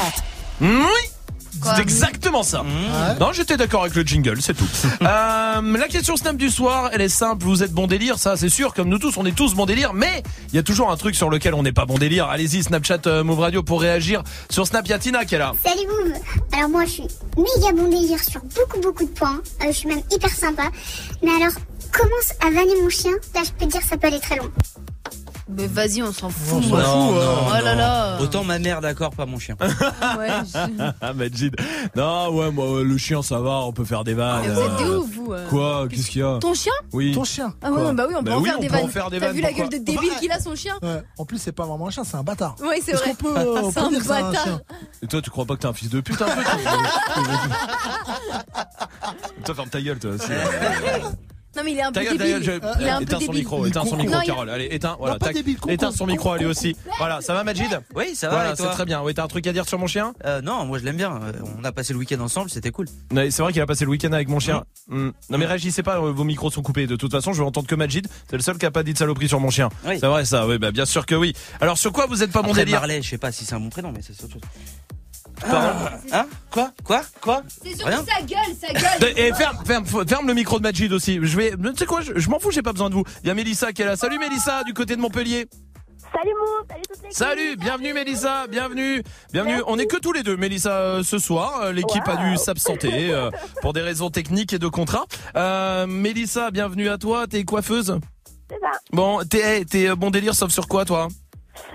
[0.61, 0.69] Oui
[1.63, 2.65] c'est exactement ça.
[3.19, 4.69] Non, j'étais d'accord avec le jingle, c'est tout.
[5.03, 7.45] Euh, la question Snap du soir, elle est simple.
[7.45, 8.75] Vous êtes bon délire, ça c'est sûr.
[8.75, 9.93] Comme nous tous, on est tous bon délire.
[9.95, 12.27] Mais il y a toujours un truc sur lequel on n'est pas bon délire.
[12.27, 14.23] Allez-y, Snapchat euh, Move Radio pour réagir.
[14.51, 15.53] Sur Snap, il y a Tina qui est là.
[15.65, 16.13] Salut Boum
[16.53, 19.41] Alors moi je suis méga bon délire sur beaucoup beaucoup de points.
[19.63, 20.65] Euh, je suis même hyper sympa.
[21.23, 21.55] Mais alors,
[21.97, 23.13] commence à vanner mon chien.
[23.35, 24.51] Là je peux te dire ça peut aller très loin.
[25.47, 26.65] Mais vas-y, on s'en fout.
[26.69, 26.83] Moi.
[26.83, 28.17] non, oh là là.
[28.19, 29.57] Autant ma mère, d'accord, pas mon chien.
[29.61, 31.55] Ouais, je- Ah, Majid.
[31.95, 34.41] Non, ouais, moi, le chien, ça va, on peut faire des vannes.
[34.43, 35.33] Mais vous êtes des ouf, vous.
[35.35, 35.47] euh.
[35.51, 37.13] Quoi Qu'est-ce qu'il y a Ton chien Oui.
[37.13, 37.53] Ton chien.
[37.63, 38.91] Ah ouais, bah oui, on peut Bah en oui, faire on des peut en vannes.
[38.91, 41.03] faire des T'as vannes, vu la gueule de débile qu'il a son chien Ouais.
[41.19, 42.57] En plus, c'est pas vraiment un chien, c'est un bâtard.
[42.63, 43.15] Oui, c'est vrai.
[43.15, 44.45] peut, euh, on C'est peut un c'est bâtard.
[44.45, 44.61] chien
[45.03, 46.55] Et toi, tu crois pas que t'es un fils de pute un peu toi
[49.45, 50.13] Toi, ferme ta gueule, toi.
[50.19, 50.41] c'est-
[51.57, 52.61] Non, mais il est un peu Ta gueule, ta gueule, débile.
[52.77, 53.35] je- Il est un peu éteins son débile.
[53.39, 54.51] micro, éteins son micro, Non, il- Carole.
[54.51, 55.35] Allez, éteins, voilà, tac.
[55.35, 56.77] débile, con, éteins son micro, allez aussi.
[56.99, 59.03] Voilà, ça va, Majid Oui, ça va, Voilà, c'est très bien.
[59.03, 60.15] Oui, t'as un truc à dire sur mon chien?
[60.25, 61.13] Euh, non, moi je l'aime bien.
[61.23, 62.87] Euh, On a passé le week-end ensemble, c'était cool.
[63.13, 64.65] C'est vrai qu'il a passé le week-end avec mon chien.
[64.89, 65.11] Hmm.
[65.31, 66.87] Non mais réagissez pas, euh, vos micros sont coupés.
[66.87, 68.07] De toute façon, je vais entendre que Majid.
[68.29, 69.69] C'est le seul qui a pas dit de saloperie sur mon chien.
[69.87, 69.99] Oui.
[70.01, 71.33] C'est vrai ça, oui, bah bien sûr que oui.
[71.61, 72.81] Alors sur quoi vous êtes pas bon Après, délire?
[72.81, 74.43] Marley, je sais pas si c'est un bon prénom, mais c'est autre chose.
[75.41, 79.13] Pardon Hein Quoi Quoi Quoi C'est surtout Rien sa gueule, sa gueule.
[79.19, 81.19] Et ferme, ferme, ferme le micro de Majid aussi.
[81.23, 83.05] Je vais, tu sais quoi, je, je m'en fous, j'ai pas besoin de vous.
[83.23, 83.97] Il y a Mélissa qui est là.
[83.97, 85.47] Salut Mélissa, du côté de Montpellier.
[86.13, 89.03] Salut Mou, salut toutes les Salut, bienvenue Mélissa, bienvenue,
[89.33, 89.61] bienvenue.
[89.67, 91.63] On est que tous les deux, Mélissa, euh, ce soir.
[91.63, 93.31] Euh, L'équipe a dû s'absenter euh,
[93.63, 95.07] pour des raisons techniques et de contrat.
[95.37, 97.27] Euh, Mélissa, bienvenue à toi.
[97.27, 97.99] T'es coiffeuse
[98.49, 98.79] C'est ça.
[98.93, 101.09] Bon, t'es hey, t'es, bon délire, sauf sur quoi, toi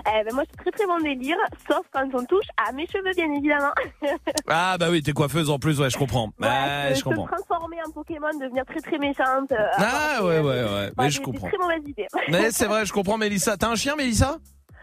[0.06, 1.36] Eh ben moi je suis très très bon délire,
[1.68, 3.72] sauf quand on touche à mes cheveux bien évidemment.
[4.48, 6.30] Ah bah oui, t'es coiffeuse en plus, ouais, je comprends.
[6.40, 9.52] Ouais, je, transformer en Pokémon, devenir très très méchante.
[9.52, 11.48] euh, Ah ouais, ouais, ouais, mais je comprends.
[11.48, 12.06] très mauvaises idées.
[12.28, 13.56] Mais c'est vrai, je comprends, Mélissa.
[13.56, 14.38] T'as un chien, Mélissa?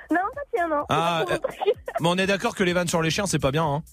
[0.09, 0.83] Non, pas tiens, non.
[0.89, 1.33] Ah, C'est
[1.69, 3.83] euh, mais on est d'accord que les vannes sur les chiens, c'est pas bien, hein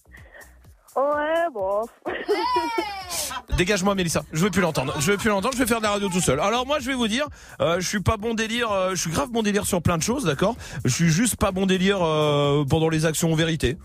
[0.96, 1.82] Ouais, bon.
[3.56, 4.22] Dégage-moi, Mélissa.
[4.32, 4.94] Je veux plus l'entendre.
[5.00, 5.54] Je veux plus l'entendre.
[5.54, 6.40] Je vais faire de la radio tout seul.
[6.40, 7.26] Alors moi, je vais vous dire,
[7.60, 8.70] euh, je suis pas bon délire.
[8.70, 10.56] euh, je suis grave bon délire sur plein de choses, d'accord?
[10.84, 13.76] Je suis juste pas bon délire euh, pendant les actions en vérité.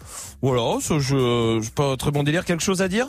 [0.41, 2.45] Voilà, ça, je, je suis pas très bon délire.
[2.45, 3.07] Quelque chose à dire?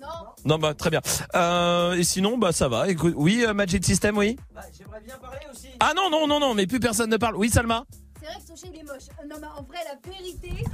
[0.00, 0.08] Non.
[0.46, 1.00] Non, bah très bien.
[1.34, 2.88] Euh, et sinon, bah ça va.
[2.88, 4.36] Écoute, oui, euh, Magic System, oui?
[4.78, 5.68] J'aimerais bien parler aussi.
[5.80, 7.36] Ah non, non, non, non, mais plus personne ne parle.
[7.36, 7.84] Oui, Salma?
[8.24, 9.02] C'est vrai que ton chien il est moche.
[9.20, 10.64] Euh, Non, mais en vrai, la vérité.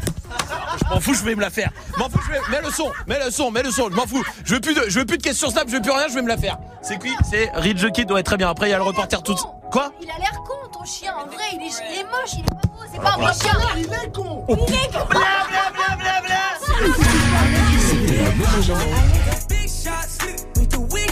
[0.78, 1.72] Je m'en fous, je vais me la faire.
[1.98, 2.38] M'en fous, je vais.
[2.48, 3.90] Mets le son, mets le son, mets le son.
[3.90, 4.22] Je m'en fous.
[4.44, 6.14] Je veux plus de, je veux plus de questions snap, je veux plus rien, je
[6.14, 6.58] vais me la faire.
[6.80, 8.48] C'est qui C'est Rich the Kid, ouais, très bien.
[8.48, 9.34] Après, il y a le reporter tout.
[9.72, 11.12] Quoi Il a l'air con, ton chien.
[11.16, 13.32] En vrai, il est, il est moche, il est pas beau, c'est pas un beau
[13.32, 13.58] chien.
[13.76, 14.46] Il est con.
[14.48, 15.08] Il est con.
[19.48, 20.18] Big shots,
[20.56, 21.10] we do weak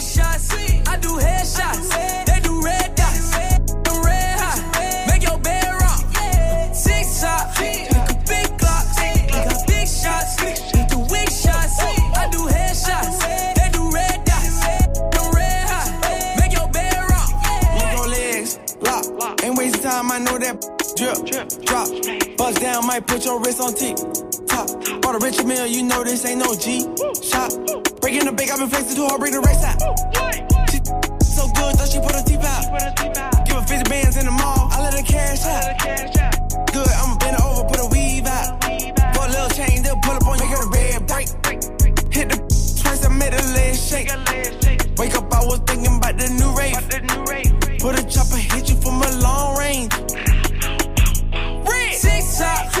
[23.19, 23.97] put your wrist on tick.
[24.47, 24.67] Top.
[25.01, 26.81] Bought a rich meal, you know this ain't no G.
[27.21, 27.51] Shot.
[28.01, 29.79] Breaking the bank, I've been flexing too hard, break the race out.
[30.69, 30.77] She
[31.25, 33.45] so good, thought she put her teeth out.
[33.45, 36.18] Give her 50 bands in the mall, I let her cash out.
[43.29, 44.97] Twice, I made leg shake.
[44.97, 46.75] Wake up, I was thinking about the new rate.
[47.79, 49.93] Put a chopper, hit you from a long range.
[51.93, 52.73] Six top,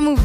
[0.00, 0.20] sur Move.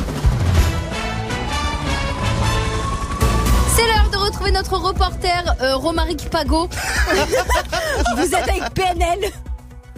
[3.76, 6.70] C'est l'heure de retrouver notre reporter euh, Romaric Pago.
[8.18, 9.32] Vous êtes avec PNL.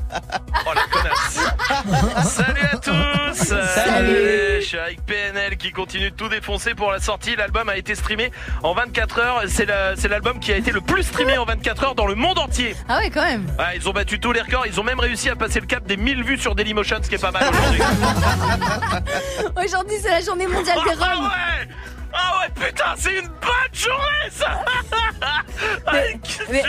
[0.10, 4.62] Oh la connasse Salut à tous Salut.
[4.62, 7.36] Je suis avec PNL qui continue de tout défoncer pour la sortie.
[7.36, 8.32] L'album a été streamé
[8.64, 9.42] en 24 heures.
[9.50, 12.16] C'est la- c'est l'album qui a été le plus streamé en 24 heures dans le
[12.16, 12.74] monde entier.
[12.88, 13.46] Ah ouais, quand même.
[13.60, 14.66] Ouais, ils ont battu tous les records.
[14.66, 17.16] Ils ont même réussi à passer le cap des 1000 vues sur Dailymotion, ce qui
[17.16, 17.82] est pas mal aujourd'hui.
[19.68, 21.26] Aujourd'hui, c'est la journée mondiale des Ah Roms.
[21.26, 21.68] ouais
[22.14, 24.62] Ah ouais, putain, c'est une bonne journée ça
[25.86, 25.92] Ah,
[26.50, 26.64] mais-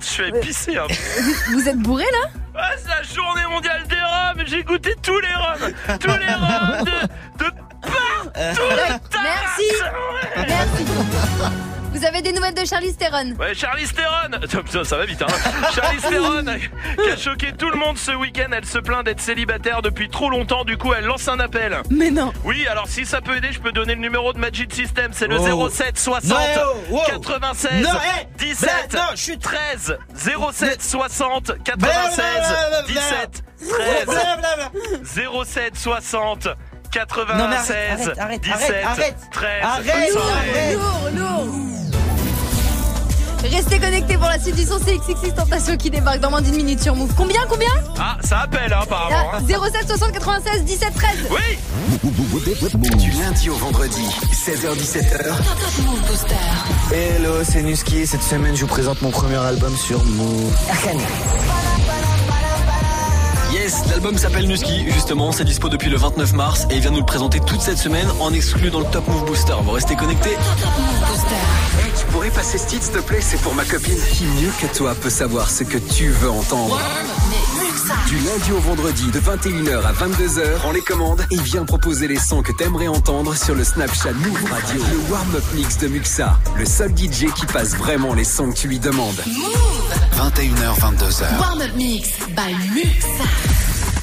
[0.00, 0.76] je, suis épicé.
[0.78, 0.86] Hein.
[1.52, 4.46] Vous êtes bourré là Ah, c'est la journée mondiale des rhums.
[4.46, 5.72] J'ai goûté tous les rhums.
[5.98, 7.50] Tous les rhums de, de
[7.80, 8.62] partout.
[9.20, 9.68] Merci.
[10.36, 10.84] Merci.
[11.92, 15.26] Vous avez des nouvelles de Charlie Theron Ouais, Charlie Theron Putain, ça va vite, hein
[15.74, 16.44] Charlie Theron
[16.96, 18.48] qui a choqué tout le monde ce week-end.
[18.52, 20.64] Elle se plaint d'être célibataire depuis trop longtemps.
[20.64, 21.76] Du coup, elle lance un appel.
[21.90, 24.72] Mais non Oui, alors si ça peut aider, je peux donner le numéro de Magic
[24.72, 25.10] System.
[25.12, 25.68] C'est le Oh.
[25.68, 26.58] 07 60 Non, eh,
[26.90, 27.00] oh, wow.
[27.06, 27.90] 96 Non,
[28.20, 29.40] eh, 17 bla- non, chut.
[29.40, 32.82] 13 07 60 96 Blablabla.
[32.86, 33.44] 17
[34.06, 34.70] Blablabla.
[35.04, 40.74] 13 07 60 Non, mais 96 arrête, arrête, 17 arrête, 13 arrête, Bonne soirée.
[40.74, 41.73] arrête.
[43.54, 46.82] Restez connectés pour la suite du son CXX Tentation qui débarque dans moins d'une minute
[46.82, 47.12] sur Move.
[47.16, 47.68] Combien, combien
[47.98, 49.30] Ah, ça appelle, hein, apparemment.
[49.32, 49.70] Ah, hein.
[49.72, 51.58] 07 60 96 17 13 Oui
[52.98, 55.34] Du lundi au vendredi, 16h17h.
[56.92, 58.06] Hello, c'est Nuski.
[58.08, 60.52] Cette semaine, je vous présente mon premier album sur Move.
[63.52, 66.98] Yes, l'album s'appelle Nuski, justement, c'est dispo depuis le 29 mars et il vient nous
[66.98, 69.54] le présenter toute cette semaine en exclu dans le Top Move Booster.
[69.62, 71.63] Vous restez connectés Hey, tu
[72.14, 73.20] pourrais passer ce titre, s'il te plaît?
[73.20, 73.98] C'est pour ma copine.
[74.12, 76.78] Qui mieux que toi peut savoir ce que tu veux entendre?
[78.06, 82.18] Du lundi au vendredi, de 21h à 22h, prends les commandes et viens proposer les
[82.18, 84.80] sons que t'aimerais entendre sur le Snapchat Move Radio.
[84.92, 88.68] Le warm-up mix de Muxa, le seul DJ qui passe vraiment les sons que tu
[88.68, 89.20] lui demandes.
[90.16, 91.38] 21h, 22h.
[91.40, 93.24] Warm-up mix by Muxa.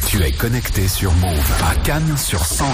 [0.08, 2.68] Tu es connecté sur Move à Cannes sur 101.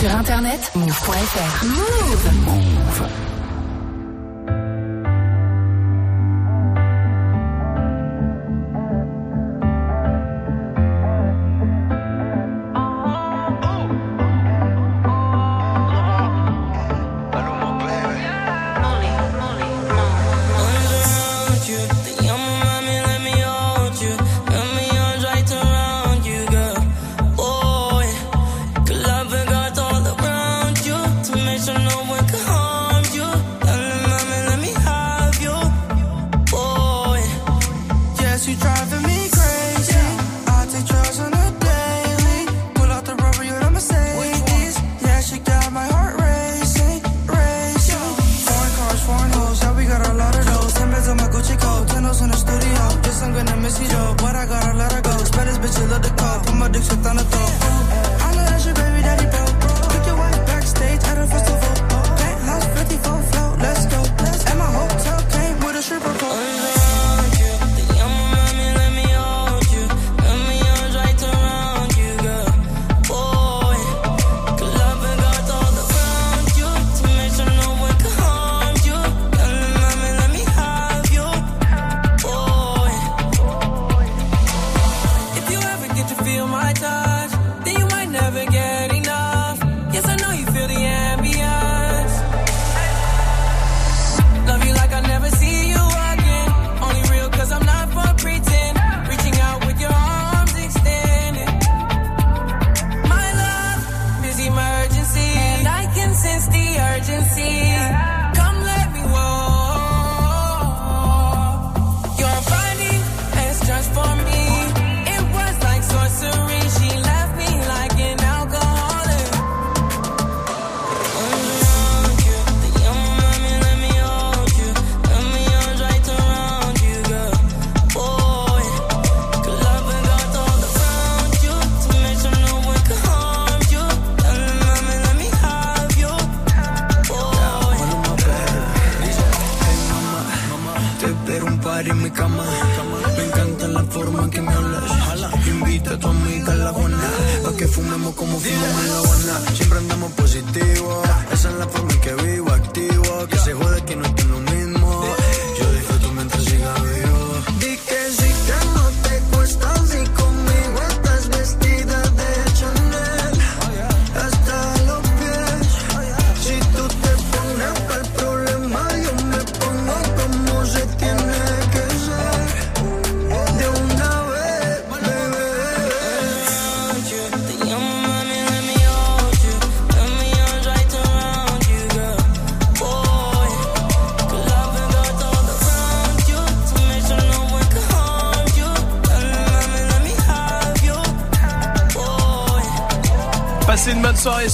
[0.00, 1.64] Sur internet, move.fr.
[1.66, 2.30] Move.
[2.46, 3.08] Move.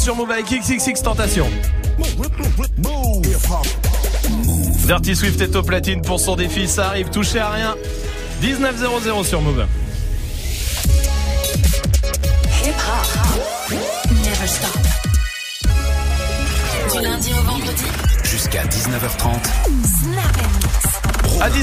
[0.00, 1.46] Sur Move avec XXX Tentation.
[4.86, 7.76] Dirty Swift est au platine pour son défi, ça arrive, touché à rien.
[8.42, 9.66] 19-0-0 sur Move.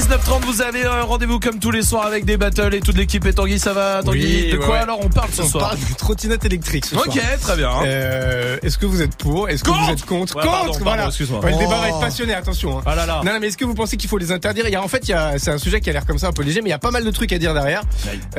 [0.08, 3.26] 19h30, vous avez un rendez-vous comme tous les soirs avec des battles et toute l'équipe.
[3.26, 4.78] Et Tanguy, ça va Tanguy Oui, De quoi ouais.
[4.80, 7.24] alors on parle ce On soir parle de trottinette électrique ce Ok, soir.
[7.40, 7.70] très bien.
[7.84, 10.84] Euh, est-ce que vous êtes pour Est-ce que vous êtes contre Ouais, Contre, pardon, pardon,
[10.84, 11.06] voilà.
[11.08, 11.40] excuse-moi.
[11.44, 11.82] Ouais, le débat Oh.
[11.82, 12.78] va être passionné, attention.
[12.78, 12.82] hein.
[12.86, 13.20] Ah là là.
[13.24, 14.64] Non, non, mais est-ce que vous pensez qu'il faut les interdire?
[14.66, 16.18] Il y a, En fait, il y a, c'est un sujet qui a l'air comme
[16.18, 17.82] ça un peu léger, mais il y a pas mal de trucs à dire derrière.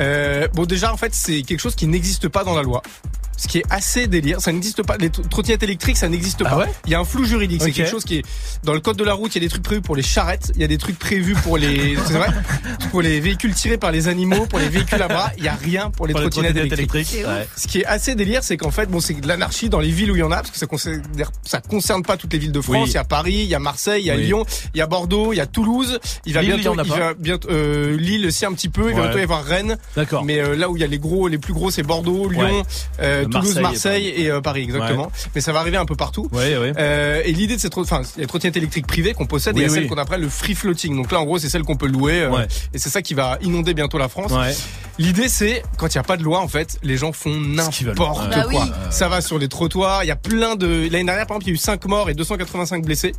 [0.00, 2.82] Euh, bon, déjà, en fait, c'est quelque chose qui n'existe pas dans la loi.
[3.36, 4.96] Ce qui est assez délire, ça n'existe pas.
[4.98, 6.56] Les trottinettes électriques, ça n'existe Ah pas.
[6.58, 6.72] ouais?
[6.84, 7.62] Il y a un flou juridique.
[7.62, 8.22] C'est quelque chose qui est
[8.62, 9.34] dans le code de la route.
[9.34, 10.52] Il y a des trucs prévus pour les charrettes.
[10.54, 12.28] Il y a des trucs prévus pour les, c'est vrai,
[12.90, 15.32] pour les véhicules tirés par les animaux, pour les véhicules à bras.
[15.38, 17.14] Il y a rien pour les Pour les trottinettes trottinettes électriques.
[17.14, 17.48] électriques, ouais.
[17.56, 20.10] Ce qui est assez délire, c'est qu'en fait, bon, c'est de l'anarchie dans les villes
[20.12, 21.02] où il y en a, parce que ça concerne,
[21.44, 22.84] ça concerne pas toutes les villes de France.
[22.84, 22.90] Oui.
[22.90, 24.24] Il y a Paris, il y a Marseille, il y a Oui.
[24.24, 24.44] Lyon,
[24.74, 25.98] il y a Bordeaux, il y a Toulouse.
[26.26, 26.98] Il va Lille, bientôt, il y en a il pas.
[26.98, 28.90] va bientôt, euh, Lille aussi un petit peu.
[28.90, 29.78] Il va bientôt y avoir Rennes.
[29.96, 30.24] D'accord.
[30.24, 32.40] Mais euh, là où il y a les gros, les plus gros, c'est Bordeaux, Lyon,
[32.40, 32.62] Ouais.
[33.00, 35.10] euh, Euh, Toulouse, Marseille et euh, Paris, exactement.
[35.34, 36.28] Mais ça va arriver un peu partout.
[36.32, 36.72] Ouais, ouais.
[36.78, 39.54] Euh, et l'idée de cette, enfin, il y a les trottinettes électriques privées qu'on possède
[39.56, 39.78] Oui, et il y a oui.
[39.80, 40.96] celle qu'on appelle le free floating.
[40.96, 42.22] Donc là, en gros, c'est celle qu'on peut louer.
[42.22, 42.46] euh, Ouais.
[42.72, 44.32] Et c'est ça qui va inonder bientôt la France.
[44.32, 44.54] Ouais.
[44.98, 47.94] L'idée, c'est quand il n'y a pas de loi, en fait, les gens font n'importe
[47.96, 48.26] quoi.
[48.30, 48.56] Bah oui.
[48.90, 50.04] Ça va sur les trottoirs.
[50.04, 50.66] Il y a plein de.
[50.90, 53.12] L'année dernière, par exemple, il y a eu 5 morts et 285 blessés.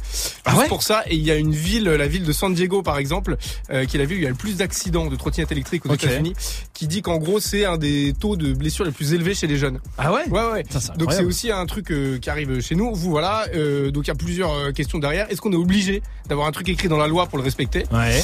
[0.45, 1.03] Ah ouais pour ça.
[1.07, 3.37] Et il y a une ville, la ville de San Diego, par exemple,
[3.71, 5.85] euh, qui est la ville où il y a le plus d'accidents de trottinettes électriques
[5.87, 6.03] aux Ok.
[6.03, 6.33] États-Unis,
[6.75, 9.57] qui dit qu'en gros, c'est un des taux de blessures les plus élevés chez les
[9.57, 9.79] jeunes.
[9.97, 10.63] Ah ouais Ouais, ouais.
[10.69, 12.93] Ça, Donc c'est aussi un truc euh, qui arrive chez nous.
[12.93, 13.45] Vous voilà.
[13.55, 15.25] Euh, donc il y a plusieurs questions derrière.
[15.31, 17.85] Est-ce qu'on est obligé d'avoir un truc écrit dans la loi pour le respecter?
[17.91, 18.21] Ouais.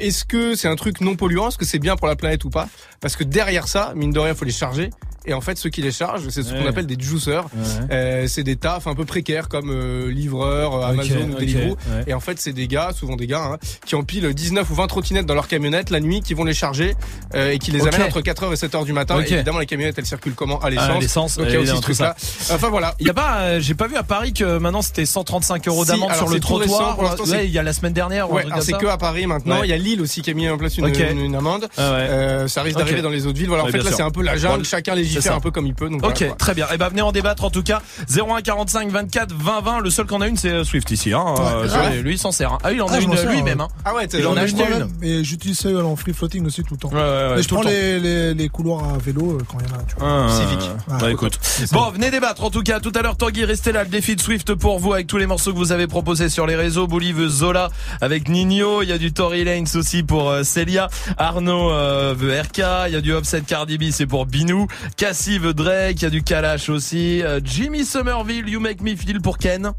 [0.00, 2.50] Est-ce que c'est un truc non polluant Est-ce que c'est bien pour la planète ou
[2.50, 2.68] pas?
[3.00, 4.90] Parce que derrière ça, mine de rien, faut les charger.
[5.26, 7.44] Et en fait, ceux qui les chargent, c'est ce qu'on appelle des juicers.
[7.44, 7.60] Ouais.
[7.90, 11.70] Euh, c'est des tafs un peu précaires comme euh, livreur, euh, Amazon ou Deliveroo.
[11.72, 12.04] ouais.
[12.06, 14.86] Et en fait, c'est des gars, souvent des gars, hein, qui empilent 19 ou 20
[14.86, 16.94] trottinettes dans leur camionnette la nuit, qui vont les charger
[17.34, 17.88] euh, et qui les Ok.
[17.94, 19.20] amènent entre 4h et 7h du matin.
[19.20, 20.58] Et évidemment, les camionnettes, elles circulent comment?
[20.60, 21.02] À Ah, l'essence.
[21.02, 22.14] l'essence, Donc il y a aussi ce truc-là.
[22.50, 22.94] Enfin voilà.
[23.00, 25.84] Il y a pas, euh, j'ai pas vu à Paris que maintenant c'était 135 euros
[25.84, 26.94] d'amende sur le trottoir.
[26.94, 28.28] pour l'instant, Ouais, c'est- il y a la semaine dernière.
[28.60, 29.62] c'est que à Paris maintenant.
[29.62, 31.68] Il y a Lille aussi qui a mis en place une, amende.
[31.76, 33.48] Ah ça risque d'arriver dans les autres villes.
[33.48, 34.64] Voilà, en fait là c'est un peu la jungle.
[34.64, 35.36] Chacun légifère ça.
[35.36, 35.88] un peu comme il peut.
[35.88, 36.66] Donc Ok, voilà, très bien.
[36.72, 37.82] Eh ben venez en débattre en tout cas.
[38.14, 39.80] 01 45 24 20 20.
[39.80, 41.12] Le seul qu'on a une c'est euh, Swift ici.
[41.12, 41.24] Hein.
[41.38, 42.52] Euh, lui, il s'en sert.
[42.52, 42.58] hein.
[42.64, 43.58] Ah il en Ah, a une sers, lui-même.
[43.58, 43.64] ouais.
[43.64, 43.68] Hein.
[43.84, 44.88] Ah ouais, il en a acheté une.
[45.06, 46.88] Et j'utilise ça en free floating aussi tout le temps.
[46.90, 49.68] Ouais, ouais, ouais, Et je prends les, les, les couloirs à vélo euh, quand il
[49.68, 49.82] y en a.
[49.82, 50.26] Tu vois.
[50.28, 50.70] Ah, Civic.
[50.88, 51.38] Bah Ah, écoute.
[51.72, 52.80] Bon, venez débattre en tout cas.
[52.80, 53.84] Tout à l'heure, Tanguy, restez là.
[53.84, 56.46] Le défi de Swift pour vous avec tous les morceaux que vous avez proposés sur
[56.46, 56.86] les réseaux.
[56.86, 57.70] Bouli veut Zola
[58.00, 58.82] avec Nino.
[58.82, 60.88] Il y a du Tory Lanez aussi pour euh, Celia.
[61.16, 62.58] Arnaud euh, veut RK.
[62.88, 64.66] Il y a du Offset Cardi B, c'est pour Binou.
[64.98, 65.96] Cassie veut Drake.
[65.96, 67.22] Il y a du Kalash aussi.
[67.22, 69.72] Euh, Jimmy Somerville, You Make Me Feel pour Ken.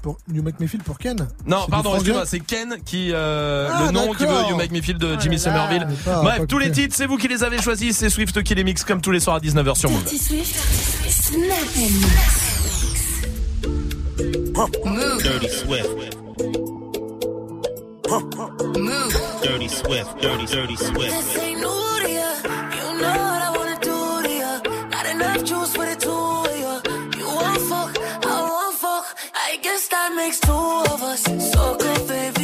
[0.00, 3.86] Pour You Make Me Feel pour Ken Non, pardon, excuse-moi, c'est Ken qui euh, Ah,
[3.86, 4.48] le nom qui veut.
[4.48, 5.42] You Make Me Feel de Oh Jimmy là.
[5.42, 5.86] Somerville.
[6.04, 8.54] Pas- Bref, pas tous les titres, c'est vous qui les avez choisis, c'est Swift qui
[8.54, 10.04] les mixe comme tous les soirs à 19h sur Move.
[10.04, 10.56] Dirty Swift,
[11.10, 11.76] Snap
[14.84, 15.22] Move.
[15.22, 16.16] Dirty Swift.
[18.78, 19.12] Move.
[19.42, 20.08] Dirty Swift.
[20.22, 21.38] Dirty, dirty Swift.
[25.38, 26.80] Enough juice for the two of ya.
[27.16, 27.96] You want fuck,
[28.26, 29.16] I want fuck.
[29.36, 31.22] I guess that makes two of us.
[31.52, 32.37] So good, baby.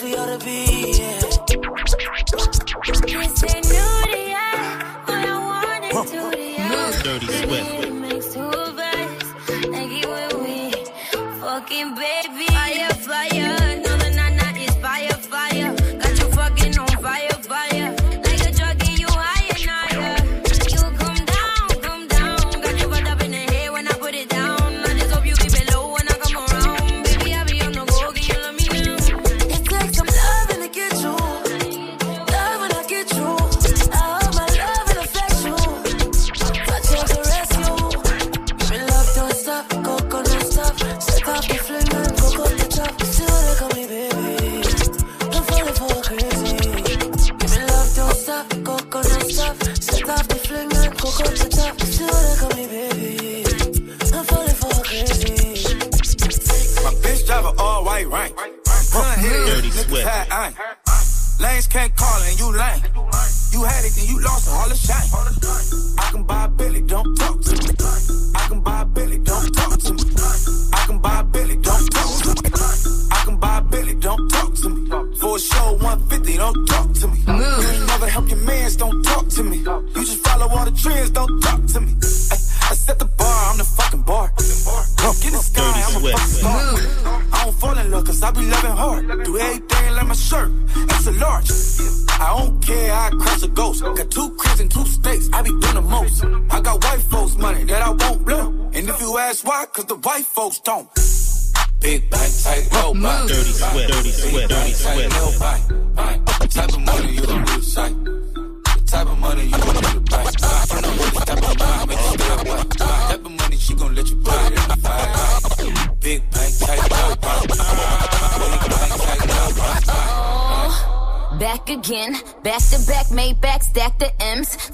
[0.00, 1.21] We ought to be, yeah.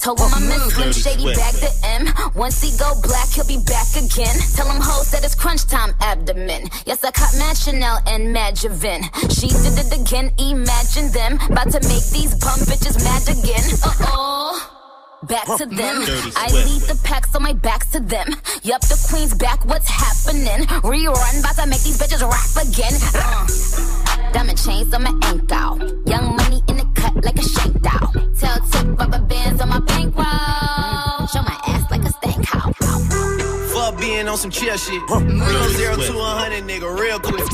[0.08, 2.08] Told him I'm in Slim Shady, back the M.
[2.34, 4.32] Once he go black, he'll be back again.
[4.56, 6.64] Tell him hoes that it's crunch time abdomen.
[6.86, 9.04] Yes, I caught Mad Chanel and Mad Javin.
[9.28, 11.36] She did it again, imagine them.
[11.52, 13.60] About to make these bum bitches mad again.
[13.84, 14.78] Uh oh.
[15.24, 16.00] Back to them.
[16.40, 18.28] I lead the pack, so my back's to them.
[18.62, 20.64] Yup, the queen's back, what's happening?
[20.88, 22.96] Rerun, about to make these bitches rap again.
[23.12, 24.08] Uh.
[24.32, 25.78] Diamond chains on my ankle.
[26.06, 28.12] Young money in the cut like a shank doll.
[28.38, 29.57] Tell tip rubber bands
[34.18, 35.00] being on some chill shit.
[35.00, 37.44] We go zero to a hundred, nigga, real quick.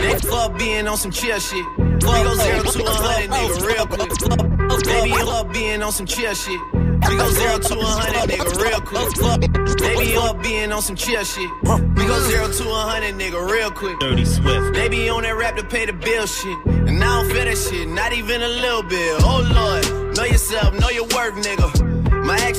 [0.00, 1.66] They fuck being on some chill shit.
[1.76, 4.84] We go zero to a hundred, nigga, real quick.
[4.84, 6.60] Baby, fuck being on some chill shit.
[6.72, 9.78] We go zero to a hundred, nigga, real quick.
[9.78, 11.50] Baby, fuck being on some chill shit.
[11.62, 13.98] We go zero to a hundred, nigga, real quick.
[13.98, 14.74] Dirty Swift.
[14.74, 16.58] They be on that rap to pay the bill shit.
[16.66, 19.20] And I don't feel that shit, not even a little bit.
[19.24, 21.97] Oh lord, know yourself, know your worth, nigga.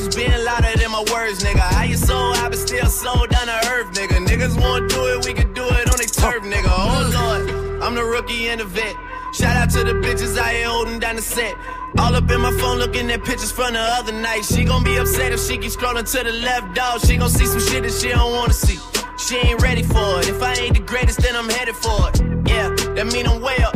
[0.09, 1.59] My actions being louder than my words, nigga.
[1.59, 4.25] How you sold, I been still sold down to earth, nigga.
[4.25, 6.67] Niggas wanna do it, we can do it on their turf, nigga.
[6.67, 8.95] Oh lord, I'm the rookie and the vet.
[9.33, 11.53] Shout out to the bitches I here holding down the set.
[11.99, 14.45] All up in my phone looking at pictures from the other night.
[14.45, 17.01] She gon' be upset if she keep scrolling to the left, dog.
[17.01, 18.79] She gon' see some shit that she don't wanna see.
[19.17, 20.29] She ain't ready for it.
[20.29, 22.21] If I ain't the greatest, then I'm headed for it.
[22.47, 23.75] Yeah, that mean I'm way up.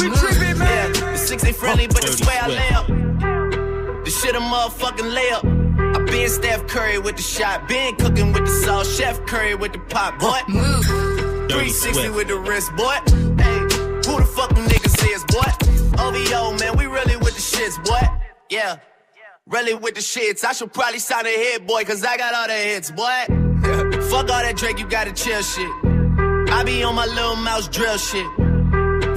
[0.00, 0.94] We trippin', man.
[0.94, 3.09] Yeah, the six ain't friendly, but it's where I lay up.
[4.10, 5.96] The shit a motherfucking layup.
[5.96, 9.72] I been Steph Curry with the shot, been cooking with the sauce, Chef Curry with
[9.72, 10.40] the pop, boy.
[10.48, 10.84] Move.
[10.84, 11.48] Mmm.
[11.48, 12.96] 360 with the wrist, boy.
[13.38, 16.02] Hey, who the fuck them niggas is, boy?
[16.02, 18.00] OVO, man, we really with the shits, boy.
[18.48, 18.78] Yeah,
[19.46, 20.42] really with the shits.
[20.42, 23.04] I should probably sign a hit, boy, cause I got all the hits, boy.
[24.10, 25.70] fuck all that Drake, you gotta chill shit.
[26.50, 28.26] I be on my little mouse drill shit.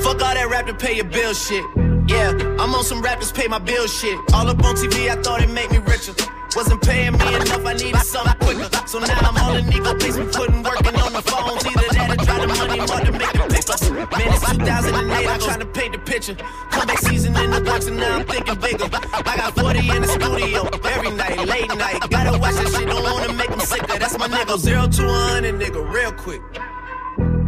[0.03, 1.65] Fuck all that rap to pay your bill shit.
[2.07, 2.33] Yeah,
[2.63, 4.17] I'm on some rappers pay my bill shit.
[4.33, 6.15] All up on TV, I thought it made me richer.
[6.55, 8.69] Wasn't paying me enough, I needed something quicker.
[8.87, 11.65] So now I'm all in Nico basement, putting working on the phones.
[11.67, 14.15] Either that or try the money more to make the paper.
[14.15, 16.35] Man, it's 2008, I'm trying to paint the picture.
[16.71, 18.87] Comeback season in the books, and now I'm thinking bigger.
[19.11, 21.99] I got 40 in the studio every night, late night.
[22.09, 23.99] Gotta watch that shit, don't wanna make them sicker.
[23.99, 24.57] That's my nigga.
[24.57, 26.41] Zero to 100, nigga, real quick.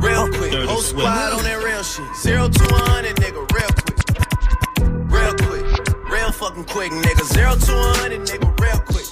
[0.03, 0.51] Real quick.
[0.67, 2.03] Whole squad on that real shit.
[2.17, 3.94] Zero to 100, nigga, real quick.
[6.41, 6.66] Real quick.
[6.66, 7.24] Fucking quick, nigga.
[7.34, 9.07] Zero to 100, nigga, real quick.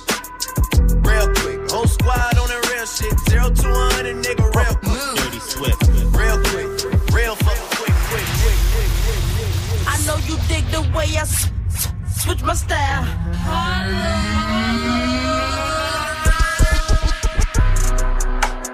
[1.06, 1.72] Real quick.
[1.72, 3.18] Whole squad on that real shit.
[3.30, 5.16] Zero to 100, nigga, real quick.
[5.24, 5.82] Dirty Swift.
[6.16, 6.68] Real quick.
[7.14, 9.88] Real fucking quick, quick, quick, quick, quick, quick.
[9.88, 11.94] I know you dig the way I s- s-
[12.24, 14.14] switch my style.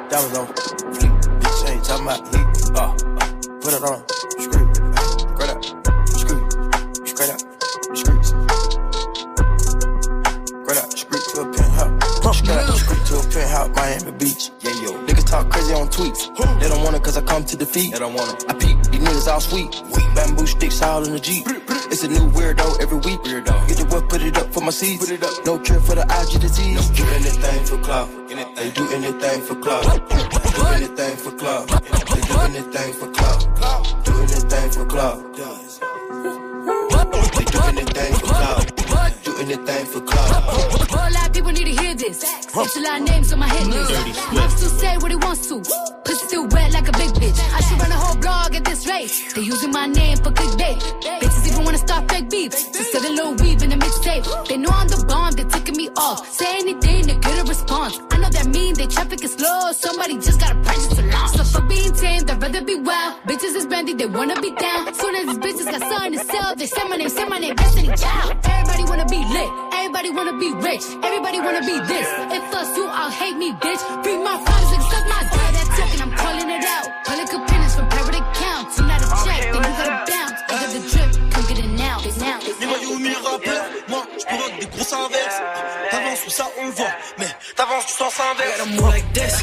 [0.10, 1.14] That was on fleek.
[1.42, 2.48] Bitch ain't talking about heat.
[2.74, 3.28] Uh, uh,
[3.62, 4.04] put it on.
[4.42, 4.59] Screw.
[13.68, 14.52] Miami Beach.
[14.61, 14.91] Yeah, yo.
[15.06, 16.30] Niggas talk crazy on tweets.
[16.60, 17.94] They don't want it cause I come to defeat.
[17.94, 18.49] They don't want it.
[18.49, 18.81] I peep.
[18.91, 19.72] These niggas all sweet.
[20.15, 21.45] Bamboo sticks all in the Jeep.
[21.91, 23.19] It's a new weirdo every week.
[23.22, 23.68] Weirdo.
[23.68, 25.06] Get the what, put it up for my seeds.
[25.06, 25.45] Put it up.
[25.45, 26.90] No cure for the IG disease.
[26.91, 28.10] Do anything for clout.
[28.56, 29.84] They do anything for clout.
[30.10, 31.68] Do anything for club.
[31.69, 34.03] They do anything for club.
[34.03, 35.69] Do anything for clout.
[39.52, 40.44] Anything for clout.
[40.92, 42.24] Whole lot of people need to hear this.
[42.24, 44.34] It's a lot of names on my hit list.
[44.34, 45.99] Mouth still say what he wants to.
[46.28, 47.40] Still wet like a big bitch.
[47.56, 49.12] I should run a whole blog at this rate.
[49.36, 50.78] They using my name for clickbait.
[51.22, 52.52] Bitches even wanna start fake beef.
[52.52, 54.24] Just sell a little weave in the mixtape.
[54.48, 56.30] They know I'm the bomb, they ticking me off.
[56.32, 58.00] Say anything to get a response.
[58.12, 59.72] I know that mean they traffic is slow.
[59.72, 61.32] Somebody just gotta practice to launch.
[61.38, 63.16] So for being tame, they'd rather be wild.
[63.28, 64.94] Bitches is brandy, they wanna be down.
[64.94, 67.56] Soon as these bitches got something to sell, they say my name, say my name,
[67.56, 68.36] Destiny Child.
[68.44, 69.50] Everybody wanna be lit.
[69.74, 70.84] Everybody wanna be rich.
[71.02, 72.08] Everybody wanna be this.
[72.38, 73.82] If us you, I'll hate me, bitch.
[74.04, 75.49] Bring my problems and suck my dick.
[75.76, 76.88] Token, I'm calling it out.
[77.06, 78.80] Public opinions from private accounts.
[78.80, 80.40] You not a check, then you gotta bounce.
[80.50, 81.98] I got the drip, come get it now.
[82.18, 82.40] now.
[82.60, 85.40] Les maillots mis rappeurs, moi je provoque des grosses inverses.
[85.91, 88.50] T'avances tout ça on le voit, mais t'avances du sens inverse.
[88.50, 89.36] I gotta move like this.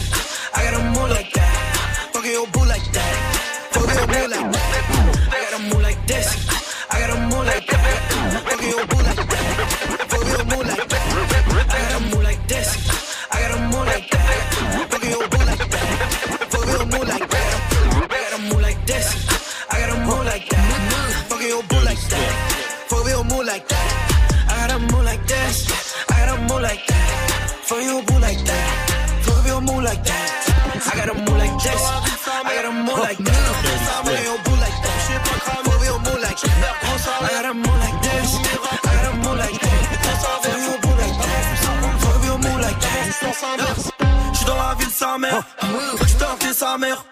[0.54, 2.12] I gotta move like that.
[2.12, 3.14] Fuck your boo like that.
[3.72, 5.16] Fuck your boo like that.
[5.32, 6.28] I gotta move like this.
[6.90, 8.05] I gotta move like that.
[23.56, 24.68] like that.
[24.70, 25.56] I move like this.
[26.10, 26.20] I
[26.60, 27.08] like that.
[27.68, 28.68] For you, like that.
[29.24, 29.36] For
[29.82, 30.30] like that.
[30.86, 31.82] I gotta move like this.
[32.44, 33.44] I gotta move like that.
[34.04, 35.00] For you, move like that.
[35.66, 36.60] For you, move like that.
[37.22, 38.28] I gotta move like this.
[38.36, 39.82] I gotta move like that.
[40.64, 41.96] You, move.
[42.02, 42.14] For.
[44.34, 45.42] J'suis dans la ville sa mère.
[45.96, 47.04] Faut sa mère.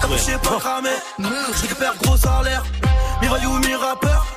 [0.00, 0.98] Comme pas cramer.
[1.58, 2.64] J'récupère gros salaire.
[3.20, 4.29] Miraille ou mi rappeur.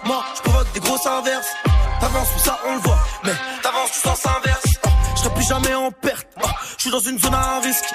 [1.04, 4.64] T'avances, tout ça on le voit, mais t'avances du sens inverse.
[5.16, 7.94] Je serai plus jamais en perte, Ah, je suis dans une zone à risque.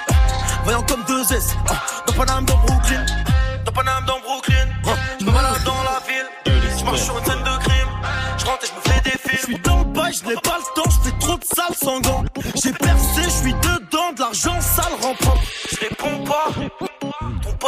[0.63, 1.55] Voyant comme deux S,
[2.05, 3.05] dans Paname, dans Brooklyn.
[3.65, 4.67] Dans Paname, dans Brooklyn.
[5.19, 7.89] Je me balade dans la ville, je marche sur une scène de crime.
[8.37, 9.37] Je rentre et je me fais des films.
[9.39, 11.75] Je suis dans le bail, je n'ai pas le temps, je fais trop de sales
[11.81, 12.23] sans gants.
[12.63, 15.41] J'ai percé, je suis dedans, de l'argent sale rend propre.
[15.71, 16.88] Je réponds pas.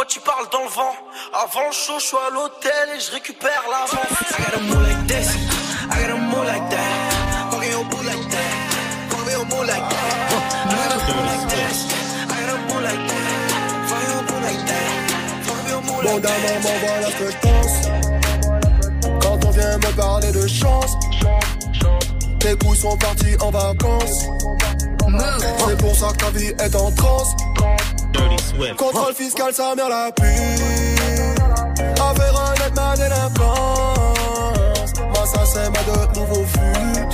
[0.02, 0.94] Ton pote, il parle dans le vent.
[1.32, 4.00] Avant le show, je suis à l'hôtel et je récupère l'avance.
[4.02, 5.28] I gotta move like this.
[5.90, 7.52] I gotta move like that.
[7.52, 8.52] Fucking your boo like that.
[9.10, 10.32] Fucking your boo like that.
[10.32, 11.86] I gotta move like this.
[12.26, 13.26] I gotta move like that.
[13.86, 14.88] Fucking your boo like that.
[15.46, 16.50] Fucking your boo Bon like d'un that.
[16.50, 17.74] moment, voilà ce que je pense.
[19.22, 20.92] Quand on vient me parler de chance,
[22.40, 24.26] tes couilles sont partis en vacances.
[25.18, 27.34] C'est pour ça que ta vie est en transe.
[28.76, 30.24] Contrôle fiscal, sa mère la pue.
[32.00, 33.32] Affaire honnête, ma délinquance.
[34.98, 37.06] Moi, ça, c'est ma de nouveau fut.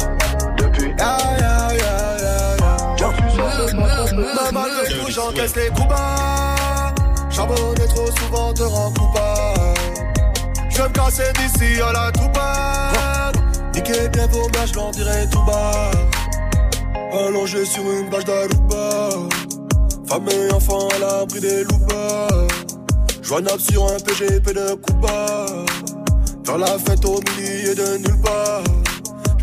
[0.56, 0.94] Depuis.
[0.98, 2.16] Ya, ya, ya,
[2.98, 3.08] ya.
[4.12, 6.94] Mais malgré tout, j'encaisse les coups bas.
[7.30, 9.60] Charbonner trop souvent te rend coupable.
[10.70, 13.32] Je vais me casser d'ici à la touba.
[13.74, 15.90] Niquer bien vos mères, je l'en dirai tout bas.
[17.12, 19.09] Allongé sur une bâche d'Aruba.
[20.06, 22.28] Femme et enfant à l'abri des loupas.
[23.22, 25.47] Joignable sur un PGP de Cuba.
[26.44, 28.62] Faire la fête au milieu de nulle part.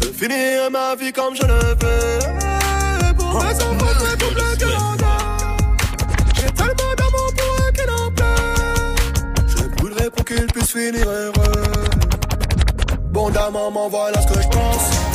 [0.01, 3.13] Je finirai ma vie comme je le veux.
[3.17, 4.41] Pour mes enfants, c'est tout le.
[6.35, 9.47] J'ai tellement d'amour pour eux qui n'en pleurent.
[9.47, 11.63] Je brûlerai pour qu'ils puissent finir heureux.
[13.11, 15.14] Bon d'un maman, voilà ce que je pense.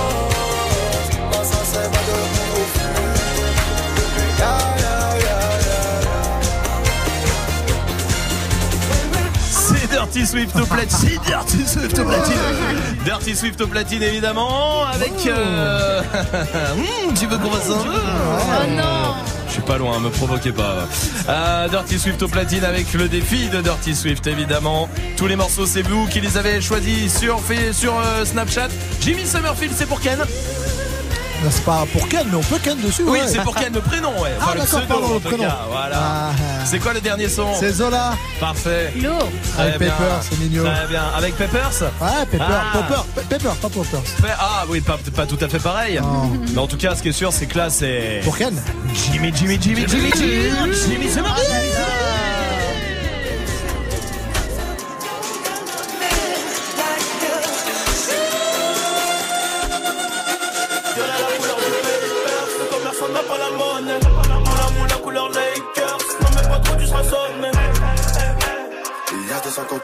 [10.01, 11.19] Dirty Swift au platine.
[11.27, 12.35] Dirty Swift au platine.
[13.05, 14.83] Dirty Swift au platine, évidemment.
[14.85, 15.13] Avec.
[15.27, 16.01] euh,
[16.75, 19.13] hmm, tu veux qu'on fasse un Oh non
[19.45, 20.87] Je suis pas loin, me provoquez pas.
[21.29, 24.89] Euh, Dirty Swift au platine avec le défi de Dirty Swift, évidemment.
[25.17, 27.39] Tous les morceaux, c'est vous qui les avez choisis sur,
[27.71, 28.69] sur euh, Snapchat.
[29.01, 30.17] Jimmy Summerfield, c'est pour Ken
[31.49, 33.03] C'est pas pour Ken, mais on peut Ken dessus.
[33.05, 33.27] Oui, ouais.
[33.27, 34.29] c'est pour Ken, le prénom, ouais.
[34.39, 35.43] Ah, le d'accord, pseudo, pardon, en le tout prénom.
[35.43, 35.97] cas, Voilà.
[35.99, 36.31] Ah,
[36.65, 38.13] C'est quoi le dernier son C'est Zola.
[38.39, 38.93] Parfait.
[39.01, 39.29] Lourd.
[39.57, 39.89] Avec bien.
[39.91, 40.63] Pepper, c'est mignon.
[40.63, 41.03] Très bien.
[41.17, 42.77] Avec Peppers Ouais, Pepper, Ah.
[42.77, 43.97] Popper, Pe- Pepper, pas Popper.
[44.21, 45.99] Pe- Ah oui, pas, pas tout à fait pareil.
[46.53, 48.21] Mais en tout cas, ce qui est sûr, c'est que là, c'est.
[48.23, 48.53] Pour Ken
[48.93, 51.49] Jimmy, Jimmy, Jimmy, Jimmy, Jimmy, Jimmy Summerfield.
[51.51, 51.70] Le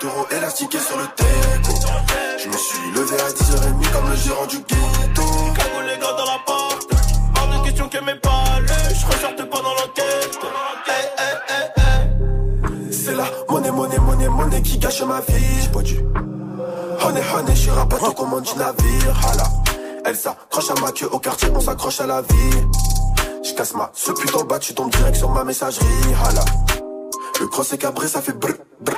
[0.01, 1.73] y a 250 euros élastiqués sur le teco.
[2.39, 5.23] Je me suis levé à 10h30 comme le gérant du ghetto.
[5.55, 6.89] Cagoule les gars dans la porte.
[7.35, 8.95] Hors de question que mes palais.
[8.95, 10.39] Je ressorte pas dans l'enquête.
[10.87, 12.93] Hey, hey, hey, hey.
[12.93, 15.61] C'est la monnaie, monnaie, monnaie, monnaie qui gâche ma vie.
[15.61, 15.99] J'ai pas dû.
[17.03, 19.27] Honey, honey, je suis rappeur au commande du navire.
[19.31, 19.43] Hala.
[20.05, 22.57] Elle s'accroche à ma queue au quartier, on s'accroche à la vie.
[23.43, 25.85] Je casse ma ce putain bas, tu tombes direct sur ma messagerie.
[26.25, 26.43] Hala.
[27.39, 28.95] Le cross est cabré, ça fait brr, brr,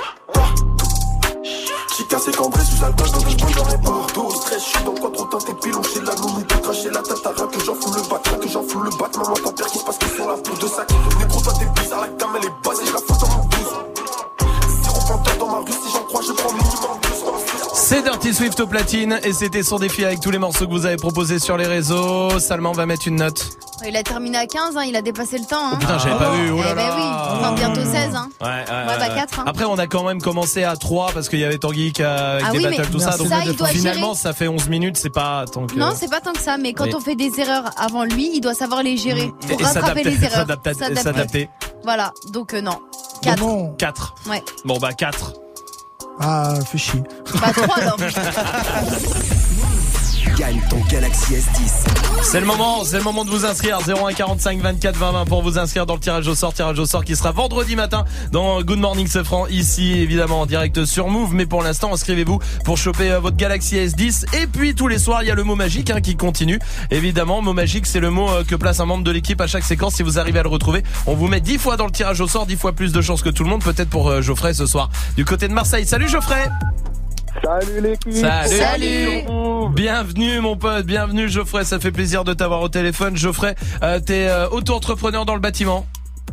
[2.20, 4.30] cassé cambré sous alcool, donc je bouge dans les partout.
[4.30, 7.26] Stress, je suis dans quoi trop teinté, pilon chez la nounou, t'as craché la tête
[7.26, 9.10] à que j'en fous le bat, que j'en fous le bat.
[9.16, 10.90] Maman, t'as peur qui se passe que sur la peau de sac.
[11.18, 13.72] Négro, toi t'es bizarre, la gamme elle est basée, je la fous dans mon douze.
[14.82, 17.00] Zéro panthère dans ma rue, si j'en crois, je prends minimum
[17.82, 20.86] C'est Dirty Swift au platine et c'était son défi avec tous les morceaux que vous
[20.86, 22.38] avez proposés sur les réseaux.
[22.38, 23.48] Salman va mettre une note.
[23.86, 25.56] Il a terminé à 15, hein, il a dépassé le temps.
[25.68, 25.70] Hein.
[25.74, 26.50] Oh putain, j'avais pas vu.
[26.52, 28.14] Oh là Eh ben oui, enfin bientôt 16.
[28.14, 28.28] Hein.
[28.40, 29.14] Ouais, ouais, Ouais, bah, ouais.
[29.14, 29.44] quatre, hein.
[29.46, 32.32] Après, on a quand même commencé à 3 parce qu'il y avait Tanguy qui a,
[32.34, 33.16] avec Ah des oui, battles, mais tout ça.
[33.16, 34.18] Donc, ça, il doit finalement, gérer.
[34.18, 35.74] ça fait 11 minutes, c'est pas tant que.
[35.74, 36.94] Non, c'est pas tant que ça, mais quand Oui.
[36.94, 40.02] on fait des erreurs avant lui, il doit savoir les gérer Et- pour et rattraper
[40.04, 40.38] s'adapter- les erreurs.
[40.46, 41.02] s'adapter- S'adapter.
[41.02, 41.48] s'adapter.
[41.82, 42.78] Voilà, donc euh, non.
[43.22, 43.76] 4.
[43.78, 44.14] 4.
[44.28, 44.42] Ouais.
[44.66, 45.32] Bon, bah 4.
[46.20, 47.02] Ah, fais chier.
[47.40, 47.96] Bah 3 alors.
[50.36, 52.22] Gagne ton Galaxy S10.
[52.22, 55.42] C'est le moment, c'est le moment de vous inscrire 01 45 24 20 20 pour
[55.42, 58.60] vous inscrire dans le tirage au sort, tirage au sort qui sera vendredi matin dans
[58.62, 63.10] Good Morning Sofran ici évidemment en direct sur Move mais pour l'instant inscrivez-vous pour choper
[63.10, 65.90] euh, votre Galaxy S10 et puis tous les soirs il y a le mot magique
[65.90, 66.58] hein, qui continue.
[66.90, 69.64] Évidemment, mot magique c'est le mot euh, que place un membre de l'équipe à chaque
[69.64, 70.82] séquence si vous arrivez à le retrouver.
[71.06, 73.22] On vous met 10 fois dans le tirage au sort, 10 fois plus de chances
[73.22, 75.86] que tout le monde peut-être pour euh, Geoffrey ce soir du côté de Marseille.
[75.86, 76.50] Salut Geoffrey.
[77.44, 79.24] Salut l'équipe Salut.
[79.74, 83.16] Bienvenue mon pote, bienvenue Geoffrey, ça fait plaisir de t'avoir au téléphone.
[83.16, 85.86] Geoffrey, euh, t'es euh, auto-entrepreneur dans le bâtiment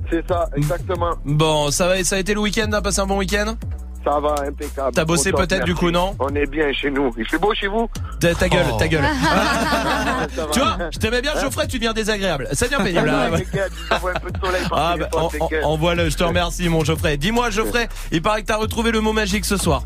[0.10, 1.12] C'est ça, exactement.
[1.24, 3.56] Bon, ça va, ça a été le week-end, t'as passé un bon week-end?
[4.04, 4.92] Ça va, impeccable.
[4.96, 6.16] T'as bossé peut-être, du coup, non?
[6.20, 7.14] On est bien chez nous.
[7.18, 7.90] Il fait beau chez vous?
[8.22, 8.78] Ta, ta gueule, Oh.
[8.78, 9.04] ta gueule.
[10.52, 12.48] Tu vois, je t'aimais bien Geoffrey, tu deviens désagréable.
[12.54, 13.10] Ça devient pénible.
[13.14, 13.44] Ah, hein, ouais.
[13.44, 15.64] t'inquiète, je vois un peu de soleil Ah bah, téléphone, en- en- t'inquiète.
[15.66, 17.18] envoie-le, je te remercie mon Geoffrey.
[17.18, 19.84] Dis-moi Geoffrey, il paraît que t'as retrouvé le mot magique ce soir.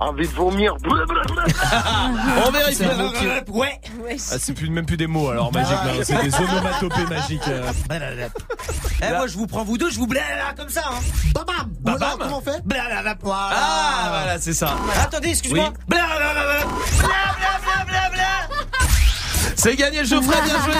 [0.00, 0.76] Envie de vomir.
[2.46, 2.84] On vérifie.
[3.48, 3.80] Ouais.
[4.32, 5.92] Ah, c'est plus, même plus des mots alors magiques, là.
[6.04, 7.48] c'est des onomatopées magiques.
[7.48, 7.72] euh.
[9.02, 10.82] Eh, moi, je vous prends vous deux, je vous blabla comme ça.
[10.88, 11.00] Hein.
[11.34, 12.18] Babam Babam.
[12.20, 13.16] Comment on fait Blablabla.
[13.26, 14.76] Ah voilà, c'est ça.
[15.02, 15.70] Attendez, excuse-moi.
[15.70, 15.74] Oui.
[15.88, 16.58] Blablabla.
[19.56, 20.74] C'est gagné Geoffrey, bien joué.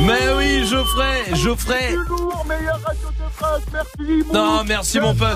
[0.06, 1.94] Mais oui, Geoffrey, Geoffrey.
[2.08, 3.08] Toujours meilleur radio
[3.72, 4.24] merci.
[4.32, 4.64] Non, Mousse.
[4.68, 5.28] merci, mon pote.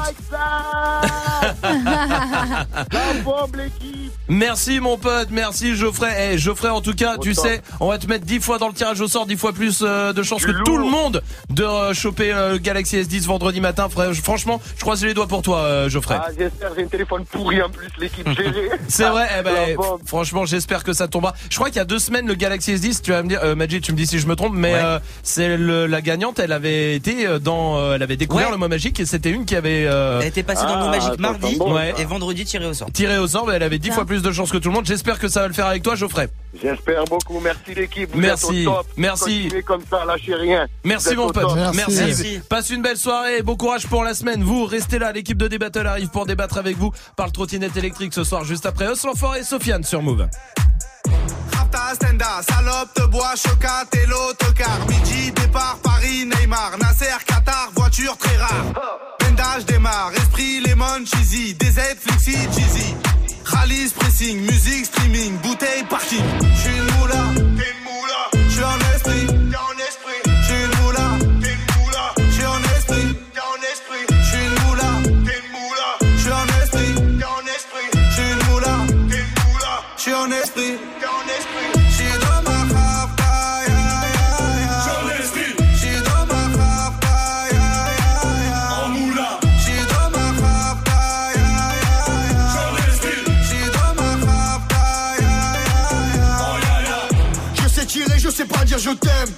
[1.63, 4.11] La bombe l'équipe.
[4.29, 6.31] Merci mon pote, merci Geoffrey.
[6.33, 7.45] Eh Geoffrey en tout cas, tu top.
[7.45, 9.83] sais, on va te mettre 10 fois dans le tirage au sort, 10 fois plus
[9.83, 13.61] euh, de chances que tout le monde de euh, choper euh, le Galaxy S10 vendredi
[13.61, 13.89] matin.
[13.91, 16.17] Fra- Franchement, je croise les doigts pour toi euh, Geoffrey.
[16.19, 18.71] Ah, j'espère, j'ai un téléphone pourri en plus, l'équipe gérée.
[18.89, 19.77] C'est vrai, eh ben,
[20.07, 21.35] franchement, j'espère que ça tombera.
[21.51, 23.55] Je crois qu'il y a deux semaines, le Galaxy S10, tu vas me dire, euh,
[23.55, 24.81] Majid, tu me dis si je me trompe, mais Ouais.
[24.83, 28.53] euh, c'est la gagnante, elle avait été dans, euh, elle avait découvert Ouais.
[28.53, 30.87] le mot magique et c'était une qui avait euh, Elle était passée dans le mot
[30.89, 31.95] Ah, magique ça mardi sent bon, Ouais.
[31.99, 32.91] et vendredi tiré au sort.
[32.93, 33.95] tiré au sort, mais elle avait 10 Bien.
[33.95, 34.87] fois plus de chances que tout le monde.
[34.87, 36.29] J'espère que ça va le faire avec toi, Geoffrey.
[36.63, 37.41] J'espère beaucoup.
[37.41, 38.11] Merci l'équipe.
[38.15, 38.63] Merci.
[38.63, 38.87] êtes au top.
[38.97, 39.43] Merci.
[39.43, 40.67] Continuez comme ça, lâchez rien.
[40.85, 41.77] Merci mon pote, merci.
[41.77, 41.97] Merci.
[42.05, 42.41] Merci.
[42.49, 44.43] Passe une belle soirée, bon courage pour la semaine.
[44.43, 48.13] Vous restez là, l'équipe de Débattle arrive pour débattre avec vous par le trottinette électrique
[48.15, 50.27] ce soir juste après Os l'enfoiré et Sofiane sur Move.
[51.75, 54.87] Stenda, salope, te bois, chocat et l'autocar.
[54.89, 58.65] Midi, départ, Paris, Neymar, Nasser, Qatar, voiture très rare.
[59.19, 62.95] Bendage démarre, esprit, lemon, cheesy, DZ, flexi, cheesy.
[63.45, 66.23] Rallye, pressing, musique, streaming, bouteille, parking.
[66.57, 68.49] J'suis une moula, t'es une moula.
[68.49, 70.21] J'suis en esprit, t'es en esprit.
[70.43, 71.07] J'suis une moula,
[71.43, 72.15] t'es une moula.
[72.31, 74.05] J'suis en esprit, t'es en esprit.
[74.23, 74.91] J'suis une moula,
[75.27, 75.89] t'es une moula.
[76.19, 77.89] J'suis en esprit, t'es en esprit.
[78.11, 78.75] J'suis une moula,
[79.11, 79.83] t'es une moula.
[79.97, 80.54] J'suis en esprit,
[98.85, 99.33] je t'aime.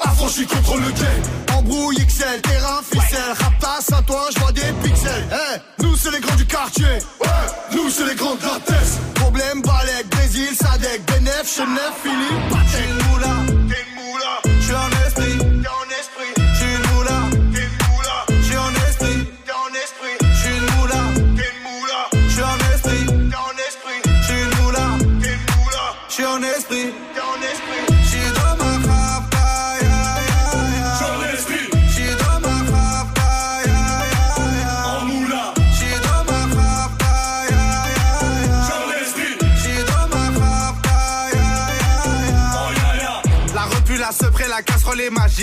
[0.00, 1.56] Affranchi contre le game.
[1.56, 3.34] Embrouille XL, terrain, ficelle.
[3.38, 5.28] Raptas, à toi, je vois des pixels.
[5.30, 6.84] Eh, nous c'est les grands du quartier.
[7.20, 7.28] Ouais,
[7.72, 8.60] nous c'est les grands de la.
[9.14, 12.99] Problème, Balek, Brésil, Sadek, Benef, Chenef, Philippe, Patek.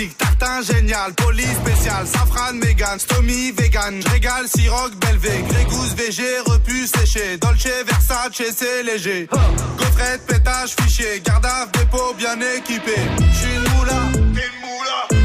[0.06, 4.00] Tartin génial, police spécial, safran, mégan, stomy, vegan.
[4.00, 7.36] J'régale, siroc, belvé, grégousse, VG, repu, séché.
[7.38, 9.28] Dolce, Versace, c'est léger.
[9.76, 12.94] Gaufrette, pétage, fichier, garde dépôt bien équipé.
[13.32, 15.17] J'suis une moula, t'es moula.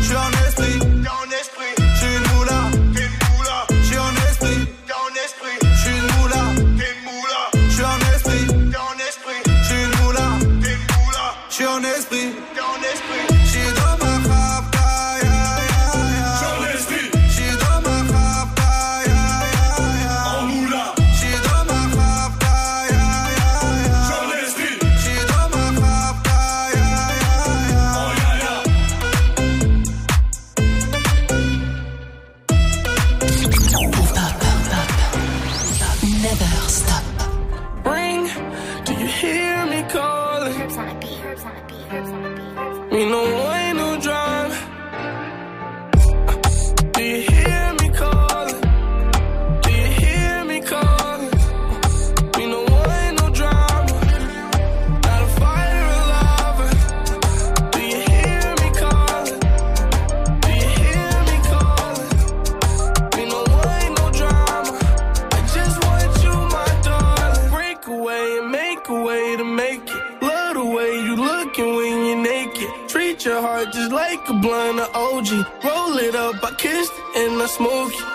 [77.48, 78.13] smoke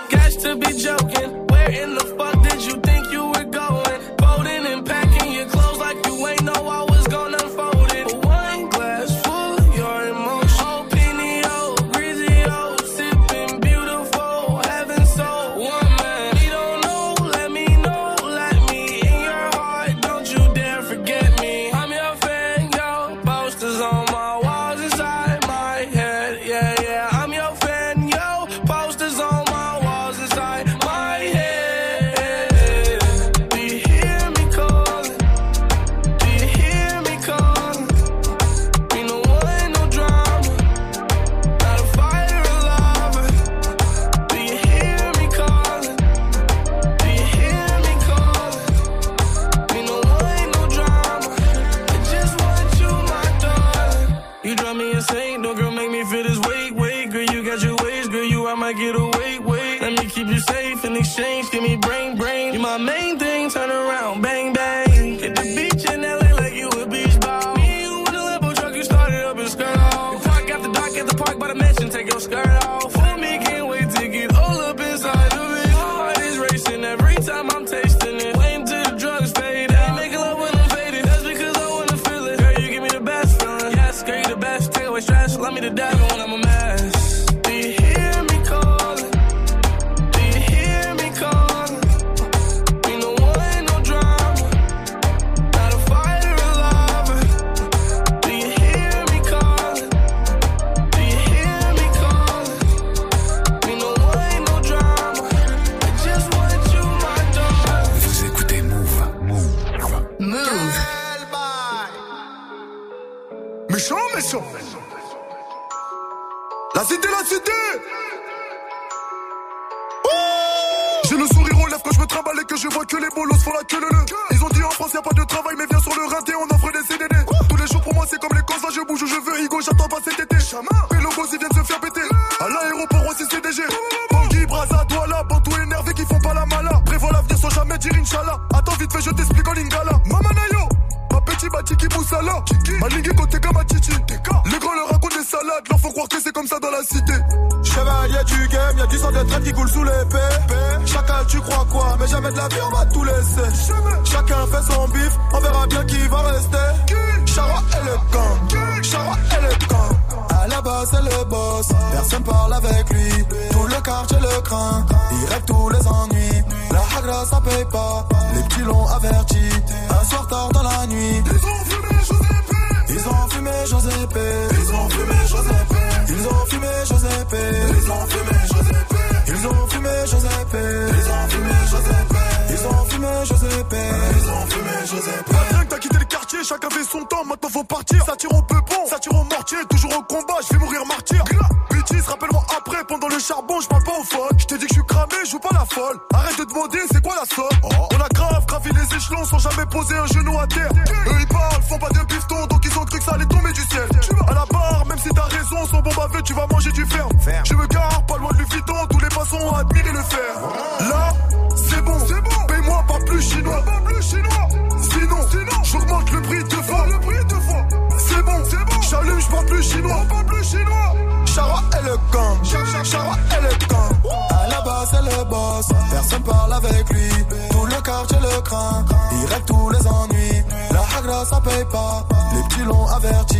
[232.34, 233.38] Les petits l'ont averti.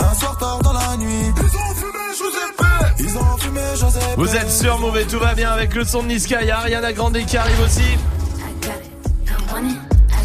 [0.00, 1.32] Un soir tard dans la nuit.
[1.36, 3.04] Ils ont fumé, vous.
[3.04, 4.14] Ils ont fumé, Joseph.
[4.16, 6.42] Vous êtes sûr, mauvais, tout va bien avec le son de Niska.
[6.42, 7.96] Il y a Grande qui arrive aussi.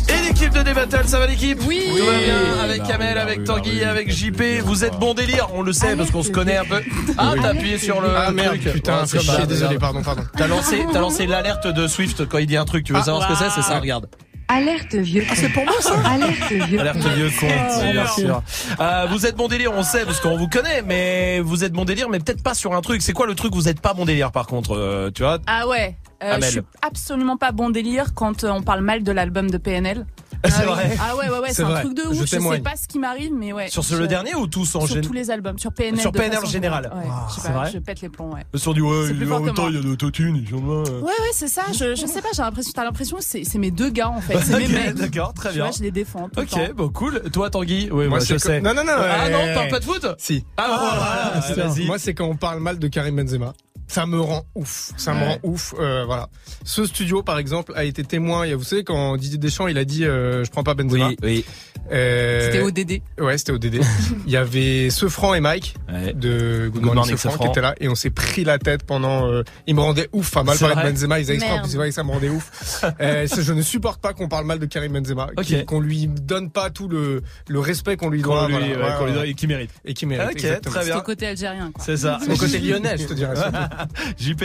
[0.10, 3.44] Et l'équipe de Débattle, ça va l'équipe Oui, Tout va bien avec bah Kamel, avec
[3.44, 4.62] bah Tanguy, avec JP.
[4.64, 6.82] Vous êtes bon délire, on le sait ah, parce qu'on se connaît un peu.
[7.18, 10.24] Ah, t'as appuyé sur le Ah merde, putain, c'est comme chier, désolé, pardon, pardon.
[10.36, 12.86] T'as lancé, t'as lancé l'alerte de Swift quand il dit un truc.
[12.86, 13.06] Tu veux ah.
[13.06, 13.80] savoir ce que c'est C'est ça, ah.
[13.80, 14.08] regarde.
[14.48, 15.24] Alerte vieux.
[15.30, 16.80] Ah, c'est pour moi ça Alerte vieux.
[16.80, 17.48] Alerte vieux con,
[17.92, 18.44] bien sûr.
[18.80, 21.86] Euh, vous êtes bon délire, on sait parce qu'on vous connaît, mais vous êtes bon
[21.86, 23.02] délire, mais peut-être pas sur un truc.
[23.02, 25.40] C'est quoi le truc Vous êtes pas bon délire par contre, euh, tu vois?
[25.48, 25.98] Ah ouais.
[26.24, 29.58] Euh, je suis absolument pas bon délire quand euh, on parle mal de l'album de
[29.58, 30.06] PNL.
[30.46, 30.66] C'est oui.
[30.66, 30.98] vrai.
[31.00, 31.82] Ah ouais, ouais, ouais, C'est c'est un vrai.
[31.84, 32.16] truc de Je ouf.
[32.22, 32.64] Je, sais témoigne.
[32.64, 33.70] pas ce qui m'arrive, mais ouais.
[33.70, 36.00] Sur ce, je- le dernier ou tous en Sur général tous les albums, sur PNL.
[36.02, 36.92] Sur PNL en général.
[36.94, 38.44] Ouais, Ah, je sais c'est pas, vrai je pète les plombs, ouais.
[38.56, 39.40] Sur du ouais, C'est il moi.
[39.42, 40.58] il y a de l'autotune, ils là.
[40.60, 41.64] Ouais, ouais, c'est ça.
[41.72, 44.22] Je, je sais pas, j'ai l'impression, t'as l'impression que c'est c'est mes deux gars en
[44.22, 44.38] fait.
[44.40, 44.96] C'est mes mecs.
[44.96, 45.66] d'accord, très Tu bien.
[45.66, 46.28] vois, je les défends.
[46.30, 46.42] temps.
[46.42, 47.22] Ok, bon, cool.
[47.32, 48.62] Toi, Tanguy Oui, Moi, moi, je c'est sais.
[48.62, 48.92] Non, non, non.
[48.98, 50.46] Ah euh, non, on parle pas de foot Si.
[50.58, 51.82] Ah, voilà, c'est vas-y.
[51.84, 51.88] ça.
[51.88, 53.54] Moi, c'est quand on parle mal de Karim Benzema.
[53.88, 54.92] Ça me rend ouf.
[54.98, 55.74] Ça me rend ouf.
[55.80, 56.30] euh, voilà.
[56.64, 58.46] Ce studio, par exemple, a été témoin.
[58.46, 60.74] il y a- Vous savez, quand Didier Deschamps, il a dit, euh, je prends pas
[60.74, 61.10] Benzema.
[61.10, 61.46] Oui, oui.
[61.92, 63.02] Euh, C'était ODD.
[63.20, 63.82] Ouais, c'était ODD.
[64.26, 65.76] il y avait Sefran et Mike
[66.16, 67.44] de Good, Morning, Morning, Sefran, Sefran.
[67.46, 69.28] qui étaient là et on s'est pris la tête pendant.
[69.30, 70.28] euh, il me rendait ouf.
[70.34, 71.66] Enfin, mal parler de Benzema, ils avaient extra, Merde.
[71.70, 72.84] c'est vrai que ça me rendait ouf.
[73.02, 75.44] euh, je ne supporte pas qu'on parle mal de Karim Benzema, Ok.
[75.44, 78.68] qu'il- qu'on lui donne pas tout le le respect qu'on lui Qu'on doit, lui- voilà.
[78.68, 79.18] ouais, Ouais, qu'on lui ouais.
[79.18, 79.72] doit et qu'il mérite.
[79.84, 80.30] et qui mérite.
[80.30, 80.76] Ok, exactement.
[80.76, 80.94] très bien.
[80.94, 81.72] C'est au côté algérien.
[81.80, 82.18] C'est ça.
[82.22, 83.34] C'est mon côté lyonnais, je te dirais.
[84.18, 84.44] JP.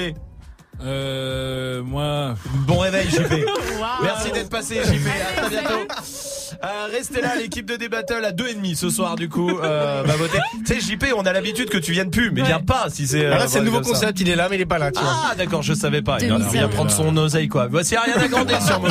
[0.81, 2.35] Euh, moi.
[2.67, 3.33] Bon réveil, JP.
[4.03, 5.07] Merci d'être passé, JP.
[5.09, 6.48] À très bientôt.
[6.65, 9.49] Euh, restez là, l'équipe de D-Battle à 2,5 ce soir, du coup.
[9.63, 10.39] Euh, va voter.
[10.67, 13.25] Tu sais, JP, on a l'habitude que tu viennes plus, mais viens pas si c'est.
[13.25, 14.01] euh, Ah, là, c'est le nouveau comme ça.
[14.01, 14.21] concept.
[14.21, 14.91] Il est là, mais il est pas là.
[14.91, 15.11] Tu vois.
[15.31, 16.19] Ah, d'accord, je savais pas.
[16.21, 16.75] Il Demi vient cerveau.
[16.75, 17.67] prendre son oseille, quoi.
[17.71, 18.91] Voici Ariana Grande sur Move.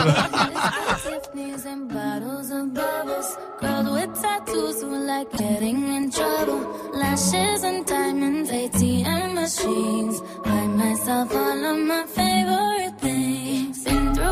[1.04, 3.38] Tiffany's and bottles of bubbles.
[3.62, 6.62] Girls with tattoos who like getting in trouble.
[6.94, 10.22] Lashes and diamonds, ATM machines.
[10.44, 13.37] Buy myself all of my favorite things.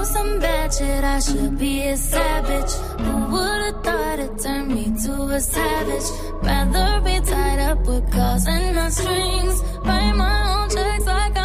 [0.06, 2.72] Some bad shit, I should be a savage.
[3.04, 6.08] Who would've thought it turned me to a savage?
[6.44, 9.62] Rather be tied up with calls and my strings.
[9.84, 11.45] Write my own checks like I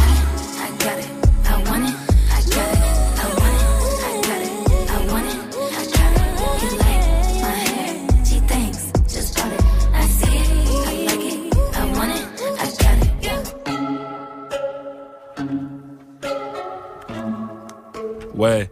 [18.41, 18.71] Ouais,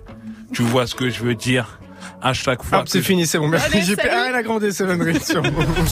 [0.52, 1.80] tu vois ce que je veux dire.
[2.24, 2.80] À chaque fois.
[2.80, 3.48] Hop, c'est fini, c'est bon.
[3.48, 3.84] Merci.
[3.84, 5.44] J'ai à grandir, Seven Rings sur.